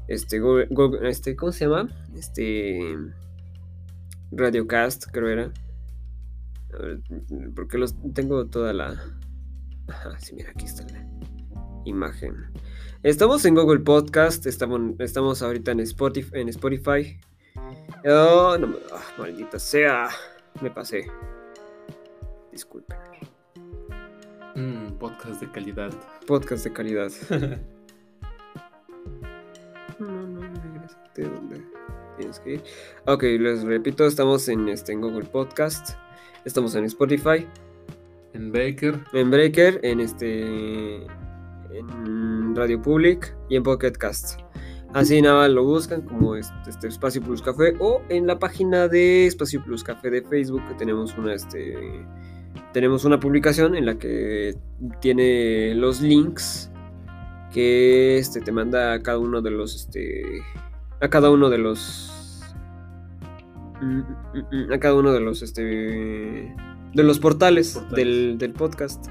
Este, 0.08 0.40
Google, 0.40 0.68
Google- 0.70 1.10
este, 1.10 1.36
¿cómo 1.36 1.52
se 1.52 1.66
llama? 1.66 1.90
Este. 2.16 2.96
Radiocast, 4.32 5.06
creo 5.12 5.30
era. 5.30 5.52
A 6.74 6.78
ver, 6.78 7.00
porque 7.56 7.78
los 7.78 7.96
tengo 8.14 8.46
toda 8.46 8.72
la. 8.72 9.02
Ajá, 9.88 10.20
sí, 10.20 10.36
mira, 10.36 10.52
aquí 10.52 10.66
está 10.66 10.86
la 10.94 11.08
imagen. 11.86 12.36
Estamos 13.04 13.46
en 13.46 13.56
Google 13.56 13.80
Podcast, 13.80 14.46
estamos, 14.48 14.82
estamos 15.00 15.42
ahorita 15.42 15.72
en 15.72 15.80
Spotify. 15.82 16.30
En 16.34 16.50
Spotify. 16.50 17.20
Oh, 18.06 18.58
no 18.60 18.68
me- 18.68 18.78
ah, 18.92 19.02
maldita 19.18 19.60
sea, 19.60 20.10
me 20.62 20.72
pasé. 20.72 21.10
Disculpen. 22.52 22.98
Mm, 24.56 24.94
podcast 24.98 25.42
de 25.42 25.52
calidad. 25.52 25.92
Podcast 26.26 26.64
de 26.66 26.74
calidad. 26.74 27.12
No, 29.98 30.08
no, 30.10 30.42
no, 30.42 30.62
regrésate 30.62 31.22
donde 31.24 31.64
tienes 32.18 32.38
que 32.42 32.56
ir. 32.56 32.64
Ok, 33.06 33.24
les 33.24 33.64
repito, 33.64 34.06
estamos 34.06 34.50
en, 34.50 34.68
este, 34.68 34.92
en 34.92 35.00
Google 35.00 35.24
Podcast, 35.24 35.92
estamos 36.44 36.76
en 36.76 36.84
Spotify, 36.84 37.48
En 38.34 38.52
Baker. 38.52 39.00
en 39.14 39.32
Breaker, 39.32 39.80
en 39.84 40.02
este 40.02 41.08
en 41.80 42.56
Radio 42.56 42.82
Public 42.82 43.36
y 43.50 43.56
en 43.56 43.64
Pocket 43.64 43.94
Cast. 43.94 44.40
Así 44.94 45.22
nada 45.22 45.50
lo 45.50 45.66
buscan 45.66 46.04
como 46.04 46.36
este, 46.36 46.54
este 46.70 46.88
Espacio 46.88 47.22
Plus 47.22 47.42
Café 47.42 47.76
o 47.80 48.02
en 48.08 48.28
la 48.28 48.40
página 48.40 48.88
de 48.88 49.26
Espacio 49.26 49.62
Plus 49.64 49.84
Café 49.84 50.10
de 50.10 50.22
Facebook 50.22 50.62
que 50.70 50.76
tenemos 50.76 51.18
una 51.18 51.34
este 51.34 52.06
tenemos 52.72 53.04
una 53.04 53.20
publicación 53.20 53.76
en 53.76 53.86
la 53.86 53.98
que 53.98 54.56
tiene 55.02 55.76
los 55.76 56.00
links 56.00 56.72
que 57.52 58.18
este 58.18 58.40
te 58.40 58.54
manda 58.54 58.94
a 58.94 59.02
cada 59.02 59.20
uno 59.20 59.42
de 59.42 59.52
los 59.52 59.76
este 59.76 60.24
a 61.02 61.10
cada 61.10 61.30
uno 61.30 61.50
de 61.50 61.58
los 61.58 62.54
mm, 63.82 64.00
mm, 64.00 64.68
mm, 64.68 64.74
a 64.74 64.80
cada 64.80 64.96
uno 64.96 65.12
de 65.12 65.20
los 65.20 65.42
este 65.42 66.56
de 66.96 67.04
los 67.04 67.20
portales, 67.20 67.74
Portales. 67.74 67.96
Del, 67.98 68.38
del 68.38 68.54
podcast. 68.54 69.08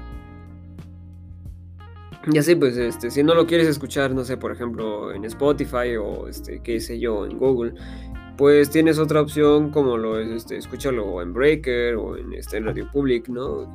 Y 2.31 2.37
así, 2.37 2.55
pues, 2.55 2.75
este, 2.77 3.11
si 3.11 3.23
no 3.23 3.35
lo 3.35 3.45
quieres 3.45 3.67
escuchar, 3.67 4.13
no 4.13 4.23
sé, 4.23 4.37
por 4.37 4.51
ejemplo, 4.51 5.13
en 5.13 5.25
Spotify 5.25 5.95
o, 5.99 6.27
este, 6.27 6.59
qué 6.61 6.79
sé 6.79 6.99
yo, 6.99 7.25
en 7.25 7.37
Google, 7.37 7.73
pues 8.37 8.69
tienes 8.69 8.97
otra 8.97 9.21
opción 9.21 9.69
como 9.69 9.97
lo 9.97 10.19
es, 10.19 10.29
este, 10.29 10.57
escúchalo 10.57 11.21
en 11.21 11.33
Breaker 11.33 11.95
o 11.95 12.17
en, 12.17 12.33
este, 12.33 12.59
Radio 12.59 12.89
Public, 12.91 13.29
¿no? 13.29 13.71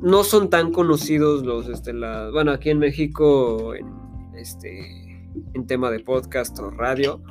No 0.00 0.24
son 0.24 0.48
tan 0.48 0.72
conocidos 0.72 1.44
los, 1.44 1.68
este, 1.68 1.92
la, 1.92 2.30
bueno, 2.30 2.52
aquí 2.52 2.70
en 2.70 2.78
México, 2.78 3.74
en, 3.74 3.86
este, 4.34 5.22
en 5.52 5.66
tema 5.66 5.90
de 5.90 6.00
podcast 6.00 6.58
o 6.60 6.70
radio, 6.70 7.22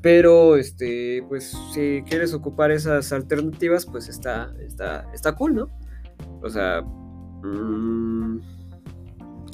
pero, 0.00 0.56
este, 0.56 1.24
pues, 1.28 1.56
si 1.74 2.04
quieres 2.08 2.32
ocupar 2.32 2.70
esas 2.70 3.12
alternativas, 3.12 3.84
pues 3.84 4.08
está, 4.08 4.54
está, 4.60 5.10
está 5.12 5.34
cool, 5.34 5.56
¿no? 5.56 5.70
O 6.40 6.48
sea, 6.48 6.82
mm, 7.42 8.55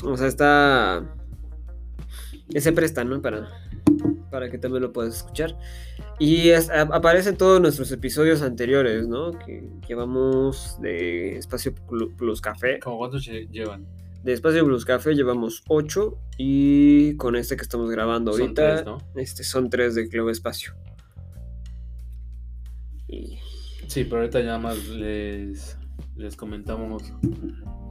o 0.04 0.16
sea, 0.16 0.26
está. 0.26 1.14
Se 2.56 2.72
presta, 2.72 3.02
¿no? 3.04 3.22
Para, 3.22 3.48
para 4.30 4.50
que 4.50 4.58
también 4.58 4.82
lo 4.82 4.92
puedas 4.92 5.16
escuchar. 5.16 5.56
Y 6.18 6.50
es- 6.50 6.68
a- 6.70 6.82
aparecen 6.82 7.36
todos 7.36 7.60
nuestros 7.60 7.90
episodios 7.92 8.42
anteriores, 8.42 9.08
¿no? 9.08 9.32
Que 9.38 9.68
llevamos 9.88 10.78
de 10.80 11.38
Espacio 11.38 11.74
Plu- 11.74 12.14
Plus 12.16 12.40
Café. 12.40 12.78
¿Cómo 12.80 12.98
cuántos 12.98 13.26
lle- 13.26 13.48
llevan? 13.50 13.86
De 14.22 14.32
Espacio 14.34 14.64
Plus 14.64 14.84
Café 14.84 15.14
llevamos 15.14 15.62
8. 15.68 16.16
Y 16.36 17.16
con 17.16 17.34
este 17.36 17.56
que 17.56 17.62
estamos 17.62 17.90
grabando 17.90 18.32
Son 18.32 18.42
ahorita, 18.42 18.74
tres, 18.74 18.84
¿no? 18.86 18.98
este, 19.16 19.44
son 19.44 19.70
3 19.70 19.94
de 19.94 20.08
Club 20.08 20.28
Espacio. 20.28 20.74
Y. 23.08 23.38
Sí, 23.88 24.04
pero 24.04 24.18
ahorita 24.18 24.40
ya 24.40 24.58
más 24.58 24.88
les, 24.88 25.76
les 26.16 26.36
comentamos 26.36 27.12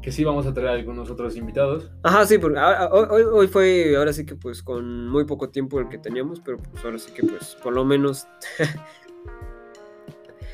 que 0.01 0.11
sí 0.11 0.23
vamos 0.23 0.45
a 0.47 0.53
traer 0.53 0.69
algunos 0.69 1.09
otros 1.09 1.35
invitados. 1.35 1.91
Ajá, 2.03 2.25
sí, 2.25 2.37
porque 2.37 2.59
hoy, 2.91 3.23
hoy- 3.23 3.47
fue, 3.47 3.95
ahora 3.95 4.13
sí 4.13 4.25
que 4.25 4.35
pues 4.35 4.63
con 4.63 5.07
muy 5.07 5.25
poco 5.25 5.49
tiempo 5.49 5.79
el 5.79 5.89
que 5.89 5.97
teníamos, 5.97 6.39
pero 6.39 6.57
pues 6.57 6.83
ahora 6.83 6.97
sí 6.99 7.11
que 7.13 7.23
pues 7.23 7.55
por 7.63 7.73
lo 7.73 7.85
menos, 7.85 8.27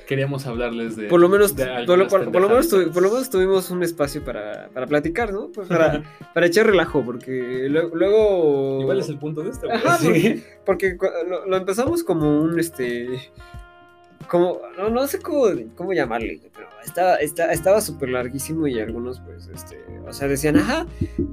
Queríamos 0.07 0.47
hablarles 0.47 0.95
de. 0.95 1.07
por 1.07 1.19
lo 1.19 1.27
menos, 1.27 1.53
de 1.53 1.65
por 1.65 1.73
lo, 1.75 1.79
algunas 2.05 2.07
por- 2.13 2.31
por 2.31 2.41
lo 2.41 2.47
menos, 2.47 2.67
por 2.67 3.03
lo 3.03 3.09
menos 3.11 3.29
tuvimos 3.29 3.69
un 3.71 3.83
espacio 3.83 4.23
para, 4.23 4.69
para 4.73 4.87
platicar, 4.87 5.33
¿no? 5.33 5.49
Pues 5.53 5.67
para, 5.67 6.01
para 6.33 6.45
echar 6.45 6.65
relajo, 6.65 7.03
porque 7.03 7.67
luego... 7.69 7.93
luego- 7.93 8.81
Igual 8.83 8.99
es 9.01 9.09
el 9.09 9.19
punto 9.19 9.43
de 9.43 9.49
este, 9.49 9.67
güey. 9.67 9.77
Ajá, 9.77 9.97
Sí. 9.97 10.07
porque, 10.07 10.43
porque 10.65 10.97
cu- 10.97 11.07
lo, 11.29 11.45
lo 11.47 11.57
empezamos 11.57 12.05
como 12.05 12.39
un, 12.41 12.57
este, 12.57 13.19
como, 14.27 14.59
no, 14.77 14.89
no 14.89 15.07
sé 15.07 15.19
cómo, 15.19 15.45
cómo 15.75 15.93
llamarle, 15.93 16.39
pero 16.53 16.67
estaba, 16.83 17.15
estaba, 17.15 17.51
estaba 17.51 17.81
súper 17.81 18.09
larguísimo 18.09 18.67
y 18.67 18.79
algunos, 18.79 19.19
pues, 19.21 19.47
este, 19.47 19.77
o 20.07 20.13
sea, 20.13 20.27
decían, 20.27 20.57
ajá, 20.57 20.85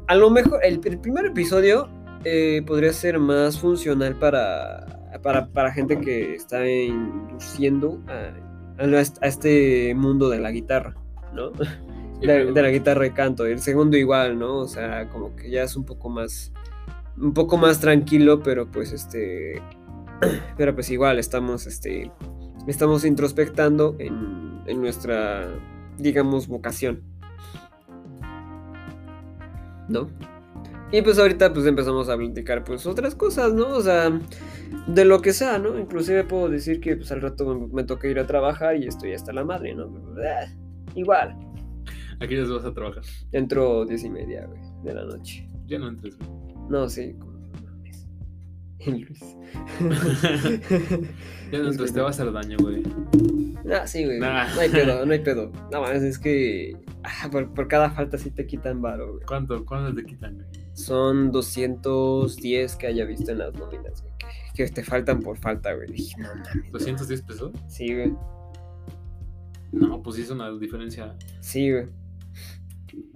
a 0.07 0.15
lo 0.15 0.31
mejor 0.31 0.61
el, 0.65 0.81
el 0.85 0.99
primer 0.99 1.27
episodio 1.27 1.89
eh, 2.25 2.63
podría 2.67 2.93
ser 2.93 3.19
más 3.19 3.59
funcional 3.59 4.19
para, 4.19 4.87
para, 5.23 5.47
para 5.47 5.73
gente 5.73 6.01
que 6.01 6.35
está 6.35 6.67
induciendo 6.67 8.01
a, 8.09 8.33
a 8.83 9.27
este 9.27 9.95
mundo 9.95 10.29
de 10.31 10.39
la 10.39 10.51
guitarra, 10.51 10.95
¿no? 11.33 11.51
De, 12.21 12.63
la 12.63 12.71
guitarra 12.71 13.03
de 13.03 13.13
canto. 13.13 13.47
Y 13.47 13.53
el 13.53 13.59
segundo 13.59 13.99
igual, 13.99 14.39
¿no? 14.39 14.61
O 14.61 14.69
sea, 14.69 15.11
como 15.11 15.37
que 15.37 15.51
ya 15.51 15.65
es 15.65 15.77
un 15.77 15.85
poco 15.85 16.09
más, 16.09 16.53
un 17.19 17.35
poco 17.35 17.59
más 17.59 17.81
tranquilo, 17.81 18.43
pero 18.43 18.71
pues 18.71 18.93
este, 18.93 19.61
pero 20.57 20.75
pues 20.75 20.89
igual 20.91 21.19
estamos, 21.19 21.67
este, 21.67 22.11
estamos 22.67 23.05
introspectando 23.05 23.97
en, 23.99 24.63
en 24.67 24.81
nuestra, 24.81 25.49
digamos, 25.99 26.49
vocación. 26.49 27.03
¿No? 29.89 30.09
Y 30.93 31.03
pues 31.03 31.19
ahorita 31.19 31.53
pues 31.53 31.67
empezamos 31.67 32.09
a 32.09 32.17
platicar 32.17 32.63
pues 32.63 32.87
otras 32.87 33.15
cosas, 33.15 33.53
¿no? 33.53 33.69
O 33.69 33.81
sea, 33.81 34.13
de 34.87 35.05
lo 35.05 35.21
que 35.21 35.33
sea, 35.33 35.59
¿no? 35.59 35.77
Inclusive 35.79 36.25
puedo 36.25 36.49
decir 36.49 36.81
que 36.81 36.97
pues 36.97 37.11
al 37.11 37.21
rato 37.21 37.53
me, 37.53 37.67
me 37.67 37.85
toca 37.85 38.07
ir 38.07 38.19
a 38.19 38.27
trabajar 38.27 38.77
y 38.77 38.87
estoy 38.87 39.13
hasta 39.13 39.33
la 39.33 39.45
madre, 39.45 39.75
¿no? 39.75 39.93
Ah, 40.19 40.47
igual. 40.95 41.37
Aquí 42.21 42.37
ya 42.37 42.45
vas 42.45 42.65
a 42.65 42.73
trabajar. 42.73 43.03
Entro 43.33 43.85
diez 43.87 44.05
y 44.05 44.11
media, 44.11 44.47
güey, 44.47 44.61
de 44.85 44.95
la 44.95 45.05
noche. 45.05 45.49
Ya 45.67 45.79
no 45.79 45.89
entres, 45.89 46.17
güey. 46.17 46.31
No, 46.69 46.89
sí. 46.89 47.17
Luis. 48.87 49.21
Ya 51.53 51.61
no 51.61 51.69
entres, 51.71 51.93
te 51.93 52.01
va 52.01 52.09
a 52.09 52.11
hacer 52.11 52.33
daño, 52.33 52.57
güey. 52.59 52.83
Ah, 53.73 53.87
sí, 53.87 54.05
güey. 54.05 54.19
Nah. 54.19 54.53
No 54.55 54.61
hay 54.61 54.71
pedo, 54.71 55.07
no 55.07 55.13
hay 55.13 55.21
pedo. 55.21 55.53
No 55.71 55.83
mames, 55.83 56.03
es 56.03 56.19
que 56.19 56.77
ah, 57.05 57.29
por, 57.31 57.53
por 57.55 57.69
cada 57.69 57.91
falta 57.91 58.19
sí 58.19 58.31
te 58.31 58.45
quitan 58.47 58.83
varo, 58.83 59.13
güey. 59.13 59.25
¿Cuánto, 59.25 59.65
¿Cuánto 59.65 59.95
te 59.95 60.05
quitan, 60.05 60.35
güey? 60.35 60.47
Son 60.73 61.31
210 61.31 62.77
que 62.77 62.87
haya 62.89 63.05
visto 63.05 63.31
en 63.31 63.39
las 63.39 63.55
nóminas, 63.55 64.03
güey. 64.03 64.15
Que, 64.19 64.65
que 64.65 64.71
te 64.71 64.83
faltan 64.83 65.21
por 65.21 65.37
falta, 65.39 65.73
güey. 65.75 65.87
Dije, 65.93 66.17
no 66.19 66.29
mames. 66.29 66.73
no. 66.73 66.79
¿210 66.79 67.27
pesos? 67.27 67.53
Sí, 67.69 67.95
güey. 67.95 68.13
No, 69.71 70.03
pues 70.03 70.17
sí 70.17 70.23
es 70.23 70.31
una 70.31 70.51
diferencia. 70.59 71.15
Sí, 71.41 71.71
güey. 71.71 71.87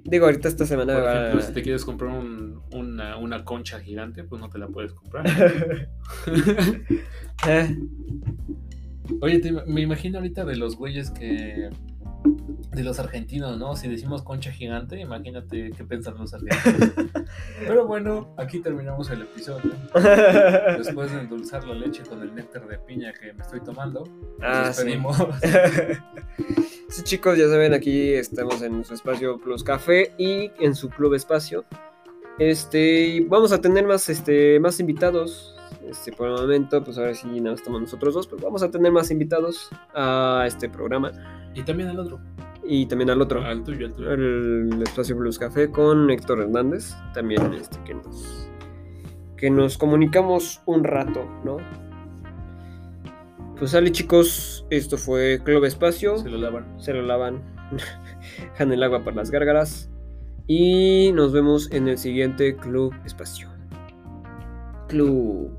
Digo, 0.05 0.25
ahorita 0.27 0.49
esta 0.49 0.65
semana 0.67 0.95
Por 0.95 1.05
va- 1.05 1.21
ejemplo, 1.27 1.47
si 1.47 1.53
te 1.53 1.63
quieres 1.63 1.85
comprar 1.85 2.11
un- 2.15 2.61
una, 2.73 3.17
una 3.19 3.45
concha 3.45 3.79
gigante, 3.81 4.25
pues 4.25 4.41
no 4.41 4.49
te 4.49 4.59
la 4.59 4.69
puedes 4.69 4.93
comprar. 4.93 5.25
Eh, 7.49 7.77
Oye, 9.23 9.39
te- 9.39 9.53
me 9.67 9.81
imagino 9.81 10.19
ahorita 10.19 10.45
de 10.45 10.57
los 10.57 10.77
güeyes 10.77 11.11
que. 11.11 11.71
De 12.73 12.83
los 12.85 12.99
argentinos, 12.99 13.59
¿no? 13.59 13.75
Si 13.77 13.89
decimos 13.89 14.23
concha 14.23 14.51
gigante, 14.53 15.01
imagínate 15.01 15.71
qué 15.77 15.85
piensan 15.85 16.17
los 16.19 16.33
argentinos. 16.35 16.91
Pero 17.67 17.87
bueno, 17.87 18.35
aquí 18.37 18.61
terminamos 18.61 19.11
el 19.11 19.23
episodio. 19.23 19.73
Después 20.79 21.13
de 21.13 21.21
endulzar 21.21 21.65
la 21.67 21.75
leche 21.75 22.03
con 22.03 22.23
el 22.23 22.35
néctar 22.35 22.67
de 22.69 22.79
piña 22.79 23.13
que 23.13 23.33
me 23.33 23.43
estoy 23.43 23.61
tomando, 23.61 24.05
nos 24.05 24.41
Ah, 24.43 24.73
sí. 24.73 24.85
despedimos. 24.85 25.17
Sí, 26.91 27.03
chicos, 27.03 27.37
ya 27.37 27.49
saben, 27.49 27.75
aquí 27.75 28.15
estamos 28.15 28.63
en 28.63 28.83
su 28.83 28.95
espacio 28.95 29.39
Plus 29.39 29.63
Café 29.63 30.15
y 30.17 30.51
en 30.59 30.75
su 30.75 30.89
club 30.89 31.13
espacio. 31.13 31.67
Este, 32.39 33.27
vamos 33.29 33.53
a 33.53 33.61
tener 33.61 33.87
más, 33.87 34.09
este, 34.09 34.59
más 34.59 34.81
invitados. 34.81 35.55
Este, 35.89 36.13
por 36.13 36.29
el 36.29 36.35
momento, 36.35 36.83
pues 36.85 36.99
ahora 36.99 37.15
sí 37.15 37.27
nada 37.29 37.53
más 37.53 37.61
estamos 37.61 37.81
nosotros 37.81 38.15
dos, 38.15 38.27
pero 38.27 38.43
vamos 38.43 38.63
a 38.63 38.71
tener 38.71 38.93
más 38.93 39.11
invitados 39.11 39.71
a 39.95 40.45
este 40.47 40.69
programa 40.69 41.11
Y 41.55 41.63
también 41.63 41.89
el 41.89 41.99
otro. 41.99 42.21
y 42.65 42.85
también 42.87 43.09
al 43.11 43.23
otro, 43.23 43.43
Al 43.43 43.65
tuyo, 43.65 43.87
al 43.87 43.93
tuyo. 43.95 44.13
el 44.13 44.83
espacio 44.83 45.17
Plus 45.17 45.39
Café 45.39 45.71
con 45.71 46.11
Héctor 46.11 46.41
Hernández, 46.43 46.95
también 47.15 47.55
este, 47.55 47.79
que 47.85 47.95
nos, 47.95 48.49
que 49.37 49.51
nos 49.51 49.79
comunicamos 49.79 50.61
un 50.67 50.85
rato, 50.85 51.25
¿no? 51.45 51.57
Pues 53.59 53.73
sale 53.73 53.91
chicos, 53.91 54.67
esto 54.71 54.97
fue 54.99 55.41
Club 55.43 55.65
Espacio 55.65 56.19
Se 56.19 56.29
lo 56.29 56.37
lavan. 56.39 56.65
se 56.79 56.93
lo 56.93 57.03
lavan, 57.03 57.43
dejan 58.53 58.73
el 58.73 58.83
agua 58.83 59.03
para 59.03 59.17
las 59.17 59.31
gárgaras 59.31 59.91
y 60.47 61.11
nos 61.13 61.33
vemos 61.33 61.71
en 61.73 61.89
el 61.89 61.99
siguiente 61.99 62.57
Club 62.57 62.95
Espacio. 63.05 63.49
Club 64.89 65.58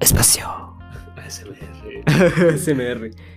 Espacio. 0.00 0.46
ASMR. 1.16 2.04
SMR. 2.56 3.10